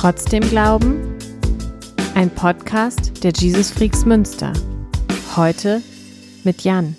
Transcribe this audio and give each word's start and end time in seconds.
Trotzdem 0.00 0.48
glauben? 0.48 1.18
Ein 2.14 2.32
Podcast 2.32 3.24
der 3.24 3.32
Jesus 3.32 3.72
Freaks 3.72 4.04
Münster. 4.04 4.52
Heute 5.34 5.82
mit 6.44 6.62
Jan. 6.62 6.94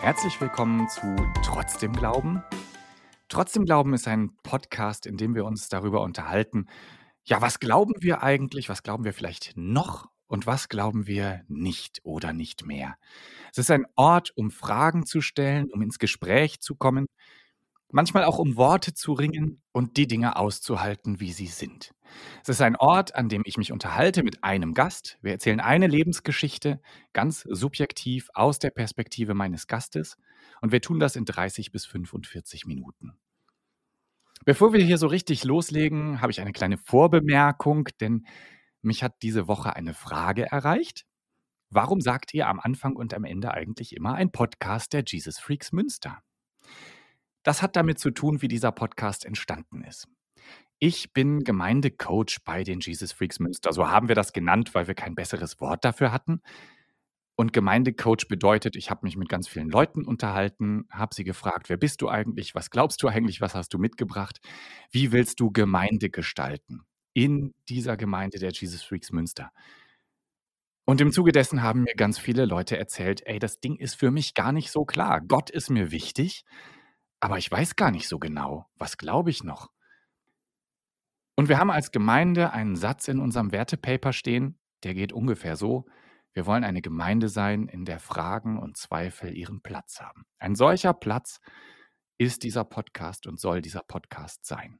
Herzlich 0.00 0.40
willkommen 0.40 0.88
zu 0.88 1.16
Trotzdem 1.42 1.92
Glauben. 1.92 2.44
Trotzdem 3.28 3.64
Glauben 3.64 3.94
ist 3.94 4.06
ein 4.06 4.30
Podcast, 4.44 5.06
in 5.06 5.16
dem 5.16 5.34
wir 5.34 5.44
uns 5.44 5.68
darüber 5.68 6.02
unterhalten, 6.02 6.66
ja, 7.24 7.40
was 7.40 7.60
glauben 7.60 7.94
wir 8.00 8.22
eigentlich, 8.22 8.68
was 8.68 8.82
glauben 8.82 9.04
wir 9.04 9.12
vielleicht 9.12 9.52
noch 9.56 10.08
und 10.26 10.46
was 10.46 10.68
glauben 10.68 11.06
wir 11.06 11.42
nicht 11.48 12.00
oder 12.04 12.32
nicht 12.32 12.64
mehr. 12.64 12.96
Es 13.50 13.58
ist 13.58 13.70
ein 13.70 13.86
Ort, 13.96 14.32
um 14.36 14.50
Fragen 14.50 15.04
zu 15.04 15.20
stellen, 15.20 15.70
um 15.70 15.82
ins 15.82 15.98
Gespräch 15.98 16.60
zu 16.60 16.76
kommen, 16.76 17.06
manchmal 17.92 18.24
auch 18.24 18.38
um 18.38 18.56
Worte 18.56 18.94
zu 18.94 19.12
ringen 19.12 19.60
und 19.72 19.96
die 19.96 20.06
Dinge 20.06 20.36
auszuhalten, 20.36 21.20
wie 21.20 21.32
sie 21.32 21.46
sind. 21.46 21.92
Es 22.42 22.48
ist 22.48 22.60
ein 22.60 22.76
Ort, 22.76 23.14
an 23.14 23.28
dem 23.28 23.42
ich 23.44 23.56
mich 23.56 23.72
unterhalte 23.72 24.22
mit 24.22 24.42
einem 24.42 24.74
Gast. 24.74 25.18
Wir 25.22 25.32
erzählen 25.32 25.60
eine 25.60 25.86
Lebensgeschichte, 25.86 26.80
ganz 27.12 27.42
subjektiv 27.42 28.30
aus 28.34 28.58
der 28.58 28.70
Perspektive 28.70 29.34
meines 29.34 29.66
Gastes. 29.66 30.16
Und 30.60 30.72
wir 30.72 30.80
tun 30.80 31.00
das 31.00 31.16
in 31.16 31.24
30 31.24 31.72
bis 31.72 31.86
45 31.86 32.66
Minuten. 32.66 33.16
Bevor 34.46 34.72
wir 34.72 34.82
hier 34.82 34.96
so 34.96 35.06
richtig 35.06 35.44
loslegen, 35.44 36.22
habe 36.22 36.32
ich 36.32 36.40
eine 36.40 36.52
kleine 36.52 36.78
Vorbemerkung, 36.78 37.88
denn 38.00 38.26
mich 38.80 39.02
hat 39.02 39.22
diese 39.22 39.48
Woche 39.48 39.76
eine 39.76 39.92
Frage 39.92 40.46
erreicht. 40.50 41.04
Warum 41.68 42.00
sagt 42.00 42.32
ihr 42.32 42.48
am 42.48 42.58
Anfang 42.58 42.96
und 42.96 43.12
am 43.12 43.24
Ende 43.24 43.52
eigentlich 43.52 43.94
immer 43.94 44.14
ein 44.14 44.32
Podcast 44.32 44.94
der 44.94 45.04
Jesus 45.06 45.38
Freaks 45.38 45.72
Münster? 45.72 46.22
Das 47.42 47.60
hat 47.60 47.76
damit 47.76 47.98
zu 47.98 48.10
tun, 48.10 48.40
wie 48.40 48.48
dieser 48.48 48.72
Podcast 48.72 49.26
entstanden 49.26 49.84
ist. 49.84 50.08
Ich 50.78 51.12
bin 51.12 51.44
Gemeindecoach 51.44 52.38
bei 52.42 52.64
den 52.64 52.80
Jesus 52.80 53.12
Freaks 53.12 53.40
Münster. 53.40 53.74
So 53.74 53.90
haben 53.90 54.08
wir 54.08 54.14
das 54.14 54.32
genannt, 54.32 54.74
weil 54.74 54.86
wir 54.86 54.94
kein 54.94 55.14
besseres 55.14 55.60
Wort 55.60 55.84
dafür 55.84 56.12
hatten. 56.12 56.40
Und 57.40 57.54
Gemeindecoach 57.54 58.28
bedeutet, 58.28 58.76
ich 58.76 58.90
habe 58.90 59.06
mich 59.06 59.16
mit 59.16 59.30
ganz 59.30 59.48
vielen 59.48 59.70
Leuten 59.70 60.04
unterhalten, 60.04 60.84
habe 60.90 61.14
sie 61.14 61.24
gefragt, 61.24 61.70
wer 61.70 61.78
bist 61.78 62.02
du 62.02 62.10
eigentlich, 62.10 62.54
was 62.54 62.68
glaubst 62.68 63.02
du 63.02 63.08
eigentlich, 63.08 63.40
was 63.40 63.54
hast 63.54 63.72
du 63.72 63.78
mitgebracht, 63.78 64.42
wie 64.90 65.10
willst 65.10 65.40
du 65.40 65.50
Gemeinde 65.50 66.10
gestalten 66.10 66.82
in 67.14 67.54
dieser 67.70 67.96
Gemeinde 67.96 68.38
der 68.38 68.50
Jesus 68.52 68.82
Freaks 68.82 69.10
Münster. 69.10 69.52
Und 70.84 71.00
im 71.00 71.12
Zuge 71.12 71.32
dessen 71.32 71.62
haben 71.62 71.84
mir 71.84 71.94
ganz 71.94 72.18
viele 72.18 72.44
Leute 72.44 72.76
erzählt, 72.76 73.22
ey, 73.24 73.38
das 73.38 73.58
Ding 73.58 73.76
ist 73.76 73.94
für 73.94 74.10
mich 74.10 74.34
gar 74.34 74.52
nicht 74.52 74.70
so 74.70 74.84
klar. 74.84 75.22
Gott 75.22 75.48
ist 75.48 75.70
mir 75.70 75.90
wichtig, 75.90 76.44
aber 77.20 77.38
ich 77.38 77.50
weiß 77.50 77.74
gar 77.74 77.90
nicht 77.90 78.06
so 78.06 78.18
genau, 78.18 78.66
was 78.76 78.98
glaube 78.98 79.30
ich 79.30 79.44
noch. 79.44 79.70
Und 81.36 81.48
wir 81.48 81.56
haben 81.56 81.70
als 81.70 81.90
Gemeinde 81.90 82.52
einen 82.52 82.76
Satz 82.76 83.08
in 83.08 83.18
unserem 83.18 83.50
Wertepaper 83.50 84.12
stehen, 84.12 84.58
der 84.82 84.92
geht 84.92 85.14
ungefähr 85.14 85.56
so, 85.56 85.86
wir 86.32 86.46
wollen 86.46 86.64
eine 86.64 86.82
Gemeinde 86.82 87.28
sein, 87.28 87.66
in 87.66 87.84
der 87.84 87.98
Fragen 87.98 88.58
und 88.58 88.76
Zweifel 88.76 89.36
ihren 89.36 89.62
Platz 89.62 90.00
haben. 90.00 90.24
Ein 90.38 90.54
solcher 90.54 90.94
Platz 90.94 91.40
ist 92.18 92.44
dieser 92.44 92.64
Podcast 92.64 93.26
und 93.26 93.40
soll 93.40 93.62
dieser 93.62 93.82
Podcast 93.82 94.44
sein. 94.44 94.78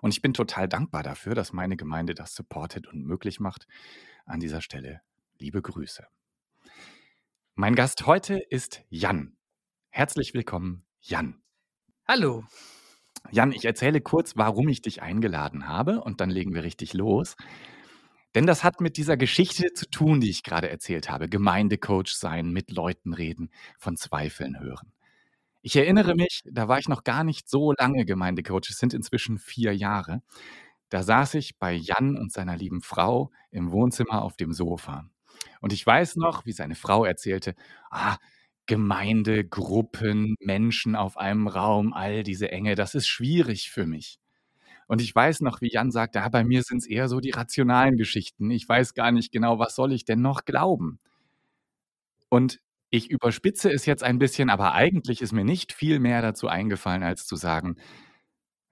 Und 0.00 0.12
ich 0.12 0.22
bin 0.22 0.34
total 0.34 0.68
dankbar 0.68 1.02
dafür, 1.02 1.34
dass 1.34 1.52
meine 1.52 1.76
Gemeinde 1.76 2.14
das 2.14 2.34
supportet 2.34 2.86
und 2.86 3.04
möglich 3.04 3.40
macht. 3.40 3.66
An 4.24 4.40
dieser 4.40 4.60
Stelle 4.60 5.00
liebe 5.38 5.62
Grüße. 5.62 6.06
Mein 7.54 7.74
Gast 7.74 8.06
heute 8.06 8.38
ist 8.38 8.82
Jan. 8.88 9.36
Herzlich 9.90 10.34
willkommen, 10.34 10.86
Jan. 11.00 11.42
Hallo. 12.06 12.44
Jan, 13.30 13.52
ich 13.52 13.64
erzähle 13.64 14.00
kurz, 14.00 14.36
warum 14.36 14.68
ich 14.68 14.82
dich 14.82 15.02
eingeladen 15.02 15.68
habe 15.68 16.00
und 16.00 16.20
dann 16.20 16.30
legen 16.30 16.54
wir 16.54 16.64
richtig 16.64 16.94
los. 16.94 17.36
Denn 18.34 18.46
das 18.46 18.64
hat 18.64 18.80
mit 18.80 18.96
dieser 18.96 19.16
Geschichte 19.16 19.72
zu 19.74 19.88
tun, 19.90 20.20
die 20.20 20.30
ich 20.30 20.42
gerade 20.42 20.70
erzählt 20.70 21.10
habe. 21.10 21.28
Gemeindecoach 21.28 22.14
sein, 22.14 22.50
mit 22.50 22.70
Leuten 22.70 23.12
reden, 23.12 23.50
von 23.78 23.96
Zweifeln 23.96 24.58
hören. 24.58 24.92
Ich 25.60 25.76
erinnere 25.76 26.14
mich, 26.14 26.42
da 26.44 26.66
war 26.66 26.78
ich 26.78 26.88
noch 26.88 27.04
gar 27.04 27.24
nicht 27.24 27.48
so 27.48 27.72
lange 27.72 28.04
Gemeindecoach, 28.04 28.70
es 28.70 28.78
sind 28.78 28.94
inzwischen 28.94 29.38
vier 29.38 29.76
Jahre. 29.76 30.22
Da 30.88 31.02
saß 31.02 31.34
ich 31.34 31.58
bei 31.58 31.72
Jan 31.72 32.16
und 32.16 32.32
seiner 32.32 32.56
lieben 32.56 32.82
Frau 32.82 33.30
im 33.50 33.70
Wohnzimmer 33.70 34.22
auf 34.22 34.36
dem 34.36 34.52
Sofa. 34.52 35.08
Und 35.60 35.72
ich 35.72 35.86
weiß 35.86 36.16
noch, 36.16 36.46
wie 36.46 36.52
seine 36.52 36.74
Frau 36.74 37.04
erzählte, 37.04 37.54
ah, 37.90 38.16
Gemeinde, 38.66 39.44
Gruppen, 39.44 40.36
Menschen 40.40 40.96
auf 40.96 41.16
einem 41.16 41.48
Raum, 41.48 41.92
all 41.92 42.22
diese 42.22 42.50
Enge, 42.50 42.74
das 42.74 42.94
ist 42.94 43.06
schwierig 43.08 43.70
für 43.70 43.86
mich. 43.86 44.18
Und 44.92 45.00
ich 45.00 45.14
weiß 45.14 45.40
noch, 45.40 45.62
wie 45.62 45.72
Jan 45.72 45.90
sagte, 45.90 46.18
ja, 46.18 46.28
bei 46.28 46.44
mir 46.44 46.62
sind 46.62 46.82
es 46.82 46.86
eher 46.86 47.08
so 47.08 47.18
die 47.18 47.30
rationalen 47.30 47.96
Geschichten. 47.96 48.50
Ich 48.50 48.68
weiß 48.68 48.92
gar 48.92 49.10
nicht 49.10 49.32
genau, 49.32 49.58
was 49.58 49.74
soll 49.74 49.90
ich 49.90 50.04
denn 50.04 50.20
noch 50.20 50.44
glauben? 50.44 51.00
Und 52.28 52.60
ich 52.90 53.08
überspitze 53.08 53.72
es 53.72 53.86
jetzt 53.86 54.02
ein 54.02 54.18
bisschen, 54.18 54.50
aber 54.50 54.74
eigentlich 54.74 55.22
ist 55.22 55.32
mir 55.32 55.46
nicht 55.46 55.72
viel 55.72 55.98
mehr 55.98 56.20
dazu 56.20 56.46
eingefallen, 56.46 57.02
als 57.02 57.24
zu 57.24 57.36
sagen, 57.36 57.76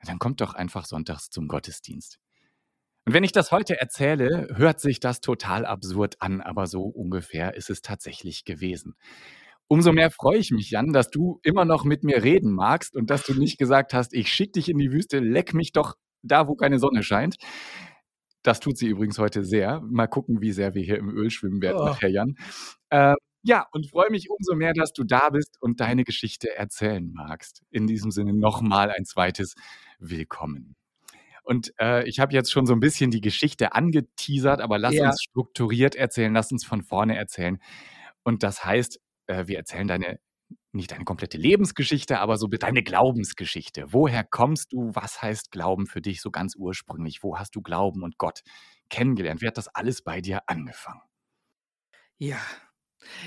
dann 0.04 0.18
kommt 0.18 0.42
doch 0.42 0.52
einfach 0.52 0.84
sonntags 0.84 1.30
zum 1.30 1.48
Gottesdienst. 1.48 2.18
Und 3.06 3.14
wenn 3.14 3.24
ich 3.24 3.32
das 3.32 3.50
heute 3.50 3.80
erzähle, 3.80 4.48
hört 4.54 4.78
sich 4.78 5.00
das 5.00 5.22
total 5.22 5.64
absurd 5.64 6.16
an, 6.20 6.42
aber 6.42 6.66
so 6.66 6.82
ungefähr 6.82 7.54
ist 7.54 7.70
es 7.70 7.80
tatsächlich 7.80 8.44
gewesen. 8.44 8.94
Umso 9.68 9.90
mehr 9.90 10.10
freue 10.10 10.36
ich 10.36 10.50
mich, 10.50 10.70
Jan, 10.70 10.92
dass 10.92 11.08
du 11.08 11.40
immer 11.42 11.64
noch 11.64 11.84
mit 11.84 12.04
mir 12.04 12.22
reden 12.22 12.52
magst 12.52 12.94
und 12.94 13.08
dass 13.08 13.24
du 13.24 13.32
nicht 13.32 13.56
gesagt 13.56 13.94
hast, 13.94 14.12
ich 14.12 14.30
schicke 14.30 14.52
dich 14.52 14.68
in 14.68 14.76
die 14.76 14.92
Wüste, 14.92 15.20
leck 15.20 15.54
mich 15.54 15.72
doch 15.72 15.96
da, 16.22 16.48
wo 16.48 16.54
keine 16.54 16.78
Sonne 16.78 17.02
scheint. 17.02 17.36
Das 18.42 18.60
tut 18.60 18.78
sie 18.78 18.88
übrigens 18.88 19.18
heute 19.18 19.44
sehr. 19.44 19.80
Mal 19.82 20.06
gucken, 20.06 20.40
wie 20.40 20.52
sehr 20.52 20.74
wir 20.74 20.82
hier 20.82 20.98
im 20.98 21.10
Öl 21.10 21.30
schwimmen 21.30 21.60
werden, 21.60 21.78
oh. 21.80 21.84
nachher, 21.84 22.10
Jan. 22.10 22.36
Äh, 22.88 23.14
ja, 23.42 23.66
und 23.72 23.88
freue 23.88 24.10
mich 24.10 24.28
umso 24.30 24.54
mehr, 24.54 24.72
dass 24.74 24.92
du 24.92 25.04
da 25.04 25.30
bist 25.30 25.56
und 25.60 25.80
deine 25.80 26.04
Geschichte 26.04 26.54
erzählen 26.54 27.10
magst. 27.12 27.62
In 27.70 27.86
diesem 27.86 28.10
Sinne 28.10 28.34
nochmal 28.34 28.90
ein 28.90 29.04
zweites 29.04 29.54
Willkommen. 29.98 30.76
Und 31.42 31.72
äh, 31.80 32.06
ich 32.06 32.20
habe 32.20 32.34
jetzt 32.34 32.52
schon 32.52 32.66
so 32.66 32.74
ein 32.74 32.80
bisschen 32.80 33.10
die 33.10 33.22
Geschichte 33.22 33.72
angeteasert, 33.74 34.60
aber 34.60 34.78
lass 34.78 34.94
ja. 34.94 35.08
uns 35.08 35.22
strukturiert 35.22 35.94
erzählen, 35.94 36.32
lass 36.32 36.52
uns 36.52 36.64
von 36.64 36.82
vorne 36.82 37.16
erzählen. 37.16 37.58
Und 38.22 38.42
das 38.42 38.64
heißt, 38.64 39.00
äh, 39.26 39.46
wir 39.46 39.56
erzählen 39.56 39.88
deine 39.88 40.20
nicht 40.72 40.92
deine 40.92 41.04
komplette 41.04 41.38
Lebensgeschichte, 41.38 42.18
aber 42.20 42.36
so 42.36 42.46
deine 42.46 42.82
Glaubensgeschichte. 42.82 43.86
Woher 43.88 44.24
kommst 44.24 44.72
du? 44.72 44.90
Was 44.94 45.20
heißt 45.20 45.50
Glauben 45.50 45.86
für 45.86 46.00
dich 46.00 46.20
so 46.20 46.30
ganz 46.30 46.54
ursprünglich? 46.56 47.22
Wo 47.22 47.38
hast 47.38 47.56
du 47.56 47.62
Glauben 47.62 48.02
und 48.02 48.18
Gott 48.18 48.40
kennengelernt? 48.88 49.40
Wie 49.40 49.46
hat 49.46 49.58
das 49.58 49.68
alles 49.68 50.02
bei 50.02 50.20
dir 50.20 50.42
angefangen? 50.46 51.02
Ja. 52.18 52.38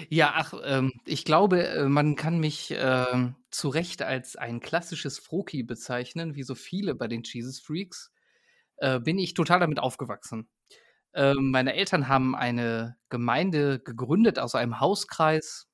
Ja, 0.10 0.34
ach, 0.36 0.54
ähm, 0.64 0.94
ich 1.06 1.26
glaube, 1.26 1.68
äh, 1.68 1.86
man 1.86 2.16
kann 2.16 2.40
mich 2.40 2.72
äh, 2.72 3.32
zu 3.50 3.70
Recht 3.70 4.04
als 4.04 4.36
ein 4.36 4.60
klassisches 4.60 5.18
Froki 5.18 5.64
bezeichnen, 5.64 6.36
wie 6.36 6.44
so 6.44 6.54
viele 6.54 6.94
bei 6.94 7.08
den 7.08 7.24
Jesus 7.24 7.60
Freaks. 7.60 8.12
Äh, 8.78 9.00
bin 9.00 9.18
ich 9.18 9.34
total 9.34 9.60
damit 9.60 9.80
aufgewachsen. 9.80 10.48
Äh, 11.14 11.34
meine 11.36 11.74
Eltern 11.74 12.08
haben 12.08 12.36
eine 12.36 12.98
Gemeinde 13.10 13.80
gegründet 13.80 14.40
aus 14.40 14.56
einem 14.56 14.80
Hauskreis 14.80 15.68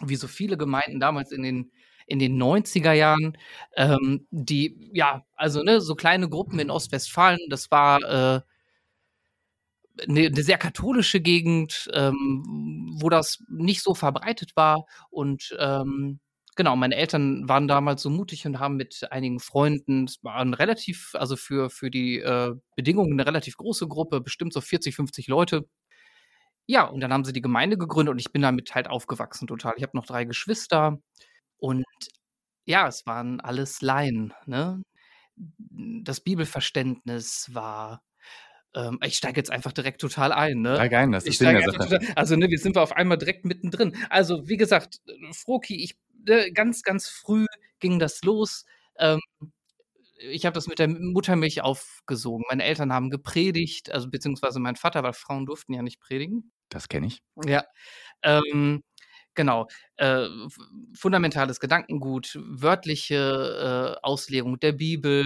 wie 0.00 0.16
so 0.16 0.28
viele 0.28 0.56
Gemeinden 0.56 1.00
damals 1.00 1.32
in 1.32 1.42
den 1.42 1.72
in 2.06 2.18
den 2.18 2.36
90er 2.36 2.92
Jahren, 2.92 3.38
ähm, 3.76 4.26
die, 4.30 4.90
ja, 4.92 5.24
also 5.34 5.62
ne, 5.62 5.80
so 5.80 5.94
kleine 5.94 6.28
Gruppen 6.28 6.58
in 6.58 6.70
Ostwestfalen, 6.70 7.38
das 7.48 7.70
war 7.70 8.02
äh, 8.02 8.40
eine, 10.08 10.26
eine 10.26 10.42
sehr 10.42 10.58
katholische 10.58 11.20
Gegend, 11.20 11.90
ähm, 11.92 12.96
wo 13.00 13.08
das 13.08 13.42
nicht 13.48 13.82
so 13.82 13.94
verbreitet 13.94 14.52
war. 14.56 14.84
Und 15.10 15.56
ähm, 15.58 16.20
genau, 16.56 16.76
meine 16.76 16.96
Eltern 16.96 17.48
waren 17.48 17.68
damals 17.68 18.02
so 18.02 18.10
mutig 18.10 18.46
und 18.46 18.58
haben 18.58 18.76
mit 18.76 19.06
einigen 19.10 19.40
Freunden, 19.40 20.04
es 20.04 20.22
waren 20.22 20.54
relativ, 20.54 21.14
also 21.14 21.36
für, 21.36 21.70
für 21.70 21.90
die 21.90 22.18
äh, 22.18 22.54
Bedingungen 22.76 23.12
eine 23.12 23.26
relativ 23.26 23.56
große 23.56 23.86
Gruppe, 23.88 24.20
bestimmt 24.20 24.52
so 24.52 24.60
40, 24.60 24.94
50 24.96 25.28
Leute, 25.28 25.66
ja, 26.66 26.84
und 26.84 27.00
dann 27.00 27.12
haben 27.12 27.24
sie 27.24 27.32
die 27.32 27.42
Gemeinde 27.42 27.76
gegründet 27.76 28.12
und 28.12 28.18
ich 28.18 28.32
bin 28.32 28.42
damit 28.42 28.74
halt 28.74 28.88
aufgewachsen 28.88 29.46
total. 29.46 29.74
Ich 29.76 29.82
habe 29.82 29.96
noch 29.96 30.06
drei 30.06 30.24
Geschwister 30.24 30.98
und 31.58 31.84
ja, 32.64 32.86
es 32.88 33.06
waren 33.06 33.40
alles 33.40 33.82
Laien, 33.82 34.34
ne? 34.46 34.82
Das 35.36 36.20
Bibelverständnis 36.20 37.50
war 37.52 38.02
ähm, 38.74 38.98
ich 39.04 39.16
steige 39.16 39.38
jetzt 39.38 39.50
einfach 39.50 39.72
direkt 39.72 40.00
total 40.00 40.32
ein, 40.32 40.60
ne? 40.62 40.76
Steig 40.76 40.94
ein, 40.94 41.12
das 41.12 41.24
ist 41.24 41.38
Sinn 41.38 41.54
der 41.54 41.70
Sache. 41.70 41.88
Total, 41.88 42.12
also, 42.16 42.36
ne, 42.36 42.48
wir 42.48 42.58
sind 42.58 42.74
wir 42.74 42.82
auf 42.82 42.92
einmal 42.92 43.18
direkt 43.18 43.44
mittendrin. 43.44 43.96
Also, 44.08 44.48
wie 44.48 44.56
gesagt, 44.56 45.00
Froki, 45.32 45.82
ich 45.82 45.98
ne, 46.26 46.50
ganz, 46.52 46.82
ganz 46.82 47.08
früh 47.08 47.46
ging 47.80 47.98
das 47.98 48.22
los. 48.22 48.64
Ähm, 48.98 49.20
ich 50.16 50.46
habe 50.46 50.54
das 50.54 50.66
mit 50.66 50.78
der 50.78 50.88
Muttermilch 50.88 51.62
aufgesogen. 51.62 52.44
Meine 52.48 52.64
Eltern 52.64 52.92
haben 52.92 53.10
gepredigt, 53.10 53.90
also 53.90 54.08
beziehungsweise 54.10 54.60
mein 54.60 54.76
Vater, 54.76 55.02
weil 55.02 55.12
Frauen 55.12 55.46
durften 55.46 55.74
ja 55.74 55.82
nicht 55.82 56.00
predigen. 56.00 56.52
Das 56.68 56.88
kenne 56.88 57.08
ich. 57.08 57.22
Ja. 57.44 57.64
Ähm, 58.22 58.82
genau. 59.34 59.66
Äh, 59.96 60.26
fundamentales 60.96 61.60
Gedankengut, 61.60 62.38
wörtliche 62.42 63.96
äh, 63.98 64.00
Auslegung 64.02 64.58
der 64.60 64.72
Bibel, 64.72 65.24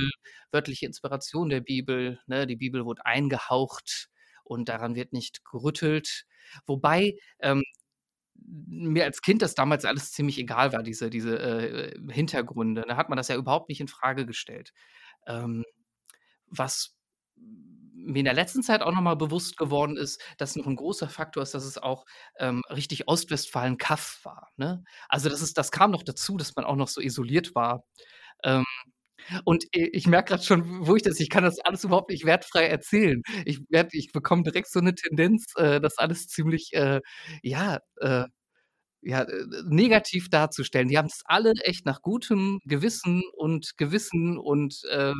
wörtliche 0.51 0.87
Inspiration 0.87 1.49
der 1.49 1.61
Bibel. 1.61 2.21
Ne? 2.27 2.47
Die 2.47 2.57
Bibel 2.57 2.85
wurde 2.85 3.05
eingehaucht 3.05 4.09
und 4.45 4.69
daran 4.69 4.95
wird 4.95 5.13
nicht 5.13 5.45
gerüttelt. 5.45 6.25
Wobei 6.67 7.17
ähm, 7.41 7.63
mir 8.45 9.05
als 9.05 9.23
Kind 9.23 9.43
das 9.43 9.55
damals 9.55 9.85
alles 9.85 10.13
ziemlich 10.13 10.39
egal 10.39 10.73
war, 10.73 10.83
diese, 10.83 11.11
diese 11.11 11.39
äh, 11.39 12.13
Hintergründe. 12.13 12.85
Da 12.87 12.97
hat 12.97 13.09
man 13.09 13.17
das 13.17 13.29
ja 13.29 13.37
überhaupt 13.37 13.69
nicht 13.69 13.81
in 13.81 13.89
Frage 13.89 14.27
gestellt. 14.27 14.73
Ähm, 15.27 15.65
was 16.49 16.97
mir 18.07 18.21
in 18.21 18.25
der 18.25 18.35
letzten 18.35 18.63
Zeit 18.63 18.83
auch 18.83 18.93
nochmal 18.93 19.17
bewusst 19.17 19.57
geworden 19.57 19.97
ist, 19.97 20.23
dass 20.39 20.57
noch 20.57 20.67
ein 20.67 20.77
großer 20.77 21.09
Faktor 21.09 21.43
ist, 21.43 21.55
dass 21.55 21.65
es 21.65 21.79
auch 21.79 22.05
ähm, 22.39 22.63
richtig 22.71 23.09
Ostwestfalen-Kaff 23.09 24.21
war. 24.23 24.51
Ne? 24.57 24.85
Also 25.09 25.29
das, 25.29 25.43
ist, 25.43 25.59
das 25.59 25.73
kam 25.73 25.91
noch 25.91 26.03
dazu, 26.03 26.37
dass 26.37 26.55
man 26.55 26.65
auch 26.65 26.77
noch 26.77 26.89
so 26.89 27.01
isoliert 27.01 27.55
war. 27.55 27.85
Und 29.45 29.65
ich 29.73 30.07
merke 30.07 30.31
gerade 30.31 30.43
schon, 30.43 30.87
wo 30.87 30.97
ich 30.97 31.03
das, 31.03 31.21
ich 31.21 31.31
kann 31.31 31.45
das 31.45 31.59
alles 31.61 31.85
überhaupt 31.85 32.11
nicht 32.11 32.25
wertfrei 32.25 32.67
erzählen. 32.67 33.23
Ich, 33.45 33.61
werd, 33.69 33.95
ich 33.95 34.13
bekomme 34.13 34.43
direkt 34.43 34.71
so 34.71 34.81
eine 34.81 34.95
Tendenz, 34.95 35.45
äh, 35.57 35.81
das 35.81 35.99
alles 35.99 36.29
ziemlich, 36.29 36.73
äh, 36.75 37.01
ja, 37.43 37.79
äh, 38.01 38.25
ja, 39.03 39.23
äh, 39.23 39.45
negativ 39.69 40.29
darzustellen. 40.31 40.89
Die 40.89 40.99
haben 40.99 41.07
es 41.07 41.23
alle 41.27 41.53
echt 41.63 41.87
nach 41.87 42.03
gutem 42.03 42.61
Gewissen 42.65 43.23
und 43.37 43.77
Gewissen 43.77 44.39
und 44.39 44.83
äh, 44.91 45.13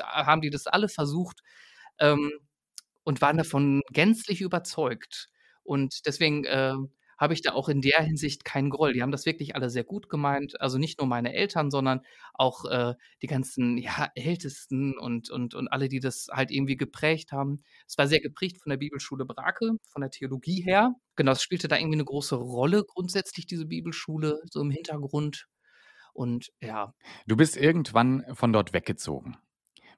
haben 0.00 0.42
die 0.42 0.50
das 0.50 0.66
alle 0.66 0.88
versucht 0.88 1.40
ähm, 1.98 2.30
und 3.04 3.20
waren 3.20 3.38
davon 3.38 3.82
gänzlich 3.92 4.40
überzeugt. 4.40 5.28
Und 5.64 6.06
deswegen 6.06 6.44
äh, 6.44 6.74
habe 7.22 7.34
ich 7.34 7.42
da 7.42 7.52
auch 7.52 7.68
in 7.68 7.80
der 7.80 8.02
Hinsicht 8.02 8.44
keinen 8.44 8.68
Groll. 8.68 8.94
Die 8.94 9.00
haben 9.00 9.12
das 9.12 9.26
wirklich 9.26 9.54
alle 9.54 9.70
sehr 9.70 9.84
gut 9.84 10.08
gemeint. 10.08 10.60
Also 10.60 10.76
nicht 10.76 10.98
nur 10.98 11.06
meine 11.06 11.32
Eltern, 11.32 11.70
sondern 11.70 12.00
auch 12.34 12.64
äh, 12.64 12.94
die 13.22 13.28
ganzen 13.28 13.78
ja, 13.78 14.10
Ältesten 14.16 14.98
und, 14.98 15.30
und, 15.30 15.54
und 15.54 15.68
alle, 15.68 15.88
die 15.88 16.00
das 16.00 16.26
halt 16.32 16.50
irgendwie 16.50 16.76
geprägt 16.76 17.30
haben. 17.30 17.62
Es 17.86 17.96
war 17.96 18.08
sehr 18.08 18.20
geprägt 18.20 18.60
von 18.60 18.70
der 18.70 18.76
Bibelschule 18.76 19.24
Brake, 19.24 19.76
von 19.86 20.00
der 20.00 20.10
Theologie 20.10 20.62
her. 20.62 20.96
Genau, 21.14 21.30
es 21.30 21.42
spielte 21.44 21.68
da 21.68 21.76
irgendwie 21.76 21.94
eine 21.94 22.04
große 22.04 22.34
Rolle 22.34 22.82
grundsätzlich, 22.84 23.46
diese 23.46 23.66
Bibelschule, 23.66 24.42
so 24.50 24.60
im 24.60 24.72
Hintergrund. 24.72 25.46
Und 26.14 26.50
ja. 26.60 26.92
Du 27.28 27.36
bist 27.36 27.56
irgendwann 27.56 28.24
von 28.34 28.52
dort 28.52 28.72
weggezogen. 28.72 29.36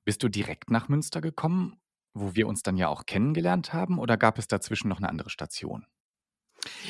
Bist 0.05 0.23
du 0.23 0.29
direkt 0.29 0.71
nach 0.71 0.91
Münster 0.91 1.23
gekommen, 1.23 1.81
wo 2.13 2.35
wir 2.35 2.47
uns 2.49 2.63
dann 2.63 2.77
ja 2.77 2.89
auch 2.89 3.07
kennengelernt 3.07 3.73
haben, 3.73 3.99
oder 3.99 4.19
gab 4.19 4.39
es 4.39 4.47
dazwischen 4.47 4.89
noch 4.89 4.99
eine 4.99 5.09
andere 5.09 5.31
Station? 5.31 5.87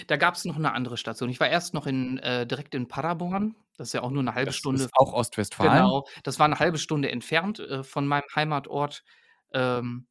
Da 0.06 0.16
gab 0.16 0.34
es 0.34 0.44
noch 0.44 0.56
eine 0.56 0.72
andere 0.72 0.96
Station. 0.96 1.28
Ich 1.30 1.40
war 1.40 1.48
erst 1.48 1.74
noch 1.74 1.86
in 1.86 2.18
äh, 2.18 2.46
direkt 2.46 2.74
in 2.74 2.88
Paderborn. 2.88 3.56
Das 3.76 3.88
ist 3.88 3.92
ja 3.92 4.02
auch 4.02 4.10
nur 4.10 4.22
eine 4.22 4.34
halbe 4.34 4.46
Das 4.48 4.56
Stunde 4.56 4.84
ist 4.84 4.90
auch 4.94 5.12
Ostwestfalen? 5.12 5.72
Genau, 5.72 6.06
das 6.22 6.38
war 6.38 6.46
eine 6.46 6.58
halbe 6.58 6.78
Stunde 6.78 7.10
entfernt, 7.10 7.58
äh, 7.60 7.82
von 7.82 8.06
meinem 8.06 8.24
Heimatort. 8.34 9.02
Ähm, 9.52 10.06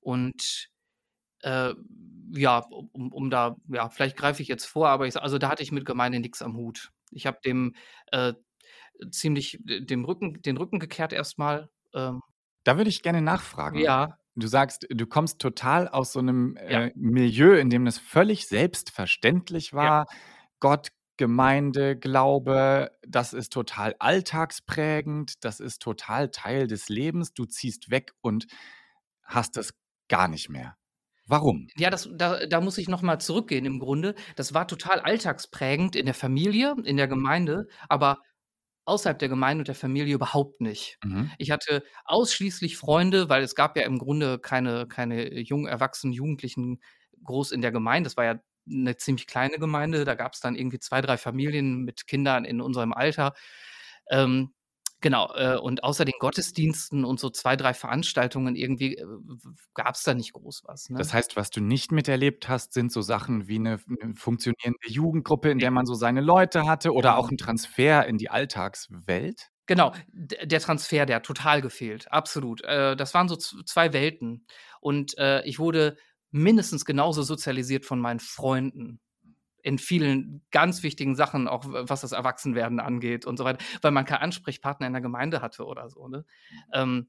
und, 0.00 0.68
äh, 1.42 1.74
ja, 2.34 2.58
um 2.92 3.12
um 3.12 3.30
da 3.30 3.56
ja, 3.68 3.88
vielleicht 3.90 4.16
greife 4.16 4.42
ich 4.42 4.48
jetzt 4.48 4.66
vor, 4.66 4.88
aber 4.88 5.06
ich 5.06 5.16
also, 5.20 5.38
da 5.38 5.48
hatte 5.50 5.62
ich 5.62 5.72
mit 5.72 5.86
Gemeinde 5.86 6.20
nichts 6.20 6.42
am 6.42 6.56
Hut. 6.56 6.92
Ich 7.12 7.26
habe 7.26 7.38
dem, 7.44 7.74
äh, 8.12 8.34
ziemlich 9.10 9.58
dem 9.64 10.04
Rücken 10.04 10.42
den 10.42 10.56
Rücken 10.58 10.78
gekehrt 10.80 11.12
erstmal. 11.12 11.70
Ähm 11.94 12.20
Da 12.64 12.76
würde 12.76 12.90
ich 12.90 13.02
gerne 13.02 13.22
nachfragen. 13.22 13.78
Ja. 13.78 14.18
Du 14.38 14.48
sagst, 14.48 14.86
du 14.90 15.06
kommst 15.06 15.38
total 15.40 15.88
aus 15.88 16.12
so 16.12 16.18
einem 16.18 16.56
Ja. 16.68 16.86
äh, 16.86 16.92
Milieu, 16.94 17.54
in 17.56 17.70
dem 17.70 17.86
es 17.86 17.98
völlig 17.98 18.46
selbstverständlich 18.48 19.72
Ja. 19.80 19.90
war. 19.96 20.06
Gott, 20.60 20.88
Gemeinde, 21.16 21.96
Glaube, 21.98 22.90
das 23.06 23.32
ist 23.32 23.50
total 23.52 23.96
alltagsprägend, 23.98 25.42
das 25.44 25.60
ist 25.60 25.80
total 25.80 26.30
Teil 26.30 26.66
des 26.66 26.90
Lebens. 26.90 27.32
Du 27.32 27.46
ziehst 27.46 27.90
weg 27.90 28.12
und 28.20 28.46
hast 29.24 29.56
es 29.56 29.72
gar 30.08 30.28
nicht 30.28 30.50
mehr. 30.50 30.76
Warum? 31.26 31.70
Ja, 31.78 31.90
das 31.90 32.08
da 32.14 32.46
da 32.46 32.60
muss 32.62 32.78
ich 32.78 32.88
noch 32.88 33.02
mal 33.02 33.18
zurückgehen 33.18 33.66
im 33.66 33.78
Grunde. 33.78 34.14
Das 34.36 34.54
war 34.54 34.66
total 34.66 35.00
alltagsprägend 35.00 35.94
in 35.94 36.06
der 36.06 36.14
Familie, 36.14 36.74
in 36.84 36.96
der 36.96 37.06
Gemeinde, 37.08 37.66
aber 37.88 38.18
außerhalb 38.86 39.18
der 39.18 39.28
Gemeinde 39.28 39.62
und 39.62 39.68
der 39.68 39.74
Familie 39.76 40.14
überhaupt 40.14 40.60
nicht. 40.60 40.98
Mhm. 41.02 41.32
Ich 41.38 41.50
hatte 41.50 41.82
ausschließlich 42.06 42.76
Freunde, 42.78 43.28
weil 43.28 43.42
es 43.42 43.54
gab 43.54 43.76
ja 43.76 43.84
im 43.84 43.98
Grunde 43.98 44.38
keine 44.38 44.86
keine 44.88 45.38
jungen 45.40 45.66
Erwachsenen, 45.68 46.12
Jugendlichen 46.14 46.80
groß 47.24 47.52
in 47.52 47.62
der 47.62 47.72
Gemeinde. 47.72 48.08
Das 48.08 48.16
war 48.16 48.24
ja 48.24 48.40
'ne 48.66 48.96
ziemlich 48.96 49.26
kleine 49.28 49.58
Gemeinde. 49.58 50.04
Da 50.04 50.14
gab's 50.14 50.40
dann 50.40 50.56
irgendwie 50.56 50.80
2, 50.80 51.00
3 51.02 51.16
Familien 51.18 51.82
mit 51.84 52.06
Kindern 52.08 52.44
in 52.46 52.60
unserem 52.62 52.92
Alter. 52.94 53.34
Ähm, 54.10 54.54
genau, 55.00 55.32
äh, 55.34 55.56
und 55.58 55.84
außer 55.84 56.04
den 56.04 56.14
Gottesdiensten 56.20 57.04
und 57.04 57.20
so 57.20 57.30
2, 57.30 57.56
3 57.56 57.74
Veranstaltungen 57.74 58.56
irgendwie, 58.56 58.96
äh, 58.96 59.04
w 59.06 59.50
gab's 59.74 60.02
da 60.04 60.14
nicht 60.14 60.32
groß 60.32 60.62
was, 60.66 60.90
ne? 60.90 60.98
Das 60.98 61.12
heißt, 61.12 61.36
was 61.36 61.50
du 61.50 61.60
nicht 61.60 61.92
miterlebt 61.92 62.48
hast, 62.48 62.72
sind 62.72 62.90
so 62.90 63.02
Sachen 63.02 63.48
wie 63.48 63.58
'ne 63.58 63.78
'ne 63.86 64.14
funktionierende 64.14 64.78
Jugendgruppe, 64.88 65.50
in 65.50 65.58
der 65.58 65.70
man 65.70 65.84
so 65.84 65.94
seine 65.94 66.22
Leute 66.22 66.64
hatte 66.66 66.92
oder 66.94 67.18
auch 67.18 67.30
'n 67.30 67.36
Transfer 67.36 68.06
in 68.06 68.16
die 68.16 68.30
Alltagswelt? 68.30 69.50
Genau, 69.68 69.92
der 70.12 70.60
Transfer, 70.60 71.06
der 71.06 71.16
hat 71.16 71.26
total 71.26 71.60
gefehlt, 71.60 72.10
absolut. 72.12 72.62
Äh, 72.62 72.94
das 72.96 73.14
waren 73.14 73.28
so 73.28 73.34
z 73.34 73.66
2 73.68 73.92
Welten. 73.92 74.46
Und, 74.80 75.18
äh, 75.18 75.42
ich 75.44 75.58
wurde 75.58 75.96
mindestens 76.30 76.84
genauso 76.84 77.22
sozialisiert 77.22 77.84
von 77.84 77.98
meinen 78.00 78.20
Freunden 78.20 79.00
in 79.66 79.78
vielen 79.78 80.42
ganz 80.52 80.84
wichtigen 80.84 81.16
Sachen, 81.16 81.48
auch 81.48 81.64
was 81.66 82.02
das 82.02 82.12
Erwachsenwerden 82.12 82.78
angeht 82.78 83.26
und 83.26 83.36
so 83.36 83.44
weiter, 83.44 83.58
weil 83.82 83.90
man 83.90 84.04
keinen 84.04 84.22
Ansprechpartner 84.22 84.86
in 84.86 84.92
der 84.92 85.02
Gemeinde 85.02 85.42
hatte 85.42 85.66
oder 85.66 85.90
so, 85.90 86.06
ne? 86.08 86.24
Ähm, 86.72 87.08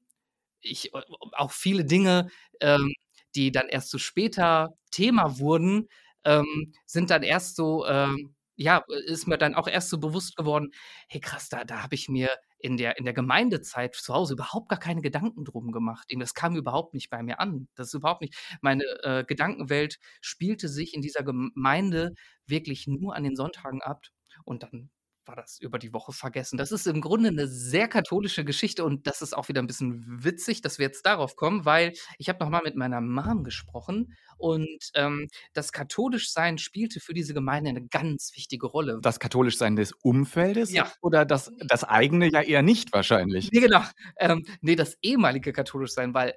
ich 0.61 0.93
äh, 0.95 1.01
auch 1.33 1.51
viele 1.51 1.85
Dinge, 1.85 2.29
ähm, 2.61 2.93
die 3.35 3.51
dann 3.51 3.69
erst 3.69 3.91
so 3.91 3.99
später 3.99 4.75
Thema 4.91 5.39
wurden, 5.39 5.87
ähm, 6.25 6.73
sind 6.85 7.11
dann 7.11 7.23
erst 7.23 7.55
so, 7.57 7.85
ähm 7.87 8.35
ja, 8.57 8.83
ist 9.07 9.27
mir 9.27 9.37
dann 9.37 9.55
auch 9.55 9.67
erst 9.67 9.89
so 9.89 9.99
bewusst 9.99 10.35
geworden: 10.35 10.71
„Hey 11.07 11.21
krass, 11.21 11.49
da 11.49 11.63
da 11.63 11.83
habe 11.83 11.95
ich 11.95 12.09
mir 12.09 12.29
in 12.59 12.77
der 12.77 12.97
in 12.97 13.05
der 13.05 13.13
Gemeindezeit 13.13 13.95
zu 13.95 14.13
Hause 14.13 14.33
überhaupt 14.33 14.69
gar 14.69 14.79
keine 14.79 15.01
Gedanken 15.01 15.45
drum 15.45 15.71
gemacht.“ 15.71 16.05
Eben, 16.09 16.21
das 16.21 16.33
kam 16.33 16.55
überhaupt 16.55 16.93
nicht 16.93 17.09
bei 17.09 17.23
mir 17.23 17.39
an. 17.39 17.67
Das 17.75 17.87
ist 17.89 17.93
überhaupt 17.95 18.21
nicht 18.21 18.35
meine, 18.61 18.83
äh, 19.03 19.23
Gedankenwelt 19.25 19.99
spielte 20.21 20.69
sich 20.69 20.93
in 20.95 21.01
dieser 21.01 21.23
Gemeinde 21.23 22.13
wirklich 22.47 22.87
nur 22.87 23.15
an 23.15 23.23
den 23.23 23.35
Sonntagen 23.35 23.81
ab 23.81 24.05
und 24.45 24.63
dann 24.63 24.89
war 25.27 25.35
das 25.35 25.59
über 25.59 25.79
die 25.79 25.93
Woche 25.93 26.13
vergessen. 26.13 26.57
Das 26.57 26.71
ist 26.71 26.87
im 26.87 27.01
Grunde 27.01 27.31
'ne 27.31 27.47
sehr 27.47 27.87
katholische 27.87 28.45
Geschichte 28.45 28.85
und 28.85 29.07
das 29.07 29.21
ist 29.21 29.35
auch 29.35 29.49
wieder 29.49 29.61
'n 29.61 29.67
bisschen 29.67 30.23
witzig, 30.23 30.61
dass 30.61 30.79
wir 30.79 30.85
jetzt 30.87 31.05
darauf 31.05 31.35
kommen, 31.35 31.65
weil 31.65 31.93
ich 32.17 32.29
habe 32.29 32.39
noch 32.43 32.49
mal 32.49 32.61
mit 32.63 32.75
meiner 32.75 33.01
Mom 33.01 33.43
gesprochen 33.43 34.15
und, 34.37 34.91
ähm, 34.95 35.27
das 35.53 35.71
Katholischsein 35.73 36.57
spielte 36.57 36.99
für 36.99 37.13
diese 37.13 37.33
Gemeinde 37.33 37.73
'ne 37.73 37.87
ganz 37.87 38.31
wichtige 38.35 38.67
Rolle. 38.67 39.03
Das 39.03 39.19
Katholischsein 39.19 39.75
des 39.75 39.91
Umfeldes 40.01 40.75
Ja. 40.75 40.97
oder 41.01 41.23
das 41.25 41.51
das 41.67 41.83
eigene 41.83 42.29
ja 42.31 42.41
eher 42.41 42.63
nicht 42.63 42.91
wahrscheinlich? 42.93 43.51
Ne, 43.51 43.61
genau. 43.61 43.81
Ähm, 44.17 44.45
ne, 44.61 44.75
das 44.75 44.97
ehemalige 45.01 45.53
Katholischsein, 45.53 46.13
weil 46.13 46.35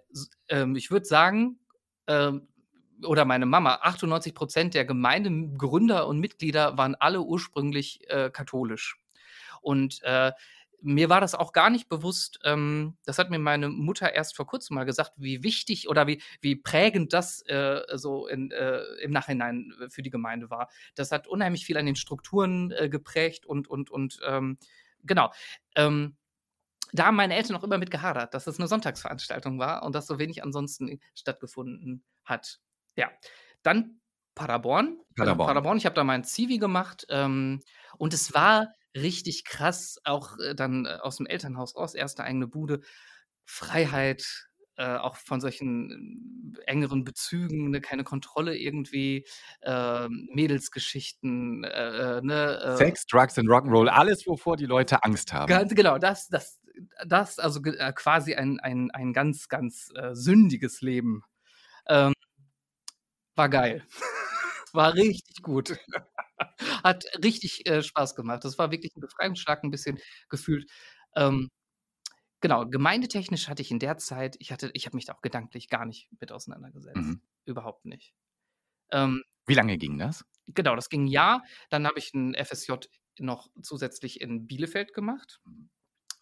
ähm, 0.49 0.77
ich 0.77 0.91
würde 0.91 1.07
sagen, 1.07 1.59
ähm 2.07 2.47
oder 3.07 3.25
meine 3.25 3.47
Mama, 3.47 3.77
98% 3.83 4.75
der 4.75 4.85
Gemeindegründer 4.85 6.07
und 6.09 6.21
Mitglieder 6.21 6.77
waren 6.79 6.95
alle 6.97 7.23
ursprünglich, 7.23 8.09
äh, 8.11 8.31
katholisch. 8.31 8.97
Und, 9.63 10.03
äh, 10.03 10.33
mir 10.83 11.11
war 11.11 11.21
das 11.21 11.35
auch 11.35 11.53
gar 11.53 11.69
nicht 11.71 11.89
bewusst 11.91 12.39
ähm, 12.45 12.97
das 13.05 13.19
hat 13.19 13.29
mir 13.31 13.39
meine 13.39 13.69
Mutter 13.69 14.15
erst 14.15 14.35
vor 14.37 14.47
Kurzem 14.47 14.77
mal 14.77 14.85
gesagt, 14.85 15.13
wie 15.17 15.43
wichtig 15.43 15.89
oder 15.91 16.07
wie 16.07 16.23
wie 16.41 16.57
prägend 16.57 17.13
das, 17.13 17.43
äh, 17.49 17.83
so 17.95 18.27
in 18.29 18.51
äh, 18.51 18.81
im 19.03 19.11
Nachhinein 19.13 19.73
für 19.91 20.03
die 20.03 20.11
Gemeinde 20.11 20.49
war. 20.51 20.71
Das 20.95 21.13
hat 21.13 21.27
unheimlich 21.29 21.67
viel 21.67 21.77
an 21.79 21.87
den 21.87 21.97
Strukturen, 21.97 22.71
äh, 22.73 22.89
geprägt 22.89 23.45
und 23.47 23.69
und 23.69 23.91
und, 23.91 24.21
ähm, 24.27 24.57
genau. 25.05 25.33
Ähm, 25.77 26.17
da 26.93 27.07
haben 27.07 27.17
meine 27.17 27.37
Eltern 27.37 27.57
auch 27.57 27.65
immer 27.65 27.79
mit 27.79 27.91
gehadert, 27.91 28.35
dass 28.35 28.45
das 28.45 28.59
'ne 28.59 28.69
Sonntagsveranstaltung 28.69 29.59
war 29.59 29.83
und 29.85 29.95
dass 29.95 30.07
so 30.09 30.19
wenig 30.19 30.43
ansonsten 30.45 31.01
stattgefunden 31.15 32.05
hat. 32.25 32.59
Ja, 32.97 33.11
dann 33.63 34.01
Paderborn. 34.35 34.87
Genau, 34.87 35.05
Paderborn. 35.17 35.47
Paderborn. 35.49 35.79
Ich 35.79 35.87
habe 35.87 35.95
da 35.95 36.05
meinen 36.05 36.25
Zivi 36.25 36.59
gemacht, 36.59 37.07
ähm, 37.11 37.61
und 37.99 38.15
es 38.15 38.33
war 38.33 38.69
richtig 38.97 39.45
krass, 39.45 39.99
auch, 40.05 40.39
äh, 40.39 40.55
dann 40.55 40.87
aus'm 40.87 41.27
Elternhaus 41.29 41.77
raus, 41.77 41.95
erste 41.95 42.25
eigene 42.25 42.47
Bude, 42.47 42.81
Freiheit, 43.45 44.49
äh, 44.77 44.97
auch 44.97 45.17
von 45.17 45.41
solchen 45.41 46.57
engeren 46.67 47.05
Bezügen, 47.05 47.71
ne, 47.71 47.81
keine 47.81 48.03
Kontrolle 48.05 48.57
irgendwie, 48.57 49.27
ähm, 49.63 50.29
Mädelsgeschichten, 50.33 51.65
äh, 51.65 52.19
äh, 52.19 52.21
ne, 52.23 52.61
äh 52.63 52.77
Sex, 52.77 53.07
Drugs 53.07 53.39
and 53.39 53.49
Rock'n'Roll, 53.49 53.89
alles, 53.89 54.27
wovor 54.27 54.57
die 54.57 54.67
Leute 54.67 55.05
Angst 55.05 55.33
haben. 55.33 55.49
Ganz 55.49 55.75
genau, 55.75 55.99
das 55.99 56.29
das 56.29 56.61
das, 57.07 57.39
also 57.39 57.63
äh, 57.63 57.93
quasi 57.93 58.35
ein 58.35 58.59
ein 58.61 58.91
ein 58.93 59.13
ganz, 59.13 59.49
ganz, 59.49 59.91
äh, 59.95 60.15
sündiges 60.15 60.81
Leben. 60.81 61.23
Ähm, 61.89 62.15
war 63.37 63.49
geil. 63.49 63.85
War 64.75 64.95
richtig 64.95 65.43
gut. 65.43 65.77
Hat 66.85 67.05
richtig, 67.25 67.67
äh, 67.69 67.83
Spaß 67.83 68.15
gemacht. 68.17 68.45
Das 68.45 68.59
war 68.59 68.71
wirklich 68.73 68.95
'n 68.97 69.01
Befreiungsschlag 69.01 69.65
'n 69.65 69.71
bisschen 69.73 69.99
gefühlt. 70.31 70.71
Ähm, 71.17 71.51
genau, 72.43 72.67
gemeindetechnisch 72.69 73.49
hatte 73.49 73.63
ich 73.63 73.71
in 73.73 73.81
der 73.81 73.99
Zeit 73.99 74.37
ich 74.41 74.53
hatte 74.53 74.71
ich 74.75 74.87
habe 74.87 74.97
mich 74.97 75.07
da 75.07 75.15
auch 75.15 75.23
gedanklich 75.23 75.69
gar 75.71 75.87
nicht 75.87 76.09
mit 76.21 76.33
auseinandergesetzt. 76.33 76.97
Mhm. 76.99 77.23
Überhaupt 77.47 77.87
nicht. 77.87 78.15
Ähm 78.93 79.23
Wie 79.47 79.55
lange 79.55 79.79
ging 79.79 79.99
das? 79.99 80.25
Genau, 80.49 80.77
das 80.77 80.89
ging 80.91 81.05
'n 81.05 81.09
Jahr. 81.09 81.45
Dann 81.71 81.87
habe 81.87 81.99
ich 81.99 82.13
'n 82.15 82.35
FSJ 82.35 82.73
noch 83.19 83.49
zusätzlich 83.63 84.21
in 84.21 84.47
Bielefeld 84.47 84.95
gemacht. 84.95 85.41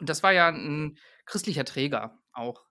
Und 0.01 0.11
das 0.11 0.23
war 0.25 0.33
ja 0.33 0.49
'n 0.51 0.99
christlicher 1.27 1.65
Träger 1.67 2.19
auch. 2.33 2.68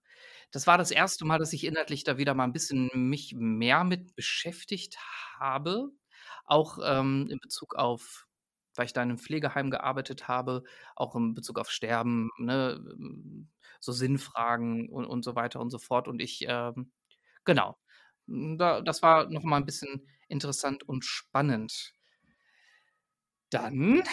Das 0.53 0.65
war 0.65 0.77
das 0.77 0.91
1. 0.91 1.25
Mal, 1.25 1.39
dass 1.39 1.51
ich 1.53 1.65
inhaltlich 1.65 2.03
da 2.03 2.17
wieder 2.17 2.33
mal 2.33 2.45
'n 2.45 2.53
bisschen 2.53 2.89
mich 2.93 3.33
mehr 3.35 3.83
mit 3.83 4.15
beschäftigt 4.15 4.97
habe, 5.39 5.89
auch, 6.45 6.79
ähm, 6.83 7.27
in 7.29 7.39
Bezug 7.39 7.75
auf 7.75 8.23
weil 8.75 8.85
ich 8.85 8.93
da 8.93 9.01
in 9.01 9.07
'nem 9.09 9.17
Pflegeheim 9.17 9.71
gearbeitet 9.71 10.27
habe, 10.27 10.63
auch 10.95 11.15
in 11.15 11.33
Bezug 11.33 11.57
auf 11.59 11.71
Sterben, 11.71 12.29
ne, 12.37 12.73
ähm, 12.93 13.49
so 13.79 13.91
Sinnfragen 13.91 14.87
und 14.89 15.05
und 15.05 15.23
so 15.23 15.35
weiter 15.35 15.59
und 15.59 15.71
so 15.71 15.79
fort. 15.79 16.07
Und 16.07 16.21
ich, 16.21 16.45
ähm 16.47 16.91
genau, 17.45 17.77
hm, 18.27 18.57
da 18.59 18.81
das 18.81 19.01
war 19.03 19.29
noch 19.29 19.43
mal 19.43 19.57
'n 19.61 19.65
bisschen 19.65 20.07
interessant 20.29 20.83
und 20.87 21.05
spannend. 21.05 21.91
Dann, 23.51 24.03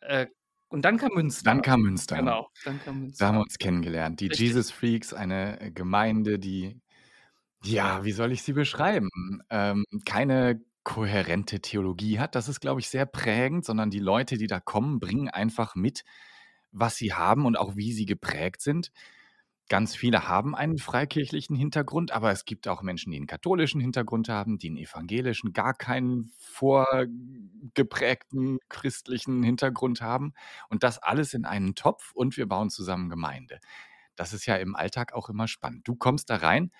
äh 0.00 0.26
und 0.70 0.84
dann 0.84 0.96
kam 0.96 1.12
Münster. 1.14 1.44
Dann 1.44 1.62
kam 1.62 1.82
Münster. 1.82 2.16
Genau, 2.16 2.48
dann 2.64 2.80
kam 2.80 3.12
Da 3.18 3.26
haben 3.26 3.34
wir 3.34 3.38
Münster. 3.38 3.40
uns 3.40 3.58
kennengelernt. 3.58 4.20
Die 4.20 4.28
Richtig. 4.28 4.46
Jesus 4.48 4.70
Freaks, 4.70 5.12
eine, 5.12 5.60
äh, 5.60 5.70
Gemeinde, 5.70 6.38
die 6.38 6.80
ja, 7.62 8.04
wie 8.04 8.12
soll 8.12 8.32
ich 8.32 8.42
sie 8.42 8.54
beschreiben? 8.54 9.10
Ähm, 9.50 9.84
keine 10.06 10.62
kohärente 10.82 11.60
Theologie 11.60 12.18
hat. 12.18 12.34
Das 12.34 12.48
ist, 12.48 12.60
glaube 12.60 12.80
ich, 12.80 12.88
sehr 12.88 13.04
prägend, 13.06 13.64
sondern 13.66 13.90
die 13.90 13.98
Leute, 13.98 14.38
die 14.38 14.46
da 14.46 14.60
kommen, 14.60 14.98
bringen 14.98 15.28
einfach 15.28 15.74
mit, 15.74 16.04
was 16.72 16.96
sie 16.96 17.12
haben 17.12 17.44
und 17.44 17.56
auch 17.56 17.76
wie 17.76 17.92
sie 17.92 18.06
geprägt 18.06 18.62
sind. 18.62 18.90
Ganz 19.70 19.94
viele 19.94 20.26
haben 20.26 20.56
einen 20.56 20.78
freikirchlichen 20.78 21.54
Hintergrund, 21.54 22.10
aber 22.10 22.32
es 22.32 22.44
gibt 22.44 22.66
auch 22.66 22.82
Menschen, 22.82 23.12
die 23.12 23.18
'n 23.20 23.28
katholischen 23.28 23.80
Hintergrund 23.80 24.28
haben, 24.28 24.58
die 24.58 24.66
'n 24.68 24.76
evangelischen, 24.76 25.52
gar 25.52 25.74
keinen 25.74 26.32
vorgeprägten 26.40 28.58
christlichen 28.68 29.44
Hintergrund 29.44 30.00
haben 30.02 30.32
und 30.70 30.82
das 30.82 30.98
alles 30.98 31.34
in 31.34 31.44
einen 31.44 31.76
Topf 31.76 32.10
und 32.14 32.36
wir 32.36 32.48
bauen 32.48 32.68
zusammen 32.70 33.08
Gemeinde. 33.10 33.60
Das 34.16 34.32
ist 34.32 34.46
ja 34.46 34.54
im 34.56 34.76
Alltag 34.76 35.12
auch 35.14 35.28
immer 35.28 35.48
spannend. 35.48 35.88
Du 35.88 35.96
kommst 35.96 36.30
da 36.30 36.36
rein 36.36 36.70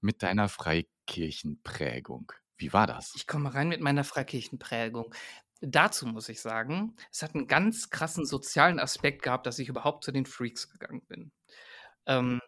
mit 0.00 0.22
deiner 0.22 0.48
Freikirchenprägung. 0.50 2.32
Wie 2.58 2.72
war 2.74 2.86
das? 2.86 3.16
Ich 3.16 3.26
komme 3.26 3.54
rein 3.54 3.68
mit 3.68 3.80
meiner 3.80 4.04
Freikirchenprägung. 4.04 5.14
Dazu 5.60 6.06
muss 6.06 6.28
ich 6.28 6.40
sagen, 6.40 6.94
es 7.12 7.22
hat 7.22 7.34
'n 7.34 7.46
ganz 7.48 7.90
krassen 7.90 8.24
sozialen 8.26 8.78
Aspekt 8.78 9.22
gehabt, 9.22 9.46
dass 9.46 9.58
ich 9.58 9.68
überhaupt 9.68 10.04
zu 10.04 10.12
den 10.12 10.26
Freaks 10.26 10.70
gegangen 10.70 11.02
bin. 11.08 11.32
Ähm, 12.08 12.40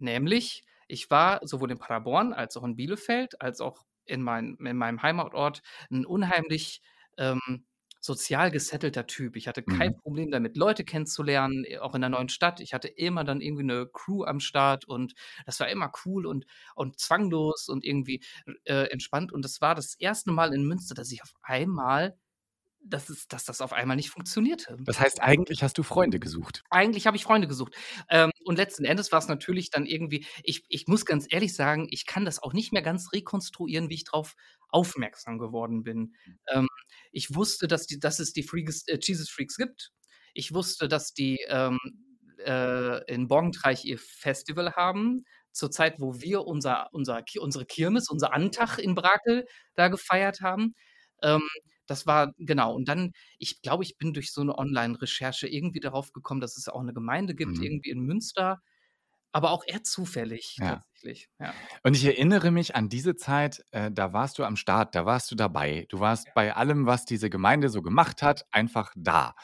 nämlich, 0.00 0.64
ich 0.88 1.10
war 1.10 1.40
sowohl 1.46 1.72
in 1.72 1.78
Paderborn 1.78 2.32
als 2.34 2.56
auch 2.58 2.64
in 2.64 2.76
Bielefeld, 2.76 3.40
als 3.42 3.60
auch 3.62 3.84
in 4.06 4.22
mein 4.22 4.56
in 4.60 4.76
meinem 4.78 5.02
Heimatort 5.02 5.62
'n 5.90 6.06
unheimlich, 6.06 6.82
ähm, 7.18 7.66
sozial 8.00 8.50
gesettelter 8.52 9.06
Typ. 9.08 9.36
Ich 9.36 9.48
hatte 9.48 9.62
kein 9.64 9.92
Mhm. 9.92 10.02
Problem 10.02 10.30
damit, 10.32 10.56
Leute 10.58 10.84
kennenzulernen, 10.84 11.64
äh, 11.66 11.78
auch 11.78 11.94
in 11.96 12.00
'ner 12.02 12.10
neuen 12.10 12.28
Stadt. 12.30 12.60
Ich 12.60 12.74
hatte 12.74 12.88
immer 12.88 13.24
dann 13.24 13.40
irgendwie 13.42 13.64
'ne 13.64 13.88
Crew 13.92 14.24
am 14.24 14.40
Start 14.40 14.86
und 14.86 15.14
das 15.46 15.60
war 15.60 15.68
immer 15.70 15.92
cool 16.06 16.26
und 16.26 16.46
und 16.76 16.98
zwanglos 17.00 17.68
und 17.68 17.84
irgendwie, 17.84 18.22
äh, 18.64 18.86
entspannt. 18.92 19.32
Und 19.32 19.44
das 19.44 19.60
war 19.62 19.74
das 19.76 19.94
1. 20.00 20.32
Mal 20.32 20.54
in 20.54 20.64
Münster, 20.66 20.94
dass 20.96 21.12
ich 21.12 21.22
auf 21.24 21.34
einmal 21.42 22.18
dass 22.84 23.08
es 23.10 23.28
dass 23.28 23.44
das 23.44 23.60
auf 23.60 23.72
einmal 23.72 23.96
nicht 23.96 24.10
funktionierte. 24.10 24.76
Das 24.80 25.00
heißt, 25.00 25.20
eigentlich 25.20 25.62
hast 25.62 25.78
du 25.78 25.82
Freunde 25.82 26.18
gesucht? 26.18 26.62
Eigentlich 26.70 27.06
habe 27.06 27.16
ich 27.16 27.24
Freunde 27.24 27.48
gesucht. 27.48 27.74
Ähm, 28.08 28.30
und 28.44 28.56
letzten 28.56 28.84
Endes 28.84 29.12
war's 29.12 29.28
natürlich 29.28 29.70
dann 29.70 29.86
irgendwie 29.86 30.26
ich 30.42 30.64
ich 30.68 30.86
muss 30.88 31.04
ganz 31.04 31.26
ehrlich 31.30 31.54
sagen, 31.54 31.86
ich 31.90 32.06
kann 32.06 32.24
das 32.24 32.42
auch 32.42 32.52
nicht 32.52 32.72
mehr 32.72 32.82
ganz 32.82 33.12
rekonstruieren, 33.12 33.88
wie 33.88 33.94
ich 33.94 34.04
drauf 34.04 34.34
aufmerksam 34.68 35.38
geworden 35.38 35.82
bin. 35.84 36.14
Ähm, 36.48 36.68
ich 37.12 37.34
wusste, 37.34 37.68
dass 37.68 37.86
die 37.86 38.00
dass 38.00 38.18
es 38.18 38.32
die 38.32 38.42
Freeges 38.42 38.86
äh, 38.88 38.98
Jesus 39.00 39.30
Freaks 39.30 39.56
gibt. 39.56 39.92
Ich 40.34 40.54
wusste, 40.54 40.88
dass 40.88 41.12
die, 41.12 41.38
ähm, 41.48 41.78
äh, 42.44 43.04
in 43.12 43.28
Borgentreich 43.28 43.84
ihr 43.84 43.98
Festival 43.98 44.72
haben, 44.74 45.24
zur 45.52 45.70
Zeit, 45.70 46.00
wo 46.00 46.20
wir 46.20 46.46
unser 46.46 46.88
unser 46.92 47.24
unsere 47.38 47.66
Kirmes, 47.66 48.08
unser 48.08 48.32
Antach 48.32 48.78
in 48.78 48.94
Brakel 48.94 49.46
da 49.74 49.88
gefeiert 49.88 50.40
haben. 50.40 50.74
Ähm, 51.22 51.42
das 51.92 52.06
war 52.08 52.34
genau. 52.38 52.74
Und 52.74 52.88
dann 52.88 53.12
ich 53.38 53.62
glaube, 53.62 53.84
ich 53.84 53.98
bin 53.98 54.14
durch 54.14 54.32
so 54.32 54.42
'ne 54.44 54.58
Online-Recherche 54.58 55.48
irgendwie 55.48 55.80
darauf 55.80 56.12
gekommen, 56.12 56.40
dass 56.42 56.56
es 56.58 56.68
auch 56.68 56.82
'ne 56.84 56.94
Gemeinde 56.94 57.34
gibt 57.36 57.58
Mhm. 57.58 57.62
irgendwie 57.62 57.90
in 57.90 58.00
Münster, 58.02 58.60
aber 59.32 59.52
auch 59.52 59.64
eher 59.66 59.84
zufällig 59.84 60.60
Ja. 60.60 60.82
tatsächlich, 60.94 61.28
ja. 61.40 61.56
Und 61.84 61.96
ich 61.96 62.04
erinnere 62.04 62.52
mich 62.52 62.76
an 62.76 62.88
diese 62.88 63.16
Zeit, 63.16 63.64
äh, 63.72 63.90
da 63.90 64.12
warst 64.12 64.38
du 64.38 64.44
am 64.44 64.54
Start, 64.56 64.94
da 64.94 65.04
warst 65.04 65.30
du 65.32 65.34
dabei. 65.34 65.86
Du 65.88 65.98
warst 65.98 66.26
Ja. 66.26 66.32
bei 66.32 66.54
allem, 66.54 66.86
was 66.86 67.04
diese 67.06 67.28
Gemeinde 67.28 67.70
so 67.70 67.82
gemacht 67.82 68.22
hat, 68.22 68.46
einfach 68.52 68.92
da 68.96 69.34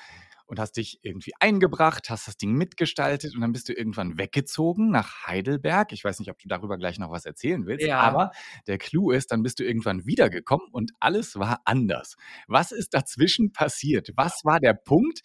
und 0.49 0.59
hast 0.59 0.73
dich 0.73 0.99
irgendwie 1.03 1.33
eingebracht, 1.41 2.11
hast 2.11 2.27
das 2.27 2.37
Ding 2.37 2.55
mitgestaltet 2.55 3.35
und 3.35 3.43
dann 3.43 3.53
bist 3.53 3.69
du 3.69 3.75
irgendwann 3.75 4.19
weggezogen 4.19 4.91
nach 4.91 5.27
Heidelberg. 5.27 5.93
Ich 5.93 6.03
weiß 6.03 6.19
nicht, 6.19 6.31
ob 6.31 6.39
du 6.39 6.49
darüber 6.49 6.79
gleich 6.79 6.99
noch 6.99 7.11
was 7.11 7.27
erzählen 7.27 7.67
willst, 7.67 7.87
Ja. 7.87 8.01
aber 8.01 8.33
der 8.67 8.79
Clou 8.79 9.11
ist, 9.11 9.31
dann 9.31 9.43
bist 9.43 9.61
du 9.61 9.65
irgendwann 9.65 10.07
wiedergekommen 10.07 10.67
und 10.73 10.93
alles 11.01 11.39
war 11.39 11.61
anders. 11.67 12.17
Was 12.49 12.73
ist 12.73 12.95
dazwischen 12.95 13.53
passiert? 13.53 14.11
Was 14.17 14.41
war 14.45 14.59
der 14.59 14.73
Punkt, 14.75 15.21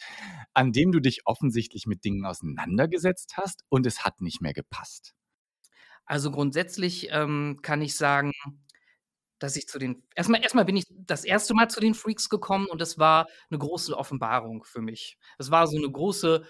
an 0.53 0.71
dem 0.73 0.91
du 0.91 0.99
dich 0.99 1.21
offensichtlich 1.25 1.87
mit 1.87 2.03
Dingen 2.03 2.25
auseinandergesetzt 2.25 3.35
hast 3.37 3.63
und 3.69 3.85
es 3.85 4.03
hat 4.03 4.21
nicht 4.21 4.41
mehr 4.41 4.53
gepasst? 4.53 5.15
Also, 6.05 6.31
grundsätzlich, 6.31 7.07
ähm, 7.11 7.59
kann 7.61 7.81
ich 7.81 7.95
sagen, 7.95 8.33
dass 9.43 9.55
ich 9.57 9.67
zu 9.67 9.79
den 9.79 10.03
erst 10.15 10.29
mal 10.29 10.41
erst 10.41 10.55
mal 10.55 10.65
bin 10.65 10.77
ich 10.77 10.85
das 10.89 11.25
1. 11.25 11.53
Mal 11.53 11.69
zu 11.69 11.79
den 11.81 11.95
Freaks 11.95 12.29
gekommen 12.29 12.67
und 12.67 12.81
das 12.81 12.97
war 12.99 13.27
'ne 13.49 13.57
große 13.59 13.97
Offenbarung 13.97 14.63
für 14.65 14.81
mich. 14.81 15.17
Es 15.39 15.51
war 15.51 15.67
so 15.67 15.77
'ne 15.79 15.91
große: 15.91 16.45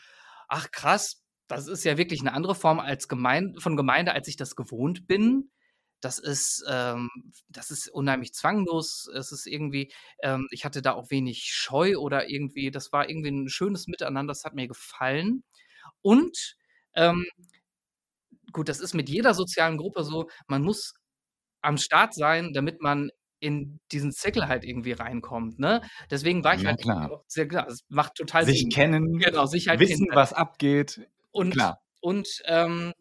„Ach 0.50 0.72
krass, 0.72 1.24
das 1.48 1.68
ist 1.68 1.84
ja 1.86 1.98
wirklich 1.98 2.24
'ne 2.24 2.34
andere 2.34 2.56
Form 2.56 2.80
als 2.80 3.08
Gemein 3.10 3.56
von 3.60 3.78
Gemeinde, 3.78 4.14
als 4.14 4.28
ich 4.30 4.38
das 4.38 4.56
gewohnt 4.56 5.08
bin.“ 5.08 5.52
Das 6.02 6.20
ist, 6.20 6.64
ähm 6.70 7.10
das 7.50 7.72
ist 7.72 7.90
unheimlich 7.90 8.34
zwanglos. 8.34 9.08
Es 9.16 9.32
ist 9.32 9.48
irgendwie 9.48 9.92
ähm, 10.24 10.48
ich 10.52 10.66
hatte 10.66 10.82
da 10.84 10.94
auch 10.94 11.10
wenig 11.12 11.46
Scheu 11.54 11.98
oder 11.98 12.30
irgendwie 12.30 12.72
das 12.72 12.92
war 12.94 13.10
irgendwie 13.10 13.30
'n 13.32 13.50
schönes 13.50 13.88
Miteinander, 13.88 14.32
das 14.34 14.44
hat 14.46 14.54
mir 14.56 14.68
gefallen. 14.68 15.44
Und, 16.04 16.58
ähm 16.96 17.26
gut, 18.54 18.70
das 18.70 18.80
ist 18.80 18.94
mit 18.94 19.10
jeder 19.10 19.34
sozialen 19.34 19.78
Gruppe 19.78 20.04
so, 20.04 20.30
man 20.48 20.62
muss 20.64 20.94
am 21.64 21.78
Start 21.80 22.14
sein, 22.16 22.54
damit 22.54 22.82
man 22.82 23.12
in 23.42 23.80
diesen 23.92 24.12
Zirkel 24.14 24.48
halt 24.50 24.66
irgendwie 24.66 24.94
reinkommt, 24.94 25.60
ne? 25.60 25.82
Deswegen 26.12 26.44
war 26.46 26.56
ich 26.56 26.66
Ja, 26.66 26.74
halt 26.78 26.78
klar. 26.78 27.12
auch 27.12 27.24
sehr 27.28 27.48
klar, 27.48 27.68
es 27.70 27.82
macht 27.90 28.16
total 28.16 28.48
Sich 28.48 28.70
Sinn. 28.70 28.70
kennen, 28.70 29.26
Genau, 29.26 29.46
sich 29.48 29.70
halt 29.70 29.80
wissen, 29.80 30.08
kennenlernen. 30.10 30.14
was 30.14 30.34
abgeht. 30.34 31.08
Und 31.34 31.56
Klar. 31.56 31.78
und, 32.02 32.42
ähm 32.46 32.94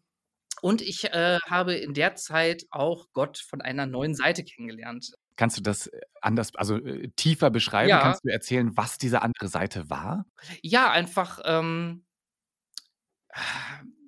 und 0.62 0.82
ich, 0.82 1.04
äh, 1.06 1.38
habe 1.48 1.74
in 1.74 1.94
der 1.94 2.16
Zeit 2.16 2.64
auch 2.70 3.06
Gott 3.14 3.38
von 3.38 3.60
einer 3.62 3.86
neuen 3.86 4.14
Seite 4.16 4.44
kennengelernt. 4.44 5.12
Kannst 5.38 5.56
du 5.56 5.62
das, 5.62 5.86
äh, 5.86 6.00
anders 6.20 6.54
also, 6.54 6.76
äh, 6.76 7.08
tiefer 7.16 7.50
beschreiben? 7.50 7.98
Ja. 7.98 7.98
Kannst 7.98 8.24
du 8.24 8.28
erzählen, 8.28 8.76
was 8.76 8.98
diese 8.98 9.22
andere 9.22 9.48
Seite 9.48 9.88
war? 9.88 10.26
Ja, 10.64 10.90
einfach, 10.92 11.40
ähm 11.44 12.04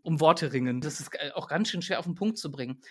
um 0.04 0.20
Worte 0.20 0.52
ringen. 0.52 0.80
Das 0.82 1.00
ist, 1.00 1.14
äh, 1.14 1.30
auch 1.34 1.48
ganz 1.48 1.70
schön 1.70 1.80
schwer 1.82 1.98
auf 1.98 2.06
'n 2.06 2.14
Punkt 2.14 2.36
zu 2.38 2.50
bringen. 2.50 2.82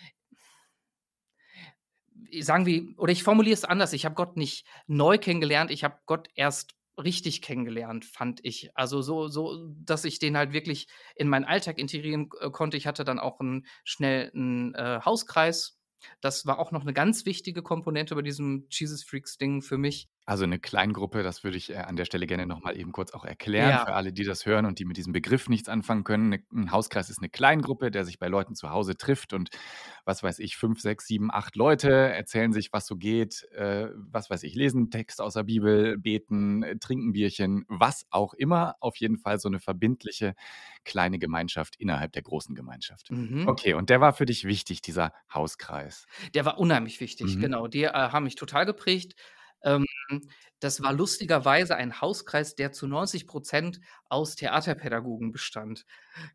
Sagen 2.41 2.65
wir 2.65 2.83
oder 2.97 3.11
ich 3.11 3.23
formuliere 3.23 3.53
es 3.53 3.65
anders. 3.65 3.93
Ich 3.93 4.05
habe 4.05 4.15
Gott 4.15 4.37
nicht 4.37 4.65
neu 4.87 5.17
kennengelernt, 5.17 5.71
ich 5.71 5.83
habe 5.83 5.97
Gott 6.05 6.27
erst 6.35 6.73
richtig 7.01 7.41
kennengelernt, 7.41 8.05
fand 8.05 8.39
ich. 8.43 8.69
Also, 8.75 9.01
so 9.01 9.27
so, 9.27 9.67
dass 9.83 10.05
ich 10.05 10.19
den 10.19 10.37
halt 10.37 10.53
wirklich 10.53 10.87
in 11.15 11.27
meinen 11.27 11.45
Alltag 11.45 11.77
integrieren, 11.79 12.29
äh, 12.39 12.49
konnte. 12.51 12.77
Ich 12.77 12.87
hatte 12.87 13.03
dann 13.03 13.19
auch 13.19 13.39
'n 13.41 13.65
schnell 13.83 14.31
'n, 14.35 14.73
äh, 14.75 14.99
Hauskreis. 15.03 15.77
Das 16.21 16.45
war 16.45 16.59
auch 16.59 16.71
noch 16.71 16.83
'ne 16.83 16.93
ganz 16.93 17.25
wichtige 17.25 17.61
Komponente 17.63 18.15
bei 18.15 18.21
diesem 18.21 18.67
Jesus 18.69 19.03
Freaks 19.03 19.37
Ding 19.37 19.61
für 19.61 19.77
mich. 19.77 20.07
Also 20.27 20.45
eine 20.45 20.57
Kleingruppe, 20.57 21.21
das 21.21 21.43
würde 21.43 21.57
ich, 21.57 21.69
äh, 21.71 21.75
an 21.75 21.97
der 21.97 22.05
Stelle 22.05 22.25
gerne 22.27 22.45
noch 22.45 22.61
mal 22.61 22.77
eben 22.77 22.93
kurz 22.93 23.11
auch 23.11 23.25
erklären 23.25 23.77
Ja. 23.77 23.85
für 23.85 23.93
alle, 23.93 24.13
die 24.13 24.23
das 24.23 24.45
hören 24.45 24.65
und 24.65 24.79
die 24.79 24.85
mit 24.85 24.95
diesem 24.95 25.11
Begriff 25.11 25.49
nichts 25.49 25.67
anfangen 25.67 26.05
können. 26.05 26.29
'Ne 26.29 26.43
'n 26.53 26.71
Hauskreis 26.71 27.09
ist 27.09 27.17
eine 27.19 27.27
Kleingruppe, 27.29 27.91
der 27.91 28.05
sich 28.05 28.19
bei 28.19 28.29
Leuten 28.29 28.55
zu 28.55 28.69
Hause 28.69 28.95
trifft 28.95 29.33
und, 29.33 29.49
was 30.05 30.23
weiß 30.23 30.39
ich, 30.39 30.55
5, 30.55 30.79
6, 30.79 31.07
7, 31.07 31.29
8 31.29 31.57
Leute 31.57 31.89
erzählen 31.91 32.53
sich, 32.53 32.71
was 32.71 32.85
so 32.87 32.95
geht, 32.95 33.43
äh, 33.51 33.89
was 33.95 34.29
weiß 34.29 34.43
ich, 34.43 34.55
lesen 34.55 34.89
Text 34.91 35.19
aus 35.19 35.33
der 35.33 35.43
Bibel, 35.43 35.97
beten, 35.97 36.63
äh, 36.63 36.77
trinken 36.79 37.11
Bierchen, 37.11 37.65
was 37.67 38.05
auch 38.09 38.33
immer. 38.33 38.75
Auf 38.79 38.95
jeden 38.97 39.17
Fall 39.17 39.39
so 39.39 39.49
eine 39.49 39.59
verbindliche 39.59 40.35
kleine 40.85 41.19
Gemeinschaft 41.19 41.75
innerhalb 41.77 42.13
der 42.13 42.21
großen 42.23 42.55
Gemeinschaft. 42.55 43.09
Mhm. 43.09 43.45
Okay, 43.45 43.73
und 43.73 43.89
der 43.89 43.99
war 43.99 44.13
für 44.13 44.25
dich 44.25 44.45
wichtig, 44.45 44.81
dieser 44.81 45.11
Hauskreis? 45.33 46.07
Der 46.33 46.45
war 46.45 46.57
unheimlich 46.59 46.99
wichtig, 46.99 47.37
Mhm. 47.37 47.39
genau. 47.39 47.67
Die, 47.67 47.83
äh, 47.83 47.91
haben 47.91 48.23
mich 48.23 48.35
total 48.35 48.65
geprägt. 48.65 49.15
Ähm, 49.63 49.85
das 50.59 50.81
war 50.81 50.93
lustigerweise 50.93 51.75
ein 51.75 52.01
Hauskreis, 52.01 52.55
der 52.55 52.71
zu 52.71 52.87
90% 52.87 53.79
aus 54.09 54.35
Theaterpädagogen 54.35 55.31
bestand. 55.31 55.85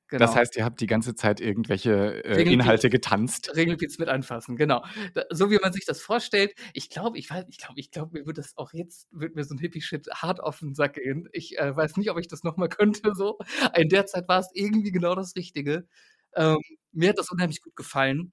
Genau. 0.09 0.35
Das 0.35 0.35
heißt, 0.35 0.57
ihr 0.57 0.65
habt 0.65 0.81
die 0.81 0.87
ganze 0.89 1.15
Zeit 1.15 1.41
irgendwelche, 1.41 2.25
äh, 2.25 2.43
Inhalte 2.43 2.91
getanzt? 2.91 3.55
Ringelpiez 3.57 3.99
mit 3.99 4.09
anfassen, 4.09 4.57
genau. 4.57 4.85
Da 5.15 5.25
so 5.31 5.51
wie 5.51 5.59
man 5.59 5.73
sich 5.73 5.87
das 5.87 6.03
vorstellt. 6.03 6.53
Ich 6.75 6.91
glaube 6.91 7.19
ich 7.19 7.31
weiß 7.31 7.47
ich 7.49 7.59
glaube 7.59 7.81
ich 7.81 7.91
glaube, 7.91 8.19
mir 8.19 8.27
würde 8.27 8.43
das 8.43 8.57
auch 8.59 8.73
jetzt 8.75 9.09
würde 9.13 9.35
mir 9.37 9.45
so 9.45 9.55
'n 9.55 9.59
Hippie-Shit 9.59 10.09
hart 10.15 10.41
auf 10.41 10.61
'n 10.63 10.75
Sack 10.75 10.95
gehen. 10.95 11.29
Ich, 11.33 11.59
äh, 11.59 11.75
weiß 11.75 11.97
nicht, 11.97 12.11
ob 12.11 12.19
ich 12.19 12.29
das 12.29 12.43
noch 12.45 12.57
mal 12.59 12.69
könnte 13.09 13.15
so. 13.15 13.39
In 13.77 13.89
der 13.89 14.07
Zeit 14.07 14.29
war 14.29 14.41
es 14.41 14.51
irgendwie 14.55 14.93
genau 14.93 15.15
das 15.15 15.35
Richtige. 15.37 15.87
Ähm, 16.35 16.59
mir 16.93 17.11
hat 17.11 17.19
das 17.19 17.31
unheimlich 17.31 17.63
gut 17.63 17.77
gefallen. 17.77 18.33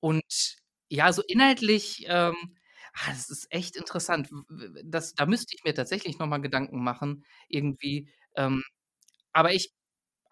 Und 0.00 0.58
ja, 0.90 1.12
so 1.12 1.22
inhaltlich, 1.26 2.06
ähm 2.08 2.34
ah, 2.94 3.08
das 3.10 3.30
ist 3.30 3.46
echt 3.50 3.76
interessant. 3.76 4.28
Das 4.84 5.14
da 5.14 5.26
müsste 5.26 5.54
ich 5.56 5.64
mir 5.64 5.74
tatsächlich 5.74 6.18
noch 6.18 6.26
mal 6.26 6.38
Gedanken 6.38 6.82
machen 6.82 7.24
irgendwie. 7.48 8.08
Ähm, 8.36 8.62
aber 9.32 9.52
ich 9.54 9.72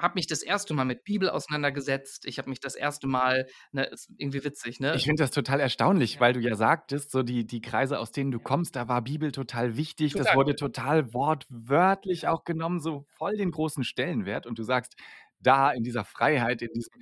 habe 0.01 0.15
mich 0.17 0.27
das 0.27 0.43
erste 0.43 0.75
Mal 0.75 0.85
mit 0.85 1.05
Bibel 1.05 1.31
auseinandergesetzt. 1.31 2.27
Ich 2.27 2.39
habe 2.39 2.51
mich 2.51 2.61
das 2.61 2.75
erste 2.75 3.07
Mal 3.09 3.47
ne, 3.73 3.85
ist 3.87 4.11
irgendwie 4.19 4.45
witzig, 4.45 4.81
ne? 4.81 4.95
Ich 4.95 5.05
finde 5.05 5.23
das 5.23 5.31
total 5.31 5.61
erstaunlich, 5.61 6.15
Ja. 6.15 6.21
weil 6.21 6.33
du 6.35 6.41
ja 6.41 6.55
sagtest, 6.55 7.11
so 7.13 7.23
die 7.23 7.47
die 7.47 7.61
Kreise, 7.63 7.99
aus 7.99 8.13
denen 8.13 8.31
du 8.31 8.41
kommst, 8.41 8.77
da 8.77 8.89
war 8.89 9.03
Bibel 9.03 9.33
total 9.33 9.77
wichtig. 9.77 10.15
Das 10.17 10.29
Total. 10.29 10.37
wurde 10.37 10.55
total 10.57 11.15
wortwörtlich 11.15 12.29
auch 12.29 12.45
genommen, 12.45 12.81
so 12.81 13.07
voll 13.17 13.37
den 13.37 13.51
großen 13.53 13.85
Stellenwert. 13.85 14.47
Und 14.47 14.59
du 14.59 14.65
sagst, 14.65 14.97
da 15.41 15.71
in 15.73 15.83
dieser 15.83 16.05
Freiheit, 16.05 16.63
in 16.63 16.69
diesem 16.75 16.93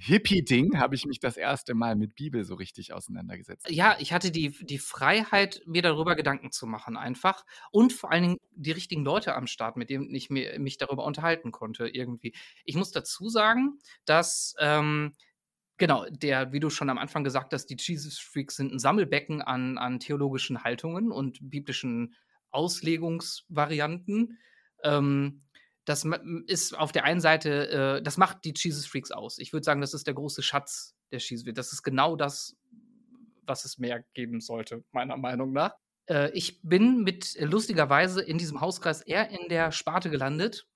Hippie-Ding 0.00 0.78
habe 0.78 0.94
ich 0.94 1.04
mich 1.06 1.20
das 1.20 1.36
erste 1.36 1.74
Mal 1.74 1.96
mit 1.96 2.14
Bibel 2.14 2.44
so 2.44 2.54
richtig 2.54 2.92
auseinandergesetzt. 2.92 3.68
Ja, 3.68 3.96
ich 3.98 4.12
hatte 4.12 4.30
die 4.30 4.50
die 4.64 4.78
Freiheit, 4.78 5.62
mir 5.66 5.82
darüber 5.82 6.16
Gedanken 6.16 6.50
zu 6.50 6.66
machen 6.66 6.96
einfach 6.96 7.44
und 7.70 7.92
vor 7.92 8.10
allen 8.10 8.22
Dingen 8.22 8.36
die 8.52 8.72
richtigen 8.72 9.04
Leute 9.04 9.34
am 9.34 9.46
Start, 9.46 9.76
mit 9.76 9.90
denen 9.90 10.14
ich 10.14 10.30
mir 10.30 10.58
mich 10.58 10.78
darüber 10.78 11.04
unterhalten 11.04 11.52
konnte 11.52 11.86
irgendwie. 11.88 12.32
Ich 12.64 12.74
muss 12.76 12.90
dazu 12.90 13.28
sagen, 13.28 13.78
dass, 14.06 14.54
ähm, 14.58 15.12
genau, 15.78 16.06
der 16.10 16.52
wie 16.52 16.60
du 16.60 16.70
schon 16.70 16.90
am 16.90 16.98
Anfang 16.98 17.24
gesagt 17.24 17.52
hast, 17.54 17.66
die 17.66 17.76
Jesus 17.78 18.18
Freaks 18.18 18.56
sind 18.56 18.72
'n 18.72 18.78
Sammelbecken 18.78 19.42
an 19.42 19.78
an 19.78 20.00
theologischen 20.00 20.64
Haltungen 20.64 21.12
und 21.12 21.38
biblischen 21.42 22.14
Auslegungsvarianten. 22.50 24.38
Ähm, 24.84 25.42
das 25.84 26.06
ist 26.46 26.76
auf 26.76 26.92
der 26.92 27.04
einen 27.04 27.20
Seite 27.20 27.98
äh, 27.98 28.02
das 28.02 28.16
macht 28.16 28.44
die 28.44 28.54
Jesus 28.56 28.86
Freaks 28.86 29.10
aus. 29.10 29.38
Ich 29.38 29.52
würde 29.52 29.64
sagen, 29.64 29.80
das 29.80 29.94
ist 29.94 30.06
der 30.06 30.14
große 30.14 30.42
Schatz 30.42 30.94
der 31.10 31.20
Jesus 31.20 31.52
Das 31.54 31.72
ist 31.72 31.82
genau 31.82 32.16
das, 32.16 32.56
was 33.46 33.64
es 33.64 33.78
mehr 33.78 34.04
geben 34.14 34.40
sollte, 34.40 34.84
meiner 34.92 35.16
Meinung 35.16 35.52
nach. 35.52 35.74
Äh, 36.06 36.30
ich 36.32 36.60
bin 36.62 37.02
mit 37.02 37.36
lustigerweise 37.40 38.22
in 38.22 38.38
diesem 38.38 38.60
Hauskreis 38.60 39.00
eher 39.02 39.30
in 39.30 39.48
der 39.48 39.72
Sparte 39.72 40.10
gelandet, 40.10 40.66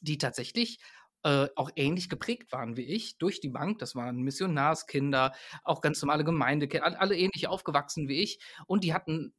die 0.00 0.18
tatsächlich, 0.18 0.78
äh, 1.22 1.48
auch 1.56 1.70
ähnlich 1.74 2.08
geprägt 2.08 2.52
waren 2.52 2.76
wie 2.76 2.84
ich 2.84 3.18
durch 3.18 3.40
die 3.40 3.48
Bank. 3.48 3.78
Das 3.78 3.96
waren 3.96 4.22
Missionarskinder, 4.22 5.34
auch 5.64 5.80
ganz 5.80 6.00
normale 6.00 6.24
Gemeindeki 6.24 6.80
all 6.80 6.94
alle 6.94 7.16
ähnlich 7.16 7.48
aufgewachsen 7.48 8.06
wie 8.08 8.22
ich. 8.22 8.38
Und 8.66 8.84
die 8.84 8.94
hatten 8.94 9.34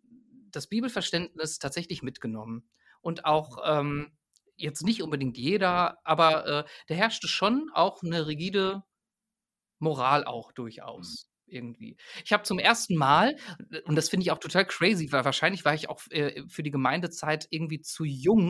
das 0.51 0.67
Bibelverständnis 0.67 1.59
tatsächlich 1.59 2.01
mitgenommen. 2.03 2.67
Und 2.99 3.25
auch, 3.25 3.59
ähm, 3.65 4.16
jetzt 4.57 4.83
nicht 4.83 5.03
unbedingt 5.03 5.37
jeder, 5.37 5.97
aber, 6.05 6.45
äh, 6.47 6.63
da 6.87 6.95
herrschte 6.95 7.27
schon 7.27 7.69
auch 7.73 8.03
'ne 8.03 8.27
rigide 8.27 8.83
Moral 9.79 10.25
auch 10.25 10.51
Mhm. 10.51 10.53
durchaus 10.53 11.29
irgendwie. 11.47 11.97
Ich 12.25 12.33
habe 12.33 12.43
zum 12.43 12.59
ersten 12.59 12.95
Mal 12.97 13.37
und 13.85 13.95
das 13.95 14.09
finde 14.09 14.23
ich 14.23 14.31
auch 14.31 14.39
total 14.39 14.65
crazy, 14.65 15.11
weil 15.11 15.23
wahrscheinlich 15.25 15.63
war 15.65 15.73
ich 15.73 15.89
auch 15.89 16.01
äh, 16.11 16.43
für 16.47 16.63
die 16.63 16.71
Gemeindezeit 16.71 17.47
irgendwie 17.51 17.81
zu 17.81 18.03
jung 18.05 18.49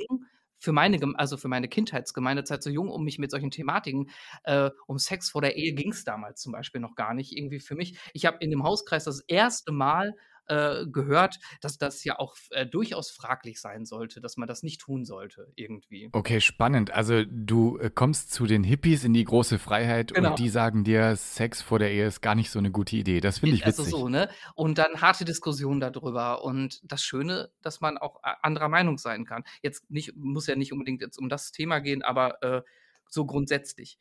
für 0.59 0.71
meine 0.71 0.99
also, 1.17 1.37
für 1.37 1.49
meine 1.49 1.67
Kindheitsgemeindezeit 1.67 2.63
zu 2.63 2.71
jung, 2.71 2.89
um 2.89 3.03
mich 3.03 3.19
mit 3.19 3.29
solchen 3.29 3.51
Thematiken 3.51 4.09
äh, 4.43 4.71
um 4.87 4.97
Sex 4.97 5.29
vor 5.29 5.41
der 5.41 5.55
Ehe 5.55 5.73
ging's 5.73 6.03
damals 6.03 6.41
zum 6.41 6.51
Beispiel 6.53 6.81
noch 6.81 6.95
gar 6.95 7.13
nicht 7.13 7.37
irgendwie 7.37 7.59
für 7.59 7.75
mich. 7.75 7.99
Ich 8.13 8.25
habe 8.25 8.37
in 8.41 8.49
dem 8.49 8.63
Hauskreis 8.63 9.03
das 9.03 9.19
erste 9.27 9.71
Mal, 9.71 10.13
äh, 10.47 10.85
gehört, 10.87 11.39
dass 11.61 11.77
das 11.77 12.03
ja 12.03 12.19
auch 12.19 12.35
äh, 12.51 12.65
durchaus 12.65 13.11
fraglich 13.11 13.59
sein 13.61 13.85
sollte, 13.85 14.21
dass 14.21 14.37
man 14.37 14.47
das 14.47 14.63
nicht 14.63 14.81
tun 14.81 15.05
sollte 15.05 15.51
irgendwie. 15.55 16.09
Okay, 16.13 16.39
spannend. 16.41 16.91
Also, 16.91 17.23
du, 17.29 17.77
äh, 17.79 17.89
kommst 17.93 18.31
zu 18.31 18.45
den 18.45 18.63
Hippies 18.63 19.03
in 19.03 19.13
die 19.13 19.23
große 19.25 19.59
Freiheit 19.59 20.13
Genau. 20.13 20.29
und 20.31 20.39
die 20.39 20.49
sagen 20.49 20.83
dir, 20.83 21.15
Sex 21.15 21.61
vor 21.61 21.79
der 21.79 21.91
Ehe 21.91 22.07
ist 22.07 22.21
gar 22.21 22.33
nicht 22.35 22.49
so 22.49 22.59
'ne 22.61 22.71
gute 22.71 22.95
Idee. 22.95 23.19
Das 23.19 23.39
finde 23.39 23.55
ich 23.55 23.65
Also, 23.65 23.83
witzig. 23.83 23.91
so, 23.91 24.07
ne? 24.09 24.29
Und 24.55 24.77
dann 24.77 25.01
harte 25.01 25.25
Diskussionen 25.25 25.79
da 25.81 25.89
drüber 25.89 26.43
und 26.43 26.79
das 26.89 27.03
Schöne, 27.03 27.51
dass 27.61 27.81
man 27.81 27.97
auch 27.97 28.21
anderer 28.41 28.69
Meinung 28.69 28.97
sein 28.97 29.25
kann. 29.25 29.43
Jetzt 29.61 29.89
nicht 29.91 30.15
muss 30.15 30.47
ja 30.47 30.55
nicht 30.55 30.71
unbedingt 30.71 31.01
jetzt 31.01 31.17
um 31.17 31.27
das 31.29 31.51
Thema 31.51 31.79
gehen, 31.79 32.01
aber, 32.03 32.41
äh, 32.41 32.61
so 33.09 33.25
grundsätzlich. 33.25 33.97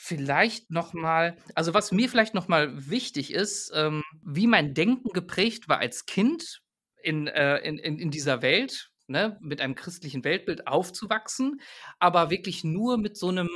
Vielleicht 0.00 0.70
noch 0.70 0.92
mal 0.94 1.36
also, 1.56 1.74
was 1.74 1.90
mir 1.90 2.08
vielleicht 2.08 2.32
noch 2.32 2.46
mal 2.46 2.88
wichtig 2.88 3.32
ist, 3.34 3.72
ähm, 3.74 4.04
wie 4.22 4.46
mein 4.46 4.72
Denken 4.72 5.08
geprägt 5.08 5.68
war 5.68 5.78
als 5.80 6.06
Kind 6.06 6.60
in 7.02 7.26
äh, 7.26 7.58
in 7.58 7.78
in 7.78 8.12
dieser 8.12 8.40
Welt, 8.40 8.92
ne, 9.08 9.36
mit 9.42 9.60
einem 9.60 9.74
christlichen 9.74 10.22
Weltbild 10.22 10.68
aufzuwachsen, 10.68 11.60
aber 11.98 12.30
wirklich 12.30 12.62
nur 12.62 12.96
mit 12.96 13.16
so 13.16 13.32
'nem 13.32 13.48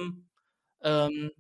ähm, 0.83 1.31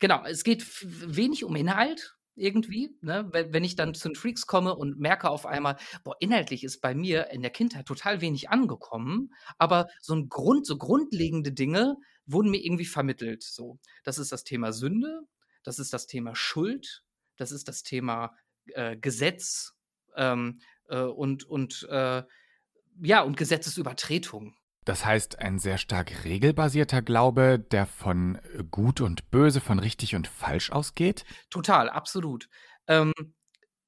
genau, 0.00 0.24
es 0.26 0.44
geht 0.44 0.64
wenig 0.82 1.44
um 1.44 1.56
Inhalt 1.56 2.16
irgendwie, 2.36 2.96
ne? 3.02 3.28
Wenn 3.32 3.64
ich 3.64 3.76
dann 3.76 3.94
zu 3.94 4.08
den 4.08 4.16
Freaks 4.16 4.46
komme 4.46 4.76
und 4.76 4.98
merke 5.00 5.30
auf 5.30 5.46
einmal: 5.46 5.76
„Boah, 6.04 6.16
inhaltlich 6.20 6.64
ist 6.64 6.80
bei 6.80 6.94
mir 6.94 7.30
in 7.30 7.42
der 7.42 7.50
Kindheit 7.52 7.86
total 7.86 8.20
wenig 8.22 8.50
angekommen“, 8.50 9.32
aber 9.58 9.88
so 10.00 10.14
'n 10.14 10.28
Grund 10.28 10.66
so 10.66 10.78
grundlegende 10.78 11.52
Dinge 11.52 11.96
wurden 12.32 12.50
mir 12.50 12.64
irgendwie 12.64 12.86
vermittelt 12.86 13.42
so. 13.42 13.78
Das 14.04 14.18
ist 14.18 14.32
das 14.32 14.44
Thema 14.44 14.72
Sünde, 14.72 15.22
das 15.64 15.78
ist 15.78 15.92
das 15.92 16.06
Thema 16.06 16.34
Schuld, 16.36 17.04
das 17.36 17.52
ist 17.52 17.68
das 17.68 17.82
Thema, 17.82 18.34
äh, 18.68 18.96
Gesetz, 18.96 19.74
ähm, 20.16 20.60
äh, 20.88 21.00
und 21.02 21.44
und, 21.44 21.86
äh, 21.90 22.22
ja, 23.02 23.22
und 23.22 23.36
Gesetzesübertretung. 23.36 24.54
Das 24.86 25.04
heißt, 25.04 25.38
ein 25.40 25.58
sehr 25.58 25.76
stark 25.78 26.24
regelbasierter 26.24 27.02
Glaube, 27.02 27.58
der 27.58 27.86
von, 27.86 28.38
Gut 28.70 29.00
und 29.02 29.30
Böse, 29.30 29.60
von 29.60 29.78
richtig 29.78 30.14
und 30.14 30.26
falsch 30.26 30.70
ausgeht? 30.70 31.24
Total, 31.50 31.90
absolut. 31.90 32.48
Ähm, 32.86 33.12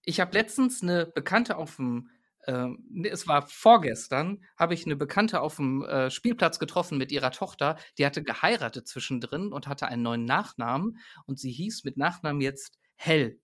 ich 0.05 0.21
habe 0.21 0.33
letztens 0.35 0.83
'ne 0.83 1.07
Bekannte 1.15 1.57
auf'm 1.59 2.07
ähm, 2.47 2.85
ne, 2.91 3.09
es 3.09 3.29
war 3.29 3.47
vorgestern, 3.47 4.43
habe 4.57 4.75
ich 4.75 4.87
'ne 4.87 4.97
Bekannte 4.97 5.41
auf'm, 5.41 5.85
äh, 5.87 6.11
Spielplatz 6.11 6.59
getroffen 6.59 6.99
mit 6.99 7.13
ihrer 7.13 7.31
Tochter. 7.31 7.77
Die 7.99 8.07
hatte 8.07 8.23
geheiratet 8.23 8.89
zwischendrin 8.89 9.53
und 9.53 9.67
hatte 9.69 9.87
einen 9.87 10.03
neuen 10.03 10.25
Nachnamen 10.25 10.99
und 11.27 11.39
sie 11.39 11.53
hieß 11.53 11.85
mit 11.85 11.97
Nachnamen 11.97 12.41
jetzt 12.41 12.79
Hell. 12.97 13.39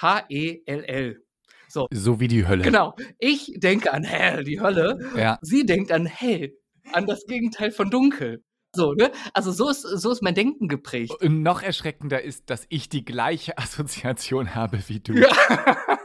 H-E-L-L. 0.00 1.22
So. 1.68 1.88
So 1.92 2.20
wie 2.20 2.28
die 2.28 2.46
Hölle. 2.46 2.62
Genau. 2.62 2.94
Ich 3.18 3.52
denke 3.56 3.92
an 3.92 4.04
Hell, 4.04 4.44
die 4.44 4.60
Hölle. 4.60 4.98
Ja. 5.16 5.38
Sie 5.42 5.64
denkt 5.66 5.92
an 5.92 6.06
Hell, 6.06 6.52
an 6.92 7.06
das 7.06 7.24
Gegenteil 7.26 7.70
von 7.70 7.90
dunkel. 7.90 8.44
So, 8.74 8.92
ne? 8.92 9.12
Also, 9.32 9.52
so 9.52 9.70
ist 9.70 9.82
so 9.82 10.10
ist 10.10 10.22
mein 10.22 10.34
Denken 10.34 10.66
geprägt. 10.68 11.14
Und 11.20 11.42
noch 11.42 11.62
erschreckender 11.62 12.22
ist, 12.22 12.50
dass 12.50 12.66
ich 12.70 12.88
die 12.88 13.04
gleiche 13.04 13.56
Assoziation 13.58 14.54
habe 14.54 14.80
wie 14.88 15.00
du. 15.00 15.14
Ja. 15.14 15.28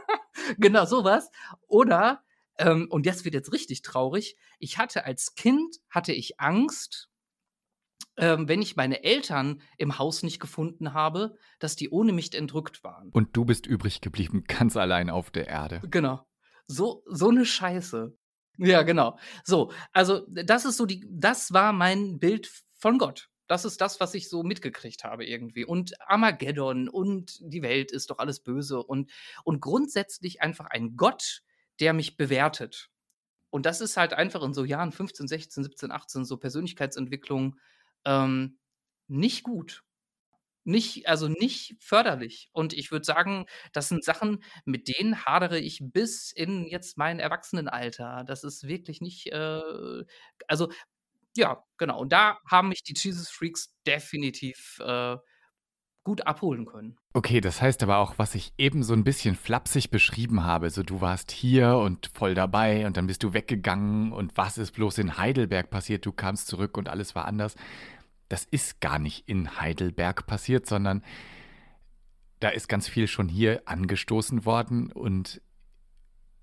Genau 0.58 0.84
so 0.84 1.04
was. 1.04 1.30
Oder, 1.68 2.22
ähm, 2.60 2.86
und 2.90 3.06
das 3.06 3.24
wird 3.24 3.34
jetzt 3.34 3.52
richtig 3.52 3.82
traurig, 3.82 4.36
ich 4.58 4.78
hatte 4.78 5.04
als 5.04 5.34
Kind 5.34 5.76
hatte 5.88 6.12
ich 6.12 6.38
Angst, 6.38 7.08
ähm, 8.16 8.48
wenn 8.48 8.60
ich 8.60 8.76
meine 8.76 9.02
Eltern 9.02 9.62
im 9.78 9.98
Haus 9.98 10.22
nicht 10.22 10.40
gefunden 10.40 10.92
habe, 10.92 11.36
dass 11.58 11.74
die 11.74 11.90
ohne 11.90 12.12
mich 12.12 12.34
entrückt 12.34 12.84
waren. 12.84 13.10
Und 13.10 13.36
du 13.36 13.44
bist 13.44 13.66
übrig 13.66 14.00
geblieben, 14.00 14.44
ganz 14.48 14.76
allein 14.76 15.10
auf 15.10 15.30
der 15.30 15.48
Erde. 15.48 15.80
Genau. 15.90 16.26
So 16.66 17.02
so 17.06 17.30
'ne 17.30 17.44
Scheiße. 17.44 18.16
Ja, 18.58 18.82
genau. 18.82 19.18
So, 19.42 19.72
also, 19.92 20.26
das 20.28 20.66
ist 20.66 20.76
so 20.76 20.84
die 20.86 21.04
das 21.08 21.52
war 21.52 21.72
mein 21.72 22.18
Bild 22.18 22.50
von 22.74 22.98
Gott. 22.98 23.28
Das 23.48 23.64
ist 23.64 23.80
das, 23.80 23.98
was 23.98 24.14
ich 24.14 24.28
so 24.28 24.44
mitgekriegt 24.44 25.02
habe 25.02 25.24
irgendwie. 25.24 25.64
Und 25.64 26.00
Armageddon 26.00 26.88
und 26.88 27.38
die 27.40 27.62
Welt 27.62 27.90
ist 27.90 28.10
doch 28.10 28.18
alles 28.18 28.40
böse 28.40 28.82
und 28.82 29.10
und 29.44 29.60
grundsätzlich 29.60 30.42
einfach 30.42 30.66
ein 30.66 30.96
Gott, 30.96 31.42
der 31.80 31.92
mich 31.92 32.16
bewertet. 32.16 32.90
Und 33.50 33.66
das 33.66 33.80
ist 33.80 33.96
halt 33.96 34.12
einfach 34.14 34.42
in 34.42 34.54
so 34.54 34.64
Jahren 34.64 34.92
15, 34.92 35.28
16, 35.28 35.64
17, 35.64 35.90
18, 35.92 36.24
so 36.24 36.36
Persönlichkeitsentwicklung, 36.36 37.56
ähm, 38.04 38.58
nicht 39.08 39.42
gut. 39.42 39.82
Nicht 40.64 41.08
also, 41.08 41.26
nicht 41.28 41.76
förderlich. 41.80 42.50
Und 42.52 42.74
ich 42.74 42.92
würde 42.92 43.04
sagen, 43.04 43.46
das 43.72 43.88
sind 43.88 44.04
Sachen, 44.04 44.44
mit 44.66 44.88
denen 44.88 45.24
hadere 45.24 45.58
ich 45.58 45.80
bis 45.82 46.32
in 46.32 46.66
jetzt 46.66 46.98
mein 46.98 47.18
Erwachsenenalter. 47.18 48.24
Das 48.26 48.44
ist 48.44 48.68
wirklich 48.68 49.00
nicht, 49.00 49.28
äh 49.32 50.04
also, 50.48 50.70
ja, 51.36 51.64
genau. 51.78 52.00
Und 52.00 52.12
da 52.12 52.38
haben 52.46 52.68
mich 52.68 52.82
die 52.82 52.94
Jesus 52.96 53.30
Freaks 53.30 53.74
definitiv, 53.86 54.78
äh, 54.80 55.16
gut 56.04 56.26
abholen 56.26 56.64
können. 56.66 56.96
Okay, 57.12 57.40
das 57.40 57.60
heißt 57.60 57.82
aber 57.82 57.98
auch, 57.98 58.14
was 58.18 58.34
ich 58.34 58.52
eben 58.56 58.82
so 58.82 58.94
ein 58.94 59.04
bisschen 59.04 59.36
flapsig 59.36 59.90
beschrieben 59.90 60.44
habe, 60.44 60.70
so 60.70 60.82
du 60.82 61.00
warst 61.00 61.30
hier 61.30 61.76
und 61.76 62.10
voll 62.14 62.34
dabei 62.34 62.86
und 62.86 62.96
dann 62.96 63.06
bist 63.06 63.22
du 63.22 63.34
weggegangen 63.34 64.12
und 64.12 64.36
was 64.36 64.58
ist 64.58 64.72
bloß 64.72 64.98
in 64.98 65.18
Heidelberg 65.18 65.70
passiert? 65.70 66.06
Du 66.06 66.12
kamst 66.12 66.46
zurück 66.46 66.76
und 66.78 66.88
alles 66.88 67.14
war 67.14 67.26
anders. 67.26 67.54
Das 68.28 68.44
ist 68.44 68.80
gar 68.80 68.98
nicht 68.98 69.28
in 69.28 69.60
Heidelberg 69.60 70.26
passiert, 70.26 70.66
sondern 70.66 71.04
da 72.38 72.48
ist 72.48 72.68
ganz 72.68 72.88
viel 72.88 73.06
schon 73.06 73.28
hier 73.28 73.62
angestoßen 73.66 74.46
worden 74.46 74.90
und 74.92 75.42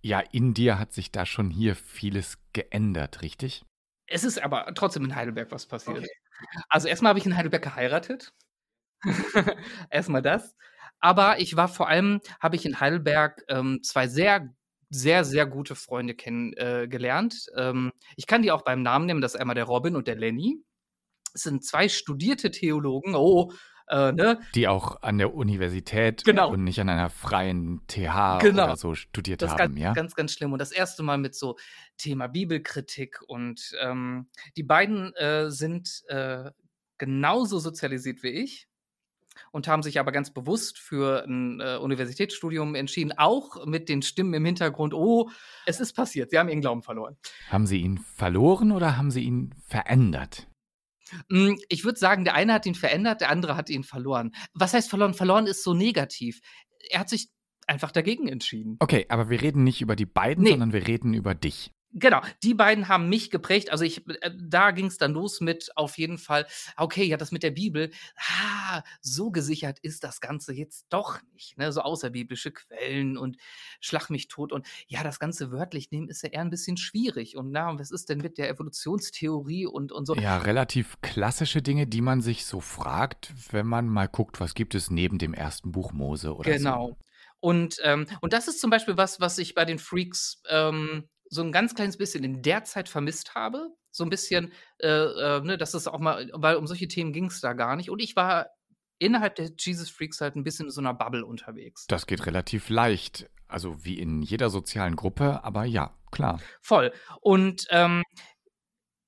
ja, 0.01 0.19
in 0.19 0.53
dir 0.53 0.79
hat 0.79 0.93
sich 0.93 1.11
da 1.11 1.25
schon 1.25 1.49
hier 1.49 1.75
vieles 1.75 2.37
geändert, 2.53 3.21
richtig? 3.21 3.65
Es 4.05 4.23
ist 4.23 4.41
aber 4.41 4.71
trotzdem 4.73 5.03
in 5.03 5.15
Heidelberg 5.15 5.51
was 5.51 5.65
passiert. 5.65 5.97
Okay. 5.97 6.07
Also, 6.69 6.87
erstmal 6.87 7.09
habe 7.09 7.19
ich 7.19 7.25
in 7.25 7.35
Heidelberg 7.35 7.63
geheiratet. 7.63 8.33
Erstmal 9.89 10.21
das. 10.21 10.55
Aber 10.99 11.39
ich 11.39 11.55
war 11.55 11.67
vor 11.67 11.87
allem 11.87 12.21
habe 12.39 12.55
ich 12.55 12.65
in 12.65 12.79
Heidelberg, 12.79 13.43
ähm, 13.49 13.79
2 13.83 14.07
sehr, 14.07 14.49
sehr, 14.89 15.23
sehr 15.25 15.45
gute 15.45 15.75
Freunde 15.75 16.15
kennengelernt. 16.15 17.45
äh, 17.55 17.69
Ähm, 17.69 17.91
ich 18.15 18.25
kann 18.27 18.41
die 18.41 18.51
auch 18.51 18.63
beim 18.63 18.81
Namen 18.81 19.05
nennen, 19.05 19.21
das 19.21 19.35
ist 19.35 19.39
einmal 19.41 19.55
der 19.55 19.65
Robin 19.65 19.95
und 19.95 20.07
der 20.07 20.15
Lenny. 20.15 20.63
Es 21.33 21.43
sind 21.43 21.63
zwei 21.63 21.87
studierte 21.89 22.49
Theologen. 22.51 23.15
Oh, 23.15 23.51
äh, 23.89 24.11
ne? 24.11 24.39
Die 24.55 24.67
auch 24.67 25.01
an 25.03 25.17
der 25.17 25.33
Universität 25.35 26.23
Genau. 26.25 26.49
und 26.51 26.63
nicht 26.63 26.79
an 26.81 26.89
einer 26.89 27.09
freien 27.09 27.81
TH 27.87 28.39
Genau. 28.39 28.63
oder 28.65 28.75
so 28.77 28.95
studiert 28.95 29.41
Das 29.41 29.51
haben, 29.51 29.57
ganz, 29.57 29.79
ja? 29.79 29.93
ganz, 29.93 30.15
ganz 30.15 30.33
schlimm. 30.33 30.51
Und 30.51 30.59
das 30.59 30.71
erste 30.71 31.03
Mal 31.03 31.17
mit 31.17 31.35
so 31.35 31.57
Thema 31.97 32.27
Bibelkritik. 32.27 33.19
Und 33.27 33.71
ähm, 33.81 34.29
die 34.55 34.63
beiden 34.63 35.13
äh, 35.15 35.51
sind 35.51 36.01
äh, 36.07 36.49
genauso 36.97 37.59
sozialisiert 37.59 38.23
wie 38.23 38.29
ich 38.29 38.66
und 39.51 39.67
haben 39.67 39.83
sich 39.83 39.99
aber 39.99 40.11
ganz 40.11 40.31
bewusst 40.33 40.77
für 40.79 41.23
ein 41.25 41.59
äh, 41.59 41.77
Universitätsstudium 41.77 42.75
entschieden, 42.75 43.13
auch 43.17 43.65
mit 43.65 43.89
den 43.89 44.01
Stimmen 44.01 44.33
im 44.33 44.45
Hintergrund, 44.45 44.93
oh, 44.93 45.29
es 45.65 45.79
ist 45.79 45.93
passiert, 45.93 46.31
sie 46.31 46.39
haben 46.39 46.49
ihren 46.49 46.61
Glauben 46.61 46.83
verloren. 46.83 47.17
Haben 47.49 47.67
sie 47.67 47.77
ihn 47.81 47.97
verloren 47.97 48.71
oder 48.71 48.97
haben 48.97 49.11
sie 49.11 49.21
ihn 49.21 49.53
verändert? 49.67 50.47
Mm, 51.29 51.53
Ich 51.69 51.83
würde 51.85 51.99
sagen, 51.99 52.23
der 52.25 52.33
eine 52.35 52.53
hat 52.53 52.65
ihn 52.65 52.75
verändert, 52.75 53.21
der 53.21 53.29
andere 53.29 53.55
hat 53.55 53.69
ihn 53.69 53.83
verloren. 53.83 54.31
Was 54.53 54.73
heißt 54.73 54.89
verloren? 54.89 55.13
Verloren 55.13 55.47
ist 55.47 55.63
so 55.63 55.73
negativ. 55.73 56.39
Er 56.89 56.99
hat 56.99 57.09
sich 57.09 57.29
einfach 57.65 57.91
dagegen 57.91 58.27
entschieden. 58.27 58.77
Okay, 58.79 59.05
aber 59.09 59.29
wir 59.29 59.41
reden 59.41 59.63
nicht 59.63 59.81
über 59.81 59.95
die 59.95 60.05
beiden, 60.05 60.43
Nee. 60.43 60.51
sondern 60.51 60.73
wir 60.73 60.87
reden 60.87 61.13
über 61.13 61.35
dich. 61.35 61.71
Genau, 61.99 62.21
die 62.43 62.53
beiden 62.53 62.87
haben 62.87 63.09
mich 63.09 63.31
geprägt. 63.31 63.71
Also 63.71 63.83
ich, 63.83 64.07
äh, 64.21 64.31
da 64.39 64.71
ging 64.71 64.85
es 64.85 64.97
dann 64.97 65.13
los 65.13 65.41
mit 65.41 65.75
auf 65.75 65.97
jeden 65.97 66.19
Fall, 66.19 66.45
okay, 66.75 67.03
ja, 67.03 67.17
das 67.17 67.31
mit 67.31 67.41
der 67.41 67.51
Bibel, 67.51 67.91
ah, 68.17 68.83
so 69.01 69.31
gesichert 69.31 69.79
ist 69.79 70.03
das 70.03 70.21
Ganze 70.21 70.53
jetzt 70.53 70.85
doch 70.89 71.19
nicht. 71.33 71.57
Ne? 71.57 71.71
So 71.71 71.81
außerbiblische 71.81 72.51
Quellen 72.51 73.17
und 73.17 73.37
Schlag 73.79 74.09
mich 74.09 74.27
tot 74.27 74.51
und 74.51 74.67
ja, 74.87 75.03
das 75.03 75.19
Ganze 75.19 75.51
wörtlich 75.51 75.91
nehmen 75.91 76.07
ist 76.09 76.21
ja 76.21 76.29
eher 76.29 76.41
ein 76.41 76.49
bisschen 76.49 76.77
schwierig. 76.77 77.35
Und 77.35 77.51
na, 77.51 77.77
was 77.79 77.91
ist 77.91 78.09
denn 78.09 78.19
mit 78.19 78.37
der 78.37 78.49
Evolutionstheorie 78.49 79.65
und, 79.65 79.91
und 79.91 80.05
so? 80.05 80.15
Ja, 80.15 80.37
relativ 80.37 81.01
klassische 81.01 81.61
Dinge, 81.61 81.87
die 81.87 82.01
man 82.01 82.21
sich 82.21 82.45
so 82.45 82.59
fragt, 82.59 83.33
wenn 83.51 83.65
man 83.65 83.87
mal 83.87 84.07
guckt, 84.07 84.39
was 84.39 84.53
gibt 84.53 84.75
es 84.75 84.91
neben 84.91 85.17
dem 85.17 85.33
ersten 85.33 85.71
Buch 85.71 85.93
Mose 85.93 86.35
oder 86.35 86.51
so. 86.51 86.57
Genau. 86.57 86.97
Und, 87.39 87.77
ähm, 87.83 88.07
und 88.21 88.33
das 88.33 88.47
ist 88.47 88.59
zum 88.59 88.69
Beispiel 88.69 88.97
was, 88.97 89.19
was 89.19 89.37
ich 89.37 89.53
bei 89.53 89.65
den 89.65 89.79
Freaks 89.79 90.41
ähm, 90.49 91.07
so 91.29 91.41
ein 91.41 91.51
ganz 91.51 91.75
kleines 91.75 91.97
bisschen 91.97 92.23
in 92.23 92.41
der 92.41 92.63
Zeit 92.63 92.89
vermisst 92.89 93.35
habe. 93.35 93.69
So 93.91 94.03
ein 94.03 94.09
bisschen, 94.09 94.51
äh, 94.79 94.87
äh, 94.87 95.41
ne, 95.41 95.57
dass 95.57 95.73
es 95.73 95.87
auch 95.87 95.99
mal, 95.99 96.29
weil 96.33 96.55
um 96.55 96.67
solche 96.67 96.87
Themen 96.87 97.13
ging 97.13 97.25
es 97.25 97.41
da 97.41 97.53
gar 97.53 97.75
nicht. 97.75 97.89
Und 97.89 97.99
ich 97.99 98.15
war 98.15 98.47
innerhalb 98.99 99.35
der 99.35 99.51
Jesus 99.57 99.89
Freaks 99.89 100.21
halt 100.21 100.35
ein 100.35 100.43
bisschen 100.43 100.67
in 100.67 100.71
so 100.71 100.81
einer 100.81 100.93
Bubble 100.93 101.25
unterwegs. 101.25 101.85
Das 101.87 102.07
geht 102.07 102.25
relativ 102.25 102.69
leicht. 102.69 103.29
Also 103.47 103.85
wie 103.85 103.99
in 103.99 104.21
jeder 104.21 104.49
sozialen 104.49 104.95
Gruppe, 104.95 105.43
aber 105.43 105.63
ja, 105.63 105.95
klar. 106.11 106.41
Voll. 106.61 106.91
Und 107.21 107.65
ähm, 107.69 108.03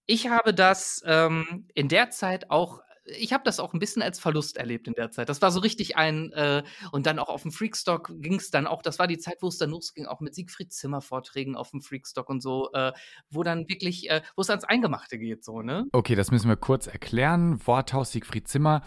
ich 0.06 0.30
habe 0.30 0.54
das 0.54 1.04
ähm, 1.06 1.68
in 1.76 1.90
der 1.90 2.10
Zeit 2.10 2.50
auch, 2.50 2.82
ich 3.18 3.34
habe 3.34 3.44
das 3.44 3.60
auch 3.60 3.74
ein 3.74 3.80
bisschen 3.80 4.02
als 4.02 4.20
Verlust 4.20 4.58
erlebt 4.58 4.88
in 4.88 4.94
der 4.94 5.12
Zeit. 5.12 5.30
Das 5.30 5.42
war 5.42 5.52
so 5.52 5.60
richtig 5.60 5.98
ein, 5.98 6.32
äh, 6.34 6.64
und 6.92 7.06
dann 7.06 7.20
auch 7.20 7.30
auf 7.30 7.42
dem 7.42 7.52
Freakstock 7.52 8.12
ging 8.16 8.36
es 8.36 8.52
dann 8.52 8.68
auch, 8.68 8.82
das 8.82 9.00
war 9.00 9.08
die 9.08 9.18
Zeit, 9.18 9.38
wo 9.42 9.48
es 9.48 9.58
dann 9.58 9.70
losging, 9.70 10.06
auch 10.06 10.20
mit 10.20 10.36
Siegfried 10.36 10.72
Zimmer 10.72 11.02
Vorträgen 11.02 11.56
auf 11.56 11.72
dem 11.72 11.82
Freakstock 11.82 12.30
und 12.30 12.42
so, 12.42 12.72
äh, 12.74 12.92
wo 13.30 13.44
dann 13.44 13.68
wirklich, 13.68 14.10
äh, 14.10 14.22
wo 14.36 14.42
es 14.42 14.50
ans 14.50 14.64
Eingemachte 14.64 15.18
geht, 15.18 15.44
so, 15.44 15.62
ne? 15.62 15.86
Okay, 15.92 16.16
das 16.16 16.32
müssen 16.32 16.50
wir 16.50 16.58
kurz 16.58 16.88
erklären. 16.88 17.60
Worthaus 17.66 18.12
Siegfried 18.12 18.48
Zimmer. 18.48 18.84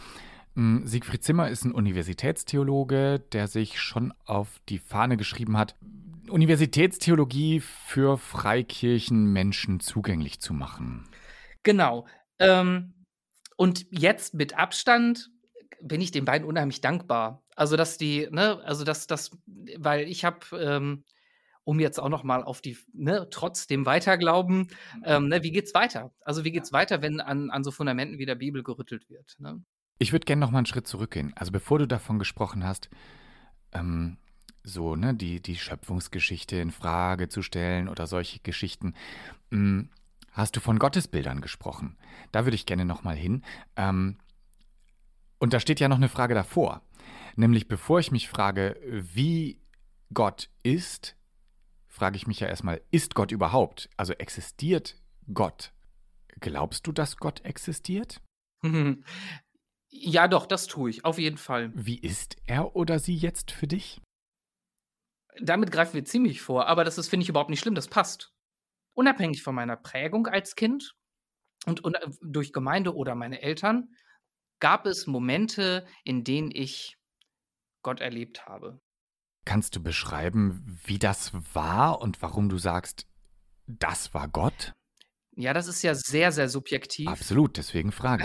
Hm, 0.55 0.87
Siegfried 0.87 1.25
Zimmer 1.25 1.49
ist 1.49 1.65
ein 1.65 1.73
Universitätstheologe, 1.73 3.21
der 3.33 3.49
sich 3.49 3.81
schon 3.81 4.13
auf 4.25 4.61
die 4.69 4.79
Fahne 4.79 5.17
geschrieben 5.17 5.57
hat, 5.57 5.77
Universitätstheologie 6.29 7.61
für 7.61 8.17
Freikirchenmenschen 8.17 9.81
zugänglich 9.81 10.41
zu 10.41 10.55
machen. 10.55 11.05
Genau. 11.63 12.07
Ähm, 12.39 12.95
und 13.57 13.87
jetzt 13.91 14.35
mit 14.35 14.57
Abstand 14.57 15.31
bin 15.81 16.01
ich 16.01 16.11
den 16.11 16.25
beiden 16.25 16.47
unheimlich 16.47 16.81
dankbar. 16.81 17.43
Also, 17.57 17.77
dass 17.77 17.99
die, 17.99 18.29
ne, 18.31 18.61
also 18.65 18.85
dass 18.85 19.07
das, 19.07 19.31
weil 19.77 20.09
ich 20.09 20.25
habe, 20.25 20.39
ähm, 20.59 21.05
um 21.65 21.79
jetzt 21.81 22.01
auch 22.01 22.09
noch 22.09 22.25
mal 22.25 22.43
auf 22.43 22.61
die, 22.61 22.77
ne, 22.93 23.29
trotzdem 23.31 23.87
Weiterglauben, 23.87 24.69
ähm, 25.05 25.29
ne, 25.29 25.43
wie 25.43 25.53
geht's 25.53 25.75
weiter? 25.75 26.13
Also, 26.23 26.45
wie 26.45 26.53
geht's 26.53 26.73
weiter, 26.73 27.03
wenn 27.03 27.21
an, 27.21 27.51
an 27.51 27.65
so 27.65 27.71
Fundamenten 27.71 28.19
wie 28.19 28.27
der 28.27 28.37
Bibel 28.37 28.63
gerüttelt 28.63 29.09
wird? 29.11 29.37
Ne? 29.39 29.63
Ich 29.99 30.13
würde 30.13 30.25
gerne 30.25 30.41
noch 30.41 30.51
mal 30.51 30.59
einen 30.59 30.67
Schritt 30.67 30.89
zurückgehen. 30.89 31.33
Also 31.37 31.53
bevor 31.53 31.79
du 31.79 31.87
davon 31.87 32.19
gesprochen 32.19 32.65
hast, 32.65 32.91
ähm, 33.73 34.17
so 34.65 34.97
ne, 34.97 35.15
die, 35.15 35.41
die 35.41 35.57
Schöpfungsgeschichte 35.57 36.57
in 36.57 36.71
Frage 36.71 37.29
zu 37.29 37.43
stellen 37.43 37.89
oder 37.89 38.07
solche 38.07 38.41
Geschichten, 38.41 38.95
mh, 39.51 39.85
hast 40.33 40.57
du 40.57 40.61
von 40.61 40.79
Gottesbildern 40.79 41.41
gesprochen. 41.41 41.97
Da 42.33 42.45
würde 42.45 42.55
ich 42.55 42.67
gerne 42.67 42.85
noch 42.85 43.05
mal 43.05 43.17
hin. 43.17 43.45
Ähm, 43.77 44.19
und 45.39 45.53
da 45.53 45.61
steht 45.61 45.81
ja 45.81 45.89
noch 45.89 45.97
eine 45.97 46.09
Frage 46.09 46.35
davor. 46.35 46.83
Nämlich 47.37 47.69
bevor 47.69 48.01
ich 48.01 48.11
mich 48.11 48.29
frage, 48.29 48.79
wie 48.85 49.61
Gott 50.13 50.51
ist, 50.63 51.17
frage 51.87 52.17
ich 52.17 52.27
mich 52.27 52.41
ja 52.41 52.49
erstmal, 52.49 52.81
ist 52.91 53.15
Gott 53.15 53.33
überhaupt? 53.33 53.89
Also 53.97 54.13
existiert 54.15 54.97
Gott? 55.33 55.73
Glaubst 56.41 56.87
du, 56.87 56.93
dass 56.93 57.17
Gott 57.17 57.45
existiert? 57.45 58.21
Ja, 59.95 60.27
doch, 60.27 60.47
das 60.47 60.69
tue 60.69 60.89
ich, 60.89 61.05
auf 61.05 61.19
jeden 61.19 61.37
Fall. 61.37 61.71
Wie 61.75 61.99
ist 61.99 62.39
er 62.47 62.75
oder 62.75 62.99
sie 62.99 63.15
jetzt 63.15 63.51
für 63.51 63.67
dich? 63.67 64.01
Damit 65.39 65.71
greifen 65.71 65.93
wir 65.93 66.05
ziemlich 66.07 66.41
vor, 66.41 66.67
aber 66.67 66.85
das 66.85 66.97
ist, 66.97 67.09
finde 67.09 67.25
ich, 67.25 67.29
überhaupt 67.29 67.51
nicht 67.51 67.61
schlimm, 67.61 67.75
das 67.75 67.89
passt. 67.89 68.33
Unabhängig 68.95 69.43
von 69.43 69.55
meiner 69.55 69.77
Prägung 69.77 70.27
als 70.27 70.55
Kind 70.55 70.95
und, 71.67 71.83
durch 72.21 72.53
Gemeinde 72.53 72.95
oder 72.95 73.15
meine 73.15 73.43
Eltern 73.43 73.95
gab 74.61 74.87
es 74.87 75.07
Momente, 75.07 75.87
in 76.05 76.25
denen 76.25 76.51
ich 76.51 76.97
Gott 77.83 78.01
erlebt 78.01 78.47
habe. 78.47 78.81
Kannst 79.45 79.75
du 79.75 79.83
beschreiben, 79.83 80.79
wie 80.85 80.99
das 80.99 81.33
war 81.55 82.01
und 82.01 82.23
warum 82.23 82.49
du 82.49 82.59
sagst, 82.59 83.09
das 83.67 84.15
war 84.15 84.29
Gott? 84.29 84.73
Ja, 85.35 85.55
das 85.55 85.67
ist 85.67 85.83
ja 85.83 85.95
sehr, 85.95 86.31
sehr 86.31 86.49
subjektiv. 86.49 87.09
Absolut, 87.09 87.57
deswegen 87.57 87.91
frage 87.91 88.25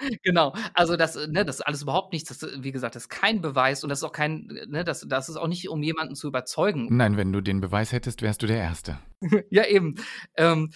ich. 0.00 0.20
genau. 0.22 0.54
Also 0.74 0.96
das, 0.96 1.14
ne, 1.14 1.44
das 1.44 1.56
ist 1.56 1.60
alles 1.62 1.82
überhaupt 1.82 2.12
nichts. 2.12 2.28
Das, 2.28 2.50
wie 2.62 2.72
gesagt, 2.72 2.96
das 2.96 3.04
ist 3.04 3.08
kein 3.08 3.40
Beweis 3.40 3.84
und 3.84 3.88
das 3.88 4.00
ist 4.00 4.04
auch 4.04 4.12
kein, 4.12 4.46
ne, 4.66 4.82
das, 4.82 5.06
das 5.08 5.28
ist 5.28 5.36
auch 5.36 5.46
nicht, 5.46 5.68
um 5.68 5.82
jemanden 5.82 6.16
zu 6.16 6.26
überzeugen. 6.26 6.88
Nein, 6.90 7.16
wenn 7.16 7.32
du 7.32 7.40
den 7.40 7.60
Beweis 7.60 7.92
hättest, 7.92 8.22
wärst 8.22 8.42
du 8.42 8.48
der 8.48 8.56
Erste. 8.56 8.98
ja, 9.50 9.64
eben. 9.64 9.94
Ähm, 10.36 10.72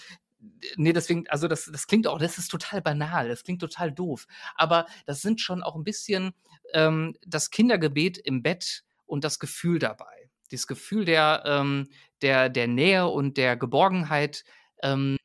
nee, 0.77 0.93
deswegen, 0.93 1.27
also 1.27 1.49
das, 1.49 1.65
das 1.65 1.87
klingt 1.87 2.07
auch, 2.07 2.19
das 2.19 2.37
ist 2.37 2.49
total 2.49 2.81
banal, 2.81 3.27
das 3.27 3.43
klingt 3.43 3.59
total 3.59 3.91
doof. 3.91 4.27
Aber 4.55 4.85
das 5.05 5.21
sind 5.21 5.41
schon 5.41 5.61
auch 5.61 5.75
ein 5.75 5.83
bisschen 5.83 6.33
ähm, 6.73 7.15
das 7.27 7.49
Kindergebet 7.51 8.17
im 8.17 8.43
Bett 8.43 8.83
und 9.05 9.25
das 9.25 9.39
Gefühl 9.39 9.79
dabei. 9.79 10.29
Dieses 10.51 10.67
Gefühl 10.67 11.03
der, 11.03 11.43
ähm, 11.45 11.89
der, 12.21 12.47
der 12.47 12.67
Nähe 12.67 13.07
und 13.07 13.35
der 13.35 13.57
Geborgenheit. 13.57 14.45
Ähm, 14.81 15.17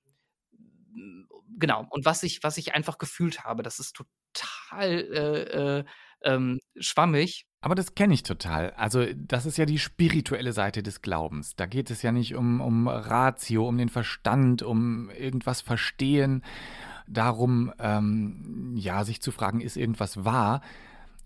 genau. 1.60 1.86
Und 1.90 2.04
was 2.04 2.22
ich, 2.22 2.42
was 2.42 2.56
ich 2.56 2.74
einfach 2.74 2.98
gefühlt 2.98 3.44
habe, 3.44 3.62
das 3.62 3.78
ist 3.78 3.96
total 3.96 4.90
äh, 4.90 5.78
äh, 5.78 5.84
ähm, 6.24 6.58
schwammig. 6.78 7.46
Aber 7.62 7.74
das 7.74 7.94
kenne 7.94 8.14
ich 8.14 8.22
total. 8.22 8.70
Also 8.72 9.06
das 9.14 9.46
ist 9.46 9.58
ja 9.58 9.66
die 9.66 9.78
spirituelle 9.78 10.52
Seite 10.52 10.82
des 10.82 11.02
Glaubens. 11.02 11.56
Da 11.56 11.66
geht 11.66 11.90
es 11.90 12.02
ja 12.02 12.10
nicht 12.10 12.34
um, 12.34 12.60
um 12.60 12.88
Ratio, 12.88 13.68
um 13.68 13.76
den 13.76 13.90
Verstand, 13.90 14.62
um 14.62 15.10
irgendwas 15.10 15.60
verstehen, 15.60 16.42
darum, 17.06 17.72
ähm, 17.78 18.74
ja, 18.76 19.04
sich 19.04 19.20
zu 19.20 19.30
fragen, 19.32 19.60
ist 19.60 19.76
irgendwas 19.76 20.24
wahr, 20.24 20.62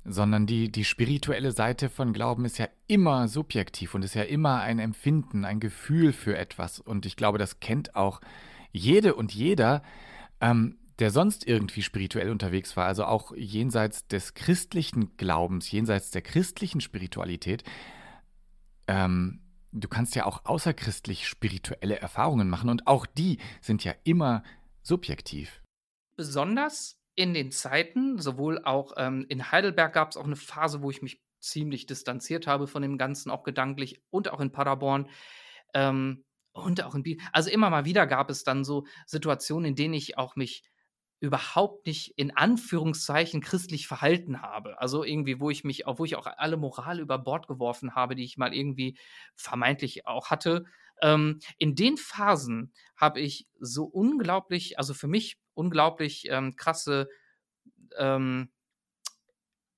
sondern 0.05 0.47
die, 0.47 0.73
die 0.73 0.85
spirituelle 0.85 1.53
Seite 1.53 1.88
von 1.88 2.12
Glauben 2.12 2.44
ist 2.44 2.59
ja 2.59 2.68
immer 2.87 3.29
subjektiv 3.29 3.94
und 3.94 4.05
ist 4.05 4.14
ja 4.14 4.23
immer 4.23 4.61
ein 4.61 4.79
Empfinden, 4.79 5.44
ein 5.44 5.61
Gefühl 5.61 6.12
für 6.12 6.37
etwas. 6.37 6.81
Und 6.81 7.07
ich 7.07 7.16
glaube, 7.16 7.38
das 7.38 7.61
kennt 7.61 7.94
auch 7.94 8.20
jede 8.73 9.14
und 9.14 9.33
jeder. 9.33 9.83
Ähm, 10.44 10.78
der 11.00 11.11
sonst 11.11 11.46
irgendwie 11.46 11.83
spirituell 11.83 12.30
unterwegs 12.30 12.76
war, 12.76 12.87
also 12.87 13.04
auch 13.04 13.35
jenseits 13.35 14.07
des 14.07 14.35
christlichen 14.35 15.16
Glaubens, 15.16 15.70
jenseits 15.70 16.11
der 16.11 16.22
christlichen 16.22 16.80
Spiritualität, 16.80 17.64
ähm, 18.87 19.40
du 19.72 19.88
kannst 19.88 20.14
ja 20.14 20.26
auch 20.26 20.44
außerchristlich 20.44 21.26
spirituelle 21.26 21.98
Erfahrungen 21.98 22.48
machen 22.48 22.70
und 22.70 22.87
auch 22.87 23.07
die 23.07 23.38
sind 23.61 23.83
ja 23.83 23.92
immer 24.04 24.44
subjektiv. 24.83 25.62
Besonders 26.16 27.00
in 27.16 27.35
den 27.35 27.50
Zeiten, 27.50 28.18
sowohl 28.18 28.62
auch 28.64 28.92
ähm, 28.96 29.26
in 29.28 29.50
Heidelberg 29.50 29.92
gab 29.92 30.11
es 30.11 30.16
auch 30.16 30.24
eine 30.24 30.37
Phase, 30.37 30.83
wo 30.83 30.90
ich 30.90 31.02
mich 31.02 31.20
ziemlich 31.40 31.87
distanziert 31.87 32.46
habe 32.46 32.66
von 32.66 32.83
dem 32.83 32.98
Ganzen, 32.98 33.30
auch 33.30 33.42
gedanklich 33.42 34.00
und 34.11 34.30
auch 34.30 34.40
in 34.40 34.52
Paderborn. 34.52 35.09
Ähm, 35.74 36.24
und 36.55 36.83
auch 36.83 36.95
in 36.95 37.03
Biel. 37.03 37.19
Also 37.33 37.51
immer 37.51 37.69
mal 37.69 37.85
wieder 37.85 38.07
gab 38.07 38.31
es 38.31 38.45
dann 38.45 38.64
so 38.64 38.87
Situationen, 39.07 39.71
in 39.71 39.75
denen 39.75 39.95
ich 39.95 40.17
auch 40.17 40.37
mich 40.37 40.62
überhaupt 41.21 41.87
nicht 41.87 42.12
in 42.17 42.37
Anführungszeichen 42.37 43.40
christlich 43.40 43.87
verhalten 43.87 44.43
habe. 44.43 44.81
Also 44.81 45.05
irgendwie, 45.05 45.40
wo 45.40 45.51
ich 45.51 45.64
mich, 45.64 45.85
wo 45.87 46.05
ich 46.05 46.17
auch 46.17 46.27
alle 46.27 46.57
Moral 46.57 47.01
über 47.01 47.19
Bord 47.19 47.49
geworfen 47.49 47.95
habe, 47.95 48.14
die 48.14 48.25
ich 48.25 48.37
mal 48.37 48.55
irgendwie 48.55 48.99
vermeintlich 49.35 50.07
auch 50.07 50.31
hatte. 50.31 50.64
Ähm, 51.03 51.40
in 51.59 51.75
den 51.75 51.97
Phasen 51.97 52.73
habe 52.97 53.21
ich 53.21 53.49
so 53.59 53.85
unglaublich, 53.85 54.79
also 54.79 54.95
für 54.95 55.09
mich 55.09 55.38
unglaublich 55.55 56.27
ähm, 56.29 56.57
krasse 56.57 57.09
ähm, 57.97 58.51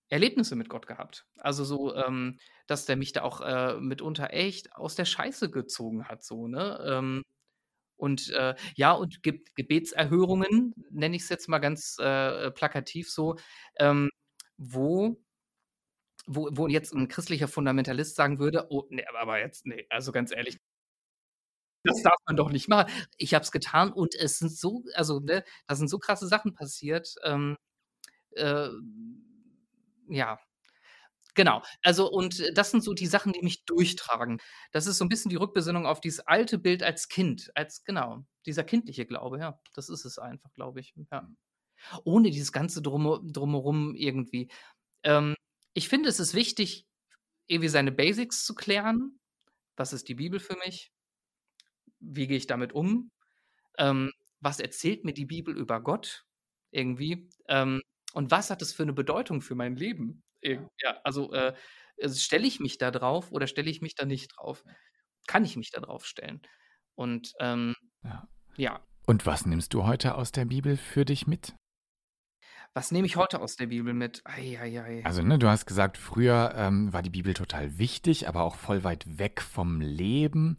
Erlebnisse 0.09 0.57
mit 0.57 0.69
Gott 0.69 0.87
gehabt. 0.87 1.27
Also 1.39 1.65
so, 1.65 1.95
ähm, 1.95 2.39
dass 2.67 2.87
der 2.87 2.97
mich 2.97 3.13
da 3.13 3.23
auch 3.23 3.41
äh, 3.41 3.81
mitunter 3.81 4.33
echt 4.33 4.73
aus 4.75 4.95
der 4.95 5.05
Scheiße 5.05 5.51
gezogen 5.51 6.09
hat, 6.09 6.25
so, 6.25 6.49
ne? 6.49 6.79
Ähm, 6.87 7.23
und 7.97 8.31
äh, 8.31 8.55
ja, 8.77 8.93
und 8.93 9.23
Ge 9.23 9.43
Gebetserhörungen, 9.57 10.75
nenne 10.91 11.17
ich 11.17 11.23
es 11.23 11.29
jetzt 11.31 11.49
mal 11.49 11.59
ganz 11.59 11.97
äh, 11.99 12.51
plakativ 12.53 13.11
so, 13.11 13.37
ähm, 13.79 14.11
wo, 14.59 15.19
wo, 16.27 16.49
wo 16.53 16.67
jetzt 16.69 16.93
ein 16.95 17.09
christlicher 17.09 17.49
Fundamentalist 17.49 18.17
sagen 18.17 18.39
würde, 18.39 18.67
oh, 18.71 18.85
nee, 18.91 19.05
aber 19.21 19.41
jetzt, 19.41 19.67
nee, 19.67 19.87
also 19.91 20.13
ganz 20.13 20.33
ehrlich, 20.33 20.59
das 21.85 22.03
darf 22.03 22.17
man 22.27 22.37
doch 22.37 22.51
nicht 22.51 22.69
machen. 22.69 22.91
Ich 23.17 23.35
habe 23.35 23.45
es 23.45 23.53
getan 23.53 23.93
und 23.93 24.15
es 24.15 24.39
sind 24.39 24.51
so, 24.53 24.83
also, 24.95 25.21
ne, 25.21 25.45
da 25.69 25.75
sind 25.77 25.89
so 25.89 25.99
krasse 25.99 26.27
Sachen 26.27 26.55
passiert. 26.55 27.15
Ähm, 27.25 27.57
äh, 28.33 28.69
ja, 30.09 30.39
Genau. 31.37 31.63
Also, 31.83 32.11
und 32.11 32.41
äh, 32.41 32.53
das 32.53 32.71
sind 32.71 32.83
so 32.83 32.95
die 32.95 33.07
Sachen, 33.07 33.33
die 33.33 33.43
mich 33.43 33.65
durchtragen. 33.67 34.41
Das 34.73 34.87
ist 34.87 34.99
so 34.99 35.05
ein 35.05 35.09
bisschen 35.11 35.29
die 35.29 35.37
Rückbesinnung 35.37 35.87
auf 35.87 36.01
dieses 36.01 36.21
alte 36.21 36.59
Bild 36.59 36.83
als 36.83 37.09
Kind, 37.09 37.51
als 37.55 37.85
genau, 37.85 38.25
dieser 38.47 38.65
kindliche 38.65 39.07
Glaube, 39.07 39.39
ja. 39.39 39.61
Das 39.75 39.89
ist 39.91 40.05
es 40.07 40.19
einfach, 40.19 40.53
glaube 40.55 40.81
ich, 40.81 40.95
ja. 41.13 41.29
Ohne 42.05 42.31
dieses 42.31 42.53
ganze 42.53 42.83
Drum 42.83 43.21
Drumherum 43.33 43.95
irgendwie. 43.95 44.51
Ähm, 45.05 45.35
ich 45.75 45.89
finde, 45.89 46.09
es 46.09 46.21
ist 46.21 46.35
wichtig, 46.35 46.87
irgendwie 47.49 47.69
seine 47.69 47.93
Basics 47.93 48.45
zu 48.47 48.55
klären. 48.55 49.21
Was 49.77 49.93
ist 49.93 50.09
die 50.09 50.15
Bibel 50.15 50.41
für 50.41 50.57
mich? 50.65 50.91
Wie 52.01 52.27
gehe 52.27 52.39
ich 52.39 52.47
damit 52.47 52.73
um? 52.73 53.11
Ähm, 53.79 54.13
was 54.41 54.61
erzählt 54.61 55.05
mir 55.05 55.15
die 55.15 55.27
Bibel 55.27 55.57
über 55.57 55.83
Gott 55.83 56.25
irgendwie? 56.71 57.29
Ähm, 57.49 57.83
und 58.17 58.31
was 58.31 58.49
hat 58.49 58.63
es 58.63 58.73
für 58.73 58.83
eine 58.83 58.95
Bedeutung 58.95 59.43
für 59.43 59.55
mein 59.55 59.77
Leben? 59.77 60.23
ja, 60.81 60.99
also, 61.05 61.31
äh, 61.35 61.53
also 62.03 62.19
stelle 62.19 62.47
ich 62.47 62.61
mich 62.61 62.79
da 62.79 62.91
drauf 62.91 63.31
oder 63.31 63.47
stelle 63.47 63.69
ich 63.69 63.83
mich 63.83 63.95
da 63.95 64.07
nicht 64.07 64.35
drauf? 64.35 64.65
Kann 65.27 65.45
ich 65.45 65.55
mich 65.59 65.71
da 65.71 65.83
drauf 65.83 66.07
stellen? 66.07 66.41
Und 66.95 67.35
ähm, 67.41 67.75
ja. 68.03 68.27
ja. 68.57 68.81
Und 69.05 69.27
was 69.27 69.45
nimmst 69.45 69.75
du 69.75 69.85
heute 69.85 70.15
aus 70.15 70.33
der 70.33 70.47
Bibel 70.47 70.79
für 70.79 71.05
dich 71.05 71.27
mit? 71.27 71.55
Was 72.77 72.91
nehme 72.93 73.07
ich 73.07 73.17
heute 73.17 73.41
aus 73.41 73.57
der 73.57 73.69
Bibel 73.69 73.95
mit? 73.95 74.21
Ei, 74.27 74.59
ei, 74.61 74.83
ei. 74.83 75.03
Also, 75.03 75.23
ne, 75.23 75.39
du 75.39 75.49
hast 75.49 75.65
gesagt, 75.65 75.97
früher 75.97 76.53
ähm, 76.57 76.93
war 76.93 77.01
die 77.01 77.09
Bibel 77.09 77.33
total 77.33 77.79
wichtig, 77.79 78.29
aber 78.29 78.43
auch 78.43 78.55
voll 78.55 78.85
weit 78.85 79.19
weg 79.19 79.41
vom 79.41 79.81
Leben. 79.81 80.59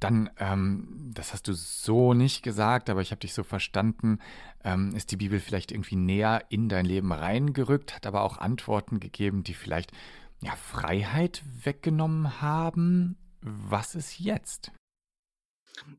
Dann, 0.00 0.28
ähm, 0.38 1.12
das 1.14 1.32
hast 1.32 1.46
du 1.46 1.52
so 1.52 2.14
nicht 2.14 2.42
gesagt, 2.42 2.90
aber 2.90 3.00
ich 3.00 3.12
habe 3.12 3.20
dich 3.20 3.32
so 3.32 3.44
verstanden, 3.44 4.18
ähm, 4.64 4.92
ist 4.96 5.12
die 5.12 5.16
Bibel 5.16 5.38
vielleicht 5.38 5.70
irgendwie 5.70 5.94
näher 5.94 6.44
in 6.48 6.68
dein 6.68 6.84
Leben 6.84 7.12
reingerückt, 7.12 7.94
hat 7.94 8.08
aber 8.08 8.22
auch 8.22 8.38
Antworten 8.38 8.98
gegeben, 8.98 9.44
die 9.44 9.54
vielleicht 9.54 9.92
ja, 10.40 10.56
Freiheit 10.56 11.44
weggenommen 11.62 12.42
haben. 12.42 13.16
Was 13.40 13.94
ist 13.94 14.18
jetzt? 14.18 14.72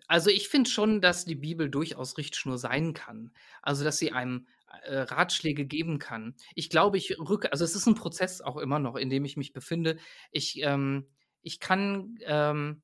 Also 0.08 0.30
ich 0.30 0.50
finde 0.50 0.70
schon, 0.70 1.00
dass 1.00 1.24
die 1.24 1.36
Bibel 1.36 1.70
durchaus 1.70 2.18
Richtschnur 2.18 2.58
sein 2.58 2.94
kann. 2.94 3.32
Also 3.62 3.86
dass 3.86 3.98
sie 3.98 4.12
einem 4.12 4.46
äh, 4.84 5.00
Ratschläge 5.00 5.66
geben 5.66 6.00
kann. 6.00 6.36
Ich 6.56 6.70
glaube, 6.70 6.98
ich 6.98 7.18
rücke, 7.20 7.52
also 7.52 7.64
es 7.64 7.76
ist 7.76 7.88
ein 7.88 7.96
Prozess 7.96 8.42
auch 8.42 8.58
immer 8.58 8.80
noch, 8.80 8.96
in 8.96 9.10
dem 9.10 9.26
ich 9.26 9.38
mich 9.38 9.54
befinde. 9.54 9.98
Ich, 10.32 10.62
ähm, 10.62 11.08
ich 11.42 11.60
kann 11.60 12.18
ähm, 12.26 12.82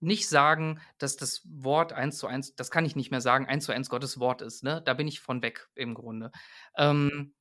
nicht 0.00 0.28
sagen, 0.28 0.80
dass 0.98 1.16
das 1.16 1.42
Wort 1.44 1.92
eins 1.92 2.18
zu 2.18 2.26
eins, 2.26 2.54
das 2.54 2.70
kann 2.70 2.84
ich 2.84 2.96
nicht 2.96 3.10
mehr 3.10 3.20
sagen, 3.20 3.46
eins 3.46 3.64
zu 3.64 3.72
eins 3.72 3.88
Gottes 3.88 4.20
Wort 4.20 4.42
ist. 4.42 4.62
Ne? 4.62 4.82
Da 4.84 4.94
bin 4.94 5.08
ich 5.08 5.20
von 5.20 5.42
weg 5.42 5.68
im 5.74 5.94
Grunde. 5.94 6.30
Ähm, 6.76 7.34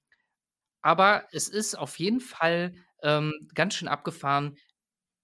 aber 0.82 1.28
es 1.32 1.48
ist 1.48 1.76
auf 1.76 1.98
jeden 2.00 2.20
Fall 2.20 2.76
ähm, 3.02 3.34
ganz 3.54 3.76
schön 3.76 3.88
abgefahren, 3.88 4.58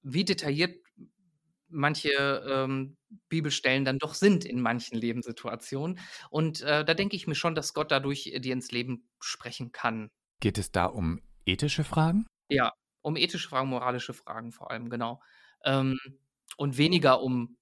wie 0.02 0.26
detailliert 0.26 0.76
manche 1.70 2.10
ähm, 2.48 2.98
Bibelstellen 3.30 3.86
dann 3.86 4.00
doch 4.00 4.14
sind 4.14 4.46
in 4.46 4.62
manchen 4.62 4.98
Lebenssituationen. 4.98 6.00
Und 6.30 6.62
äh, 6.62 6.84
da 6.84 6.94
denke 6.94 7.16
ich 7.16 7.28
mir 7.28 7.36
schon, 7.36 7.56
dass 7.56 7.74
Gott 7.74 7.92
dadurch 7.92 8.24
dir 8.24 8.54
ins 8.54 8.72
Leben 8.72 9.10
sprechen 9.20 9.72
kann. 9.72 10.10
Geht 10.40 10.58
es 10.58 10.72
da 10.72 10.86
um 10.86 11.22
ethische 11.46 11.84
Fragen? 11.84 12.26
Ja, 12.50 12.74
um 13.02 13.16
ethische 13.16 13.50
Fragen, 13.50 13.70
moralische 13.70 14.14
Fragen 14.14 14.52
vor 14.52 14.72
allem, 14.72 14.90
genau. 14.90 15.22
Ähm, 15.64 16.00
und 16.58 16.78
weniger 16.78 17.22
um 17.22 17.58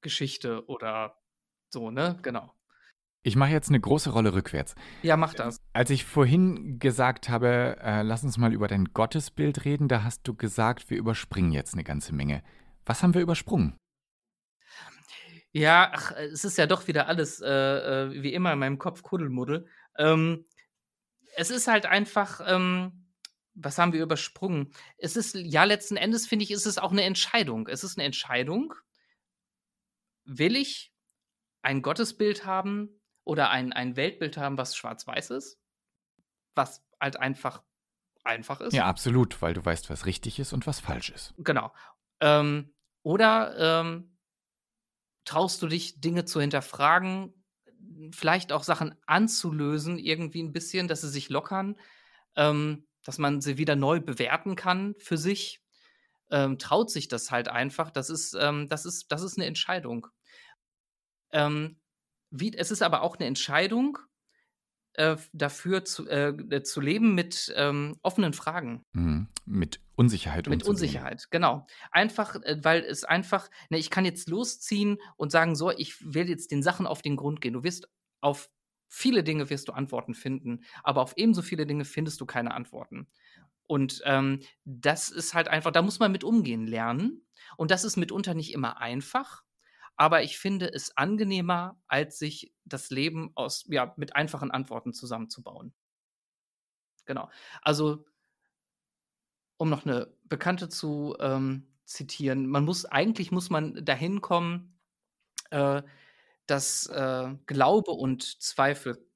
Geschichte 0.00 0.66
oder 0.66 1.16
so, 1.70 1.90
ne? 1.90 2.18
Genau. 2.22 2.54
Ich 3.26 3.36
mache 3.36 3.52
jetzt 3.52 3.70
eine 3.70 3.80
große 3.80 4.10
Rolle 4.10 4.34
rückwärts. 4.34 4.74
Ja, 5.02 5.16
mach 5.16 5.32
das. 5.32 5.56
Als 5.72 5.88
ich 5.88 6.04
vorhin 6.04 6.78
gesagt 6.78 7.30
habe, 7.30 7.78
äh, 7.80 8.02
lass 8.02 8.22
uns 8.22 8.36
mal 8.36 8.52
über 8.52 8.68
dein 8.68 8.92
Gottesbild 8.92 9.64
reden, 9.64 9.88
da 9.88 10.04
hast 10.04 10.28
du 10.28 10.34
gesagt, 10.34 10.90
wir 10.90 10.98
überspringen 10.98 11.50
jetzt 11.50 11.72
eine 11.72 11.84
ganze 11.84 12.14
Menge. 12.14 12.42
Was 12.86 13.02
haben 13.02 13.14
wir 13.14 13.20
übersprungen? 13.20 13.78
Ja, 15.52 15.92
ach, 15.94 16.10
es 16.12 16.44
ist 16.44 16.58
ja 16.58 16.66
doch 16.66 16.88
wieder 16.88 17.06
alles 17.06 17.40
äh, 17.40 17.48
äh, 17.48 18.22
wie 18.22 18.34
immer 18.34 18.52
in 18.52 18.58
meinem 18.58 18.78
Kopf 18.78 19.02
Kuddelmuddel. 19.02 19.68
Ähm, 19.96 20.46
es 21.36 21.50
ist 21.50 21.68
halt 21.68 21.86
einfach, 21.86 22.40
ähm, 22.44 23.06
was 23.54 23.78
haben 23.78 23.92
wir 23.92 24.02
übersprungen? 24.02 24.72
Es 24.98 25.16
ist, 25.16 25.36
ja, 25.36 25.62
letzten 25.62 25.96
Endes 25.96 26.26
finde 26.26 26.44
ich, 26.44 26.50
ist 26.50 26.66
es 26.66 26.78
auch 26.78 26.90
eine 26.90 27.02
Entscheidung. 27.02 27.68
Es 27.68 27.84
ist 27.84 27.96
eine 27.96 28.04
Entscheidung. 28.04 28.74
Will 30.24 30.56
ich 30.56 30.92
ein 31.62 31.82
Gottesbild 31.82 32.44
haben 32.44 33.00
oder 33.22 33.50
ein, 33.50 33.72
ein 33.72 33.94
Weltbild 33.94 34.36
haben, 34.36 34.58
was 34.58 34.76
schwarz-weiß 34.76 35.30
ist? 35.30 35.60
Was 36.56 36.84
halt 37.00 37.16
einfach 37.16 37.62
einfach 38.24 38.60
ist? 38.60 38.72
Ja, 38.72 38.86
absolut, 38.86 39.40
weil 39.40 39.54
du 39.54 39.64
weißt, 39.64 39.88
was 39.90 40.06
richtig 40.06 40.40
ist 40.40 40.52
und 40.52 40.66
was 40.66 40.80
falsch 40.80 41.10
ist. 41.10 41.34
Genau. 41.38 41.72
Ähm, 42.20 42.73
oder 43.04 43.82
ähm, 43.82 44.16
traust 45.24 45.62
du 45.62 45.68
dich, 45.68 46.00
Dinge 46.00 46.24
zu 46.24 46.40
hinterfragen, 46.40 47.32
vielleicht 48.10 48.50
auch 48.50 48.64
Sachen 48.64 48.94
anzulösen, 49.06 49.98
irgendwie 49.98 50.42
ein 50.42 50.52
bisschen, 50.52 50.88
dass 50.88 51.02
sie 51.02 51.10
sich 51.10 51.28
lockern, 51.28 51.76
ähm, 52.34 52.86
dass 53.04 53.18
man 53.18 53.40
sie 53.40 53.58
wieder 53.58 53.76
neu 53.76 54.00
bewerten 54.00 54.56
kann 54.56 54.94
für 54.98 55.18
sich? 55.18 55.60
Ähm, 56.30 56.58
traut 56.58 56.90
sich 56.90 57.06
das 57.06 57.30
halt 57.30 57.48
einfach. 57.48 57.90
Das 57.90 58.08
ist, 58.08 58.34
ähm, 58.40 58.68
das 58.68 58.86
ist, 58.86 59.12
das 59.12 59.22
ist 59.22 59.36
eine 59.38 59.46
Entscheidung. 59.46 60.06
Ähm, 61.30 61.78
wie, 62.30 62.56
es 62.56 62.70
ist 62.70 62.82
aber 62.82 63.02
auch 63.02 63.16
eine 63.16 63.26
Entscheidung, 63.26 63.98
äh, 64.94 65.16
dafür 65.32 65.84
zu, 65.84 66.08
äh, 66.08 66.62
zu 66.62 66.80
leben 66.80 67.14
mit 67.14 67.52
ähm, 67.54 67.98
offenen 68.02 68.32
Fragen. 68.32 68.82
Mhm. 68.92 69.28
Mit 69.44 69.83
Unsicherheit. 69.96 70.48
Mit 70.48 70.64
Unsicherheit, 70.64 71.30
genau. 71.30 71.66
Einfach, 71.90 72.36
äh, 72.42 72.58
weil 72.62 72.82
es 72.82 73.04
einfach, 73.04 73.48
ne, 73.70 73.78
ich 73.78 73.90
kann 73.90 74.04
jetzt 74.04 74.28
losziehen 74.28 74.98
und 75.16 75.30
sagen, 75.30 75.54
so, 75.54 75.70
ich 75.70 75.96
will 76.02 76.28
jetzt 76.28 76.50
den 76.50 76.62
Sachen 76.62 76.86
auf 76.86 77.02
den 77.02 77.16
Grund 77.16 77.40
gehen. 77.40 77.52
Du 77.52 77.62
wirst 77.62 77.88
auf 78.20 78.50
viele 78.88 79.24
Dinge 79.24 79.50
wirst 79.50 79.68
du 79.68 79.72
Antworten 79.72 80.14
finden, 80.14 80.64
aber 80.82 81.02
auf 81.02 81.14
ebenso 81.16 81.42
viele 81.42 81.66
Dinge 81.66 81.84
findest 81.84 82.20
du 82.20 82.26
keine 82.26 82.54
Antworten. 82.54 83.08
Und 83.66 84.02
ähm, 84.04 84.40
das 84.64 85.08
ist 85.08 85.34
halt 85.34 85.48
einfach, 85.48 85.72
da 85.72 85.82
muss 85.82 85.98
man 85.98 86.12
mit 86.12 86.22
umgehen 86.22 86.66
lernen. 86.66 87.26
Und 87.56 87.70
das 87.70 87.84
ist 87.84 87.96
mitunter 87.96 88.34
nicht 88.34 88.52
immer 88.52 88.78
einfach, 88.78 89.42
aber 89.96 90.22
ich 90.22 90.38
finde 90.38 90.72
es 90.72 90.96
angenehmer, 90.96 91.78
als 91.86 92.18
sich 92.18 92.52
das 92.64 92.90
Leben 92.90 93.32
aus, 93.34 93.64
ja, 93.68 93.94
mit 93.96 94.16
einfachen 94.16 94.50
Antworten 94.50 94.92
zusammenzubauen. 94.92 95.74
Genau. 97.04 97.30
Also, 97.62 98.04
um 99.56 99.70
noch 99.70 99.86
eine 99.86 100.12
Bekannte 100.24 100.68
zu 100.68 101.16
ähm, 101.20 101.68
zitieren, 101.84 102.46
man 102.46 102.64
muss, 102.64 102.84
eigentlich 102.84 103.30
muss 103.30 103.50
man 103.50 103.84
dahin 103.84 104.20
kommen, 104.20 104.78
äh, 105.50 105.82
dass 106.46 106.86
äh, 106.86 107.34
Glaube 107.46 107.92
und 107.92 108.42
Zweifel 108.42 109.06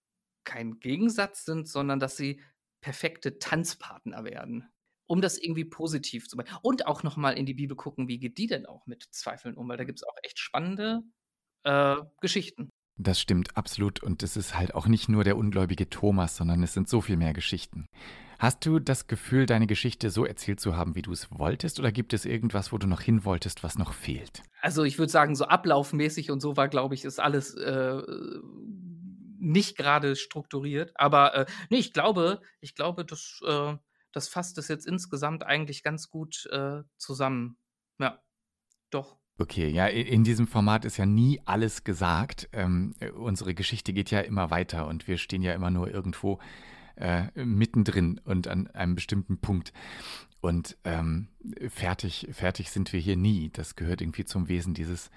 kein 0.45 0.79
Gegensatz 0.81 1.45
sind, 1.45 1.69
sondern 1.69 2.01
dass 2.01 2.17
sie 2.17 2.41
perfekte 2.81 3.39
Tanzpartner 3.39 4.25
werden, 4.25 4.69
um 5.07 5.21
das 5.21 5.39
irgendwie 5.39 5.65
positiv 5.65 6.29
zu 6.29 6.37
machen. 6.37 6.59
Und 6.63 6.87
auch 6.87 7.03
noch 7.03 7.17
mal 7.17 7.33
in 7.33 7.47
die 7.47 7.55
Bibel 7.55 7.77
gucken, 7.77 8.09
wie 8.09 8.19
geht 8.19 8.39
die 8.39 8.47
denn 8.47 8.67
auch 8.67 8.87
mit 8.87 9.09
Zweifeln 9.11 9.57
um? 9.57 9.69
Weil 9.69 9.77
da 9.77 9.85
gibt 9.85 9.99
es 9.99 10.05
auch 10.05 10.17
echt 10.23 10.39
spannende 10.39 11.03
äh, 11.65 11.97
Geschichten. 12.21 12.71
Das 12.97 13.21
stimmt 13.21 13.57
absolut. 13.57 14.03
Und 14.03 14.23
es 14.23 14.37
ist 14.37 14.57
halt 14.57 14.75
auch 14.75 14.87
nicht 14.87 15.09
nur 15.09 15.23
der 15.23 15.37
ungläubige 15.37 15.89
Thomas, 15.89 16.37
sondern 16.37 16.63
es 16.63 16.73
sind 16.73 16.89
so 16.89 17.01
viel 17.01 17.17
mehr 17.17 17.33
Geschichten. 17.33 17.87
Hast 18.39 18.65
du 18.65 18.79
das 18.79 19.09
Gefühl, 19.09 19.47
deine 19.47 19.67
Geschichte 19.67 20.11
so 20.11 20.25
erzählt 20.25 20.61
zu 20.61 20.77
haben, 20.77 20.95
wie 20.95 21.03
du 21.03 21.11
es 21.11 21.29
wolltest? 21.37 21.81
Oder 21.81 21.91
gibt 21.91 22.13
es 22.13 22.25
irgendwas, 22.25 22.73
wo 22.73 22.79
du 22.79 22.87
noch 22.87 23.01
hin 23.01 23.25
wolltest, 23.25 23.65
was 23.65 23.77
noch 23.77 23.93
fehlt? 23.93 24.45
Also 24.61 24.85
ich 24.85 24.97
würde 24.97 25.11
sagen, 25.11 25.35
so 25.35 25.47
ablaufmäßig 25.47 26.31
und 26.31 26.41
so 26.41 26.57
war, 26.57 26.69
glaube 26.69 26.95
ich, 26.95 27.05
ist 27.05 27.19
alles 27.19 27.55
äh, 27.55 28.01
nicht 29.41 29.77
gerade 29.77 30.15
strukturiert. 30.15 30.93
Aber 30.95 31.35
äh, 31.35 31.47
nee, 31.69 31.79
ich 31.79 31.93
glaube, 31.93 32.41
ich 32.61 32.77
glaube, 32.77 33.05
das, 33.05 33.41
äh, 33.45 33.75
das 34.13 34.29
fasst 34.29 34.57
es 34.59 34.69
jetzt 34.69 34.87
insgesamt 34.87 35.45
eigentlich 35.45 35.83
ganz 35.83 36.09
gut 36.09 36.47
äh, 36.53 36.83
zusammen. 36.97 37.59
Ja, 37.99 38.23
doch. 38.91 39.19
Okay, 39.41 39.69
ja, 39.69 39.87
in 39.87 40.23
diesem 40.23 40.47
Format 40.47 40.85
ist 40.85 40.97
ja 40.97 41.07
nie 41.07 41.41
alles 41.45 41.83
gesagt. 41.83 42.49
Ähm, 42.53 42.95
unsere 43.17 43.55
Geschichte 43.55 43.93
geht 43.93 44.13
ja 44.13 44.21
immer 44.21 44.51
weiter 44.51 44.87
und 44.87 45.09
wir 45.09 45.19
stehen 45.19 45.43
ja 45.43 45.55
immer 45.55 45.71
nur 45.71 45.89
irgendwo 45.93 46.41
äh, 47.01 47.29
mittendrin 47.35 48.21
und 48.25 48.49
an 48.49 48.69
einem 48.69 48.95
bestimmten 48.95 49.39
Punkt. 49.39 49.73
Und 50.41 50.77
ähm, 50.85 51.29
fertig, 51.69 52.29
fertig 52.33 52.71
sind 52.71 52.93
wir 52.93 53.01
hier 53.01 53.17
nie. 53.17 53.51
Das 53.53 53.77
gehört 53.77 54.01
irgendwie 54.01 54.25
zum 54.25 54.49
Wesen 54.49 54.75
dieses, 54.75 55.11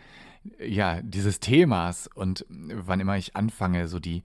ja, 0.60 1.02
dieses 1.02 1.40
Themas. 1.40 2.10
Und 2.14 2.46
wann 2.50 3.00
immer 3.00 3.18
ich 3.18 3.36
anfange, 3.36 3.88
so 3.88 4.00
die, 4.00 4.24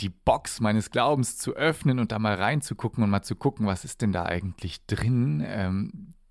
die 0.00 0.10
Box 0.10 0.60
meines 0.60 0.90
Glaubens 0.90 1.38
zu 1.38 1.54
öffnen 1.54 1.98
und 1.98 2.12
da 2.12 2.18
mal 2.18 2.34
reinzugucken 2.34 3.02
und 3.02 3.10
mal 3.10 3.22
zu 3.22 3.34
gucken, 3.34 3.66
was 3.66 3.84
ist 3.84 4.02
denn 4.02 4.12
da 4.12 4.26
eigentlich 4.26 4.84
drin, 4.86 5.42
ähm, 5.44 5.92
äh, 5.92 6.25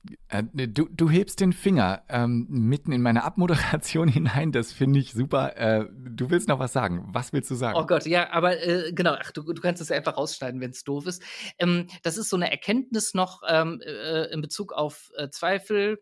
du, 0.53 0.87
du 0.89 1.09
hebst 1.09 1.39
den 1.39 1.53
Finger 1.53 2.03
ähm, 2.09 2.47
mitten 2.49 2.91
in 2.91 3.01
meine 3.01 3.23
Abmoderation 3.23 4.07
hinein. 4.09 4.51
Das 4.51 4.71
finde 4.71 4.99
ich 4.99 5.13
super. 5.13 5.57
Äh, 5.57 5.85
du 5.91 6.29
willst 6.29 6.47
noch 6.47 6.59
was 6.59 6.73
sagen. 6.73 7.05
Was 7.11 7.33
willst 7.33 7.49
du 7.51 7.55
sagen? 7.55 7.77
Oh 7.77 7.85
Gott, 7.85 8.05
ja, 8.05 8.31
aber 8.31 8.61
äh, 8.61 8.91
genau, 8.93 9.15
ach, 9.19 9.31
du, 9.31 9.41
du 9.41 9.61
kannst 9.61 9.81
es 9.81 9.91
einfach 9.91 10.17
rausschneiden, 10.17 10.61
wenn 10.61 10.71
es 10.71 10.83
doof 10.83 11.07
ist. 11.07 11.23
Ähm, 11.59 11.87
das 12.03 12.17
ist 12.17 12.29
so 12.29 12.35
eine 12.35 12.51
Erkenntnis 12.51 13.13
noch 13.13 13.41
ähm, 13.47 13.81
äh, 13.81 14.25
in 14.33 14.41
Bezug 14.41 14.73
auf 14.73 15.11
äh, 15.17 15.29
Zweifel. 15.29 15.99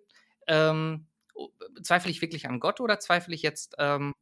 Ähm, 0.47 1.07
zweifle 1.81 2.11
ich 2.11 2.21
wirklich 2.21 2.47
an 2.47 2.59
Gott 2.59 2.79
oder 2.79 2.99
zweifle 2.99 3.33
ich 3.33 3.41
jetzt 3.41 3.75
ähm, 3.79 4.13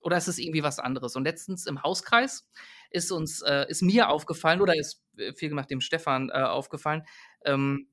oder 0.00 0.18
ist 0.18 0.28
es 0.28 0.38
irgendwie 0.38 0.62
was 0.62 0.78
anderes? 0.78 1.16
Und 1.16 1.24
letztens 1.24 1.66
im 1.66 1.82
Hauskreis 1.82 2.46
ist 2.90 3.10
uns, 3.10 3.40
äh, 3.42 3.64
ist 3.68 3.82
mir 3.82 4.10
aufgefallen 4.10 4.60
oder 4.60 4.76
ist 4.76 5.02
viel 5.36 5.48
gemacht 5.48 5.70
dem 5.70 5.80
Stefan 5.80 6.30
aufgefallen, 6.30 7.04
ähm, 7.44 7.88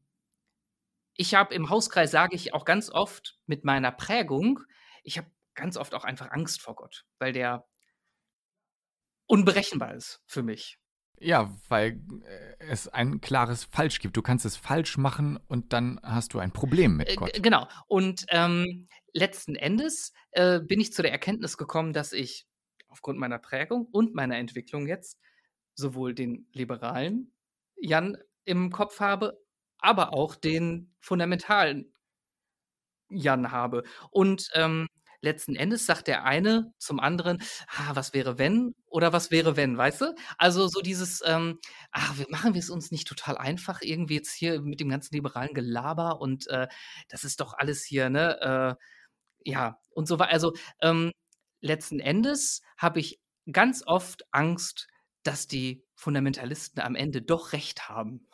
ich 1.16 1.36
habe 1.36 1.54
im 1.54 1.70
Hauskreis, 1.70 2.12
sage 2.12 2.36
ich 2.36 2.54
auch 2.54 2.66
ganz 2.66 2.90
oft 2.90 3.38
mit 3.46 3.64
meiner 3.64 3.92
Prägung, 3.92 4.60
ich 5.04 5.18
habe 5.18 5.30
ganz 5.56 5.78
oft 5.78 5.94
auch 5.94 6.04
einfach 6.04 6.32
Angst 6.32 6.62
vor 6.62 6.76
Gott, 6.76 7.06
weil 7.20 7.34
der 7.34 7.68
unberechenbar 9.28 9.94
ist 9.94 10.22
für 10.26 10.44
mich. 10.44 10.78
Ja, 11.20 11.56
weil 11.70 12.02
äh, 12.26 12.56
es 12.60 12.88
ein 12.88 13.22
klares 13.22 13.64
Falsch 13.66 14.00
gibt. 14.00 14.18
Du 14.18 14.24
kannst 14.24 14.44
es 14.44 14.58
falsch 14.58 14.98
machen 14.98 15.38
und 15.48 15.72
dann 15.72 16.00
hast 16.02 16.34
du 16.34 16.40
ein 16.40 16.52
Problem 16.52 16.98
mit 16.98 17.10
äh, 17.10 17.16
Gott. 17.16 17.44
Genau. 17.44 17.68
Und 17.88 18.26
ähm, 18.30 18.88
letzten 19.14 19.56
Endes 19.56 20.14
äh, 20.32 20.60
bin 20.60 20.80
ich 20.80 20.94
zu 20.94 21.04
der 21.04 21.12
Erkenntnis 21.12 21.58
gekommen, 21.58 21.94
dass 21.94 22.12
ich 22.12 22.48
aufgrund 22.88 23.20
meiner 23.20 23.38
Prägung 23.38 23.86
und 23.92 24.16
meiner 24.16 24.38
Entwicklung 24.38 24.88
jetzt 24.88 25.20
sowohl 25.76 26.16
den 26.16 26.48
liberalen 26.54 27.34
Jan 27.76 28.18
im 28.44 28.72
Kopf 28.72 29.00
habe, 29.00 29.40
aber 29.82 30.14
auch 30.14 30.36
den 30.36 30.94
fundamentalen 31.00 31.94
Jan 33.10 33.52
habe. 33.52 33.84
Und 34.10 34.50
ähm, 34.54 34.88
letzten 35.22 35.56
Endes 35.56 35.86
sagt 35.86 36.08
der 36.08 36.24
eine 36.26 36.74
zum 36.78 37.00
anderen, 37.00 37.42
ah, 37.68 37.92
was 37.96 38.14
wäre 38.14 38.38
wenn 38.38 38.74
oder 38.88 39.14
was 39.14 39.32
wäre 39.32 39.56
wenn, 39.56 39.78
weißt 39.78 40.02
du? 40.02 40.16
Also 40.38 40.68
so 40.68 40.82
dieses, 40.82 41.22
ähm, 41.26 41.60
ach, 41.92 42.16
machen 42.30 42.54
wir 42.54 42.60
es 42.60 42.70
uns 42.70 42.92
nicht 42.92 43.08
total 43.08 43.38
einfach 43.38 43.82
irgendwie 43.82 44.16
jetzt 44.16 44.34
hier 44.34 44.62
mit 44.62 44.80
dem 44.80 44.90
ganzen 44.90 45.16
liberalen 45.16 45.54
Gelaber 45.54 46.20
und 46.20 46.48
äh, 46.48 46.68
das 47.10 47.24
ist 47.24 47.40
doch 47.40 47.54
alles 47.54 47.84
hier, 47.84 48.10
ne? 48.10 48.78
Äh, 49.48 49.52
ja, 49.52 49.80
und 49.92 50.08
so 50.08 50.20
weiter. 50.20 50.32
Also 50.32 50.54
ähm, 50.82 51.12
letzten 51.62 52.00
Endes 52.00 52.62
habe 52.78 53.00
ich 53.00 53.20
ganz 53.52 53.84
oft 53.86 54.24
Angst, 54.32 54.88
dass 55.24 55.48
die 55.48 55.84
Fundamentalisten 55.96 56.82
am 56.82 56.96
Ende 56.96 57.22
doch 57.22 57.54
recht 57.54 57.90
haben. 57.90 58.28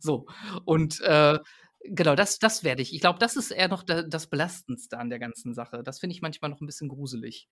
So. 0.00 0.26
Und 0.64 1.00
äh, 1.00 1.38
genau, 1.84 2.14
das, 2.14 2.38
das 2.38 2.64
werde 2.64 2.82
ich. 2.82 2.94
Ich 2.94 3.00
glaube, 3.00 3.18
das 3.18 3.36
ist 3.36 3.50
eher 3.50 3.68
noch 3.68 3.82
da, 3.82 4.02
das 4.02 4.26
Belastendste 4.26 4.98
an 4.98 5.10
der 5.10 5.18
ganzen 5.18 5.54
Sache. 5.54 5.82
Das 5.82 5.98
finde 5.98 6.14
ich 6.14 6.22
manchmal 6.22 6.50
noch 6.50 6.60
ein 6.60 6.66
bisschen 6.66 6.88
gruselig. 6.88 7.48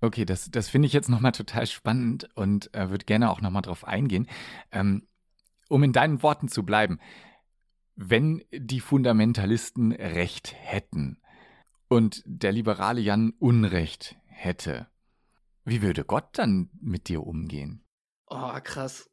Okay, 0.00 0.24
das, 0.24 0.50
das 0.50 0.68
finde 0.68 0.86
ich 0.86 0.92
jetzt 0.92 1.08
nochmal 1.10 1.32
total 1.32 1.66
spannend 1.66 2.28
und 2.34 2.74
äh, 2.74 2.90
würde 2.90 3.04
gerne 3.04 3.30
auch 3.30 3.40
nochmal 3.40 3.62
drauf 3.62 3.86
eingehen. 3.86 4.28
Ähm, 4.72 5.06
um 5.68 5.82
in 5.82 5.92
deinen 5.92 6.22
Worten 6.22 6.48
zu 6.48 6.64
bleiben, 6.64 6.98
wenn 7.96 8.42
die 8.50 8.80
Fundamentalisten 8.80 9.92
Recht 9.92 10.54
hätten 10.54 11.20
und 11.88 12.22
der 12.24 12.52
liberale 12.52 13.00
Jan 13.00 13.34
Unrecht 13.38 14.16
hätte, 14.26 14.88
wie 15.64 15.82
würde 15.82 16.04
Gott 16.04 16.30
dann 16.32 16.70
mit 16.80 17.08
dir 17.08 17.22
umgehen? 17.26 17.84
Oh, 18.26 18.58
krass. 18.62 19.10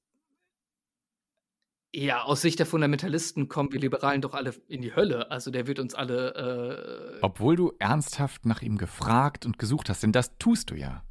Ja, 1.94 2.24
aus 2.24 2.42
Sicht 2.42 2.60
der 2.60 2.66
Fundamentalisten 2.66 3.48
kommen 3.48 3.72
wir 3.72 3.80
Liberalen 3.80 4.22
doch 4.22 4.34
alle 4.34 4.54
in 4.68 4.82
die 4.82 4.96
Hölle. 4.96 5.32
Also 5.32 5.52
der 5.52 5.68
wird 5.68 5.80
uns 5.80 5.96
alle. 5.96 7.16
Äh 7.16 7.20
Obwohl 7.22 7.56
du 7.56 7.74
ernsthaft 7.80 8.46
nach 8.46 8.62
ihm 8.62 8.78
gefragt 8.78 9.46
und 9.46 9.58
gesucht 9.58 9.90
hast, 9.90 10.04
denn 10.04 10.12
das 10.12 10.38
tust 10.38 10.70
du 10.70 10.76
ja. 10.76 11.04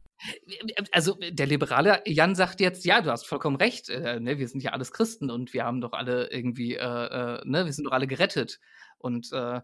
Also 0.93 1.15
der 1.15 1.47
liberale 1.47 2.03
Jan 2.07 2.35
sagt 2.35 2.61
jetzt, 2.61 2.85
ja, 2.85 3.01
du 3.01 3.11
hast 3.11 3.27
vollkommen 3.27 3.57
recht, 3.57 3.91
äh, 3.91 4.19
ne, 4.19 4.39
wir 4.39 4.49
sind 4.49 4.63
ja 4.63 4.73
alles 4.73 4.93
Christen 4.93 5.31
und 5.31 5.53
wir 5.53 5.65
haben 5.65 5.81
doch 5.81 5.93
alle 5.93 6.31
irgendwie, 6.31 6.75
äh, 6.75 6.79
äh 6.79 7.41
ne, 7.45 7.65
wir 7.65 7.73
sind 7.73 7.85
doch 7.85 7.93
alle 7.93 8.07
gerettet. 8.07 8.59
Und 8.99 9.31
äh, 9.33 9.61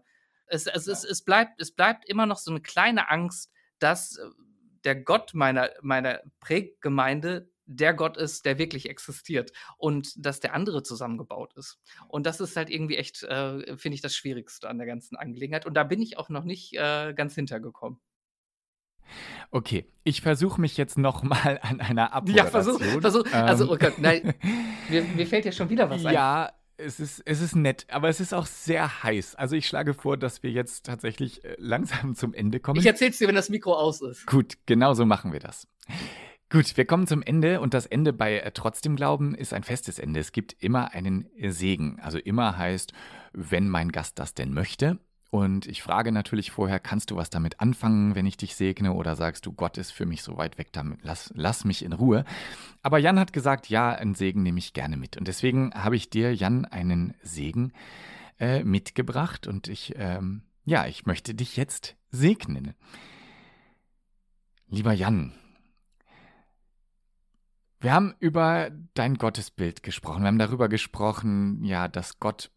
es, 0.47 0.67
es, 0.67 0.87
es, 0.87 1.03
es, 1.03 1.23
bleibt, 1.23 1.59
es 1.59 1.73
bleibt 1.73 2.07
immer 2.07 2.25
noch 2.25 2.37
so 2.37 2.51
eine 2.51 2.61
kleine 2.61 3.09
Angst, 3.09 3.51
dass 3.79 4.19
der 4.83 4.95
Gott 4.95 5.33
meiner, 5.33 5.69
meiner 5.81 6.21
Präggemeinde 6.39 7.49
der 7.65 7.93
Gott 7.93 8.17
ist, 8.17 8.45
der 8.45 8.57
wirklich 8.57 8.89
existiert 8.89 9.51
und 9.77 10.13
dass 10.25 10.39
der 10.39 10.53
andere 10.53 10.83
zusammengebaut 10.83 11.53
ist. 11.55 11.79
Und 12.07 12.25
das 12.25 12.39
ist 12.39 12.55
halt 12.55 12.69
irgendwie 12.69 12.97
echt, 12.97 13.23
äh, 13.23 13.77
finde 13.77 13.95
ich, 13.95 14.01
das 14.01 14.15
Schwierigste 14.15 14.69
an 14.69 14.77
der 14.77 14.87
ganzen 14.87 15.15
Angelegenheit. 15.15 15.65
Und 15.65 15.73
da 15.75 15.83
bin 15.83 16.01
ich 16.01 16.17
auch 16.17 16.29
noch 16.29 16.43
nicht 16.43 16.73
äh, 16.73 17.13
ganz 17.13 17.35
hintergekommen. 17.35 17.99
Okay, 19.51 19.85
ich 20.03 20.21
versuche 20.21 20.59
mich 20.59 20.77
jetzt 20.77 20.97
noch 20.97 21.23
mal 21.23 21.59
an 21.61 21.79
einer 21.79 22.13
Abmoderation. 22.13 22.45
Ja, 22.45 22.79
versuch, 22.79 23.01
versuch 23.01 23.25
ähm, 23.27 23.45
also 23.45 23.71
oh 23.71 23.77
Gott, 23.77 23.99
nein, 23.99 24.33
mir, 24.89 25.03
mir, 25.03 25.27
fällt 25.27 25.45
ja 25.45 25.51
schon 25.51 25.69
wieder 25.69 25.89
was 25.89 26.05
ein. 26.05 26.13
Ja, 26.13 26.51
es 26.77 26.99
ist, 26.99 27.21
es 27.25 27.41
ist 27.41 27.55
nett, 27.55 27.85
aber 27.89 28.09
es 28.09 28.19
ist 28.19 28.33
auch 28.33 28.45
sehr 28.45 29.03
heiß. 29.03 29.35
Also 29.35 29.55
ich 29.55 29.67
schlage 29.67 29.93
vor, 29.93 30.17
dass 30.17 30.41
wir 30.43 30.51
jetzt 30.51 30.85
tatsächlich 30.85 31.43
äh, 31.43 31.55
langsam 31.59 32.15
zum 32.15 32.33
Ende 32.33 32.59
kommen. 32.59 32.79
Ich 32.79 32.85
erzähl's 32.85 33.17
dir, 33.17 33.27
wenn 33.27 33.35
das 33.35 33.49
Mikro 33.49 33.73
aus 33.73 34.01
ist. 34.01 34.25
Gut, 34.25 34.57
genau 34.65 34.93
so 34.93 35.05
machen 35.05 35.33
wir 35.33 35.39
das. 35.39 35.67
Gut, 36.53 36.77
wir 36.77 36.85
kommen 36.85 37.07
zum 37.07 37.23
Ende 37.23 37.61
und 37.61 37.73
das 37.73 37.87
Ende 37.87 38.13
bei 38.13 38.37
äh, 38.37 38.51
Trotzdem 38.51 38.95
Glauben 38.95 39.33
ist 39.33 39.53
ein 39.53 39.63
festes 39.63 39.97
Ende. 39.97 40.19
Es 40.19 40.31
gibt 40.31 40.55
immer 40.59 40.91
einen 40.91 41.25
Segen. 41.47 41.99
Also 41.99 42.19
immer 42.19 42.59
heißt, 42.59 42.93
wenn 43.33 43.67
mein 43.67 43.91
Gast 43.91 44.19
das 44.19 44.35
denn 44.35 44.53
möchte. 44.53 44.99
Und 45.31 45.65
ich 45.65 45.81
frage 45.81 46.11
natürlich 46.11 46.51
vorher, 46.51 46.79
kannst 46.79 47.09
du 47.09 47.15
was 47.15 47.31
damit 47.31 47.59
anfangen, 47.59 48.13
wenn 48.13 48.27
ich 48.27 48.37
dich 48.37 48.55
segne? 48.55 48.93
Oder 48.93 49.15
sagst 49.15 49.47
du, 49.47 49.51
Gott 49.51 49.79
ist 49.79 49.89
für 49.89 50.05
mich 50.05 50.21
so 50.21 50.37
weit 50.37 50.59
weg, 50.59 50.71
damit 50.73 50.99
lass, 51.01 51.31
lass 51.33 51.65
mich 51.65 51.83
in 51.83 51.91
Ruhe. 51.91 52.23
Aber 52.83 52.99
Jan 52.99 53.17
hat 53.17 53.33
gesagt, 53.33 53.67
ja, 53.69 53.89
einen 53.89 54.13
Segen 54.13 54.43
nehme 54.43 54.59
ich 54.59 54.73
gerne 54.73 54.95
mit. 54.95 55.17
Und 55.17 55.27
deswegen 55.27 55.73
habe 55.73 55.95
ich 55.95 56.11
dir, 56.11 56.35
Jan, 56.35 56.65
einen 56.65 57.15
Segen 57.23 57.73
äh, 58.39 58.63
mitgebracht. 58.63 59.47
Und 59.47 59.69
ich, 59.69 59.95
ähm, 59.97 60.43
ja, 60.65 60.85
ich 60.85 61.07
möchte 61.07 61.33
dich 61.33 61.57
jetzt 61.57 61.95
segnen. 62.11 62.75
Lieber 64.67 64.93
Jan, 64.93 65.33
Wir 67.83 67.91
haben 67.91 68.15
über 68.21 68.71
dein 68.93 69.15
Gottesbild 69.15 69.83
gesprochen. 69.83 70.21
Wir 70.21 70.27
haben 70.27 70.39
darüber 70.39 70.69
gesprochen, 70.69 71.65
ja, 71.65 71.89
dass 71.89 72.17
Gott 72.17 72.49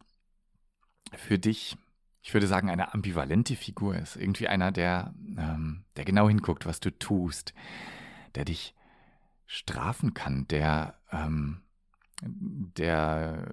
für 1.14 1.37
dich, 1.37 1.77
ich 2.22 2.33
würde 2.33 2.47
sagen, 2.47 2.70
eine 2.70 2.95
ambivalente 2.95 3.57
Figur 3.57 3.97
ist. 3.97 4.14
Irgendwie 4.14 4.47
einer, 4.47 4.70
der, 4.70 5.12
ähm, 5.37 5.85
der 5.97 6.05
genau 6.05 6.29
hinguckt, 6.29 6.64
was 6.64 6.79
du 6.79 6.97
tust, 6.97 7.55
der 8.37 8.45
dich 8.45 8.77
strafen 9.47 10.14
kann, 10.14 10.47
der, 10.47 10.95
ähm, 11.11 11.61
der 12.22 13.53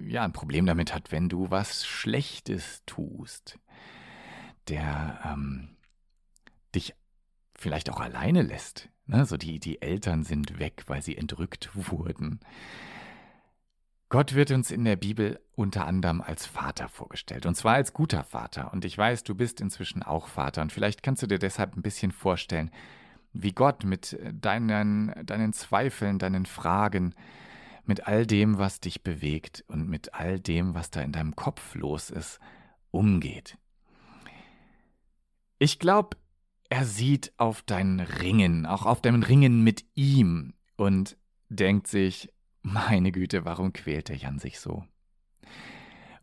ja 0.00 0.24
ein 0.24 0.32
Problem 0.32 0.66
damit 0.66 0.92
hat, 0.92 1.12
wenn 1.12 1.28
du 1.28 1.48
was 1.48 1.86
Schlechtes 1.86 2.82
tust, 2.86 3.60
der 4.66 5.20
ähm, 5.24 5.76
dich 6.74 6.92
vielleicht 7.54 7.88
auch 7.88 8.00
alleine 8.00 8.42
lässt, 8.42 8.88
Ne, 9.06 9.26
so 9.26 9.36
die, 9.36 9.58
die 9.58 9.82
Eltern 9.82 10.24
sind 10.24 10.58
weg, 10.58 10.84
weil 10.86 11.02
sie 11.02 11.16
entrückt 11.16 11.70
wurden. 11.74 12.40
Gott 14.08 14.34
wird 14.34 14.50
uns 14.50 14.70
in 14.70 14.84
der 14.84 14.96
Bibel 14.96 15.40
unter 15.56 15.86
anderem 15.86 16.20
als 16.20 16.46
Vater 16.46 16.88
vorgestellt, 16.88 17.46
und 17.46 17.56
zwar 17.56 17.74
als 17.74 17.92
guter 17.92 18.22
Vater. 18.24 18.72
Und 18.72 18.84
ich 18.84 18.96
weiß, 18.96 19.24
du 19.24 19.34
bist 19.34 19.60
inzwischen 19.60 20.02
auch 20.02 20.28
Vater, 20.28 20.62
und 20.62 20.72
vielleicht 20.72 21.02
kannst 21.02 21.22
du 21.22 21.26
dir 21.26 21.38
deshalb 21.38 21.76
ein 21.76 21.82
bisschen 21.82 22.12
vorstellen, 22.12 22.70
wie 23.32 23.52
Gott 23.52 23.84
mit 23.84 24.16
deinen, 24.32 25.12
deinen 25.26 25.52
Zweifeln, 25.52 26.18
deinen 26.18 26.46
Fragen, 26.46 27.14
mit 27.84 28.06
all 28.06 28.26
dem, 28.26 28.58
was 28.58 28.80
dich 28.80 29.02
bewegt 29.02 29.64
und 29.68 29.88
mit 29.88 30.14
all 30.14 30.40
dem, 30.40 30.74
was 30.74 30.90
da 30.90 31.02
in 31.02 31.12
deinem 31.12 31.36
Kopf 31.36 31.74
los 31.74 32.10
ist, 32.10 32.38
umgeht. 32.90 33.58
Ich 35.58 35.78
glaube, 35.78 36.16
er 36.74 36.84
sieht 36.86 37.32
auf 37.36 37.62
dein 37.62 38.00
Ringen, 38.00 38.66
auch 38.66 38.84
auf 38.84 39.00
dein 39.00 39.22
Ringen 39.22 39.62
mit 39.62 39.84
ihm 39.94 40.54
und 40.76 41.16
denkt 41.48 41.86
sich, 41.86 42.32
meine 42.62 43.12
Güte, 43.12 43.44
warum 43.44 43.72
quält 43.72 44.08
der 44.08 44.16
Jan 44.16 44.40
sich 44.40 44.58
so? 44.58 44.84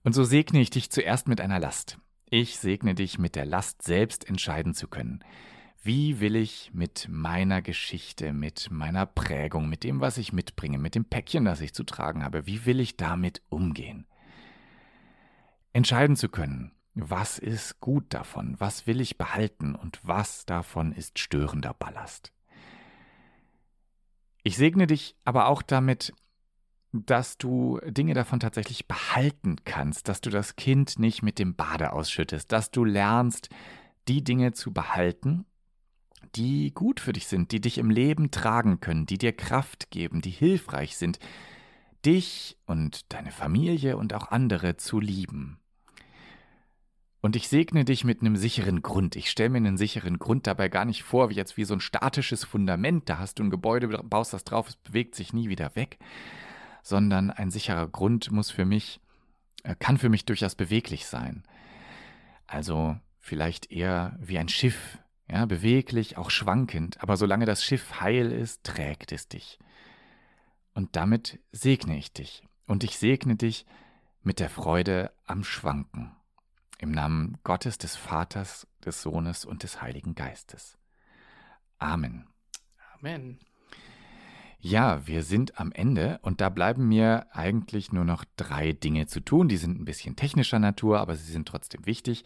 Und 0.04 0.12
so 0.12 0.26
segne 0.26 0.60
ich 0.60 0.70
dich 0.70 0.92
zuerst 0.92 1.30
mit 1.30 1.40
einer 1.40 1.58
Last. 1.58 2.00
Ich 2.26 2.60
segne 2.60 2.96
dich 2.96 3.18
mit 3.18 3.38
der 3.38 3.46
Last, 3.46 3.82
selbst 3.82 4.28
entscheiden 4.28 4.74
zu 4.74 4.90
können. 4.90 5.24
Wie 5.84 6.20
will 6.20 6.36
ich 6.36 6.72
mit 6.74 7.08
meiner 7.10 7.62
Geschichte, 7.62 8.34
mit 8.34 8.70
meiner 8.72 9.06
Prägung, 9.06 9.70
mit 9.70 9.86
dem, 9.86 10.02
was 10.02 10.18
ich 10.18 10.34
mitbringe, 10.34 10.80
mit 10.80 10.96
dem 10.96 11.06
Päckchen, 11.06 11.46
das 11.46 11.62
ich 11.62 11.74
zu 11.74 11.86
tragen 11.86 12.26
habe, 12.26 12.46
wie 12.46 12.66
will 12.66 12.82
ich 12.82 12.98
damit 12.98 13.42
umgehen? 13.48 14.06
Entscheiden 15.72 16.18
zu 16.18 16.28
können, 16.28 16.74
was 16.94 17.40
ist 17.40 17.80
gut 17.80 18.06
davon? 18.10 18.56
Was 18.60 18.88
will 18.88 19.00
ich 19.00 19.18
behalten 19.18 19.76
und 19.76 20.00
was 20.04 20.46
davon 20.46 20.92
ist 20.92 21.20
störender 21.20 21.74
Ballast? 21.74 22.34
Ich 24.44 24.58
segne 24.58 24.88
dich 24.88 25.16
aber 25.24 25.48
auch 25.48 25.62
damit, 25.62 26.14
dass 26.92 27.38
du 27.38 27.80
Dinge 27.86 28.14
davon 28.14 28.40
tatsächlich 28.40 28.88
behalten 28.88 29.58
kannst, 29.64 30.10
dass 30.10 30.20
du 30.20 30.30
das 30.30 30.56
Kind 30.56 31.00
nicht 31.00 31.22
mit 31.24 31.40
dem 31.40 31.56
Bade 31.56 31.94
ausschüttest, 31.94 32.52
dass 32.52 32.72
du 32.72 32.84
lernst, 32.84 33.50
die 34.08 34.24
Dinge 34.24 34.52
zu 34.52 34.74
behalten, 34.74 35.46
die 36.36 36.74
gut 36.74 37.00
für 37.00 37.14
dich 37.14 37.28
sind, 37.28 37.52
die 37.52 37.62
dich 37.62 37.78
im 37.78 37.90
Leben 37.90 38.32
tragen 38.32 38.82
können, 38.82 39.06
die 39.06 39.18
dir 39.18 39.32
Kraft 39.32 39.92
geben, 39.92 40.22
die 40.22 40.32
hilfreich 40.32 40.98
sind, 40.98 41.20
dich 42.06 42.58
und 42.66 43.14
deine 43.14 43.32
Familie 43.32 43.96
und 43.96 44.14
auch 44.14 44.32
andere 44.32 44.76
zu 44.76 45.00
lieben. 45.00 45.60
Und 47.22 47.36
ich 47.36 47.48
segne 47.48 47.86
dich 47.86 48.04
mit 48.04 48.22
einem 48.22 48.36
sicheren 48.36 48.82
Grund. 48.82 49.16
Ich 49.16 49.30
stelle 49.30 49.50
mir 49.50 49.58
einen 49.58 49.78
sicheren 49.78 50.18
Grund 50.18 50.48
dabei 50.48 50.70
gar 50.70 50.86
nicht 50.86 51.04
vor, 51.04 51.30
wie 51.30 51.36
jetzt 51.36 51.56
wie 51.56 51.66
so 51.66 51.76
ein 51.76 51.80
statisches 51.80 52.44
Fundament. 52.44 53.08
Da 53.08 53.20
hast 53.20 53.38
du 53.38 53.44
ein 53.44 53.52
Gebäude, 53.52 53.88
baust 53.88 54.34
das 54.34 54.44
drauf, 54.44 54.70
es 54.70 54.76
bewegt 54.76 55.14
sich 55.14 55.32
nie 55.32 55.48
wieder 55.48 55.76
weg. 55.76 56.00
Sondern 56.82 57.30
ein 57.30 57.52
sicherer 57.52 57.88
Grund 57.88 58.32
muss 58.32 58.50
für 58.50 58.66
mich, 58.66 59.02
äh, 59.64 59.76
kann 59.76 60.00
für 60.00 60.10
mich 60.10 60.26
durchaus 60.26 60.56
beweglich 60.56 61.06
sein. 61.06 61.44
Also 62.48 62.98
vielleicht 63.20 63.72
eher 63.72 64.18
wie 64.20 64.40
ein 64.40 64.50
Schiff, 64.50 64.98
ja, 65.30 65.46
beweglich, 65.46 66.18
auch 66.18 66.32
schwankend. 66.32 67.02
Aber 67.04 67.18
solange 67.18 67.46
das 67.46 67.64
Schiff 67.64 68.02
heil 68.02 68.32
ist, 68.32 68.64
trägt 68.64 69.12
es 69.12 69.28
dich. 69.28 69.60
Und 70.74 70.96
damit 70.96 71.40
segne 71.52 71.98
ich 72.00 72.14
dich. 72.14 72.44
Und 72.66 72.84
ich 72.84 72.98
segne 72.98 73.36
dich 73.36 73.68
mit 74.24 74.40
der 74.40 74.50
Freude 74.50 75.12
am 75.26 75.44
Schwanken. 75.44 76.16
Im 76.82 76.90
Namen 76.90 77.38
Gottes, 77.44 77.78
des 77.78 77.96
Vaters, 77.96 78.68
des 78.84 79.04
Sohnes 79.04 79.46
und 79.46 79.62
des 79.62 79.84
Heiligen 79.84 80.16
Geistes. 80.16 80.80
Amen. 81.78 82.28
Amen. 82.98 83.38
Ja, 84.60 85.06
wir 85.06 85.22
sind 85.22 85.60
am 85.60 85.72
Ende 85.72 86.20
und 86.24 86.42
da 86.42 86.50
bleiben 86.50 86.88
mir 86.88 87.28
eigentlich 87.34 87.94
nur 87.94 88.04
noch 88.04 88.26
drei 88.36 88.72
Dinge 88.72 89.06
zu 89.06 89.20
tun. 89.20 89.48
Die 89.48 89.58
sind 89.58 89.80
ein 89.80 89.86
bisschen 89.86 90.16
technischer 90.16 90.58
Natur, 90.58 91.00
aber 91.00 91.16
sie 91.16 91.32
sind 91.32 91.48
trotzdem 91.48 91.86
wichtig. 91.86 92.24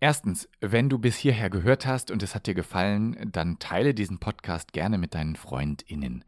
Erstens, 0.00 0.48
wenn 0.62 0.88
du 0.88 0.98
bis 0.98 1.16
hierher 1.16 1.50
gehört 1.50 1.84
hast 1.84 2.10
und 2.10 2.22
es 2.22 2.34
hat 2.34 2.46
dir 2.46 2.54
gefallen, 2.54 3.30
dann 3.32 3.58
teile 3.58 3.92
diesen 3.92 4.18
Podcast 4.18 4.72
gerne 4.72 4.96
mit 4.96 5.14
deinen 5.14 5.36
Freundinnen. 5.36 6.24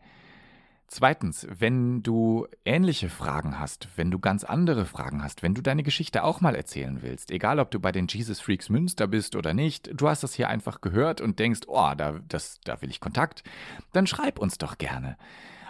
Zweitens, 0.91 1.47
wenn 1.51 2.03
du 2.03 2.47
ähnliche 2.65 3.11
Fragen 3.11 3.61
hast, 3.61 3.89
wenn 3.97 4.11
du 4.11 4.19
ganz 4.19 4.43
andere 4.43 4.87
Fragen 4.87 5.23
hast, 5.23 5.43
wenn 5.43 5.53
du 5.53 5.61
deine 5.61 5.83
Geschichte 5.83 6.25
auch 6.25 6.41
mal 6.41 6.55
erzählen 6.55 7.03
willst, 7.03 7.31
egal 7.31 7.59
ob 7.59 7.71
du 7.71 7.79
bei 7.79 7.93
den 7.93 8.07
Jesus 8.09 8.41
Freaks 8.41 8.71
Münster 8.71 9.07
bist 9.07 9.37
oder 9.37 9.53
nicht, 9.53 9.91
du 9.93 10.09
hast 10.09 10.23
das 10.23 10.33
hier 10.33 10.49
einfach 10.49 10.81
gehört 10.81 11.21
und 11.21 11.39
denkst, 11.39 11.61
oh, 11.67 11.93
da, 11.95 12.19
das, 12.27 12.61
da 12.65 12.81
will 12.81 12.89
ich 12.89 13.01
Kontakt, 13.01 13.45
dann 13.93 14.07
schreib 14.07 14.39
uns 14.39 14.57
doch 14.57 14.79
gerne. 14.79 15.19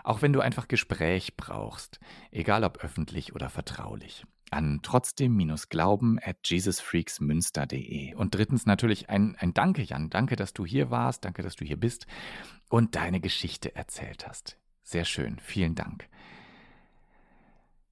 Auch 0.05 0.23
wenn 0.23 0.33
du 0.33 0.41
einfach 0.41 0.69
Gespräch 0.69 1.37
brauchst, 1.37 1.99
egal 2.31 2.63
ob 2.63 2.79
öffentlich 2.79 3.35
oder 3.35 3.51
vertraulich 3.51 4.25
an 4.51 4.81
trotzdem-glauben 4.83 6.19
at 6.23 6.39
jesusfreaksmünster.de. 6.45 8.15
Und 8.15 8.35
drittens 8.35 8.65
natürlich 8.65 9.11
ein, 9.11 9.37
ein 9.39 9.53
Danke, 9.53 9.83
Jan. 9.83 10.09
Danke, 10.09 10.37
dass 10.37 10.55
du 10.55 10.65
hier 10.65 10.91
warst. 10.91 11.27
Danke, 11.27 11.43
dass 11.43 11.57
du 11.57 11.67
hier 11.67 11.79
bist 11.79 12.07
und 12.71 12.95
deine 12.95 13.21
Geschichte 13.21 13.75
erzählt 13.77 14.27
hast. 14.27 14.57
Sehr 14.89 15.05
schön, 15.05 15.37
vielen 15.43 15.75
Dank. 15.75 16.09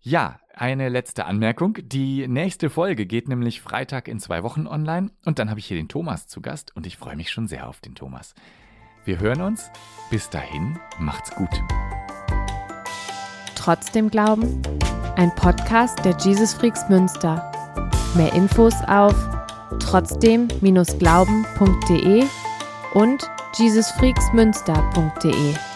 Ja, 0.01 0.41
eine 0.55 0.89
letzte 0.89 1.27
Anmerkung. 1.27 1.77
Die 1.83 2.27
nächste 2.27 2.71
Folge 2.71 3.05
geht 3.05 3.29
nämlich 3.29 3.61
Freitag 3.61 4.09
in 4.09 4.19
zwei 4.19 4.43
Wochen 4.43 4.67
online 4.67 5.11
und 5.27 5.39
dann 5.39 5.51
habe 5.51 5.61
ich 5.61 5.67
hier 5.67 5.77
den 5.77 5.89
Thomas 5.89 6.27
zu 6.27 6.41
Gast 6.41 6.75
und 6.75 6.87
ich 6.87 6.97
freue 6.97 7.17
mich 7.17 7.31
schon 7.31 7.49
sehr 7.49 7.69
auf 7.69 7.81
den 7.81 7.95
Thomas. 7.95 8.35
Wir 9.05 9.21
hören 9.21 9.43
uns. 9.43 9.71
Bis 10.09 10.31
dahin, 10.31 10.79
macht's 10.99 11.35
gut. 11.35 11.51
Trotzdem 13.57 14.09
Glauben? 14.09 14.63
Ein 15.17 15.35
Podcast 15.35 16.03
der 16.03 16.17
Jesus 16.17 16.55
Freaks 16.55 16.89
Münster. 16.89 17.53
Mehr 18.15 18.33
Infos 18.33 18.73
auf 18.87 19.15
trotzdem-glauben.de 19.81 22.25
und 22.95 23.31
jesusfreaksmünster.de. 23.59 25.76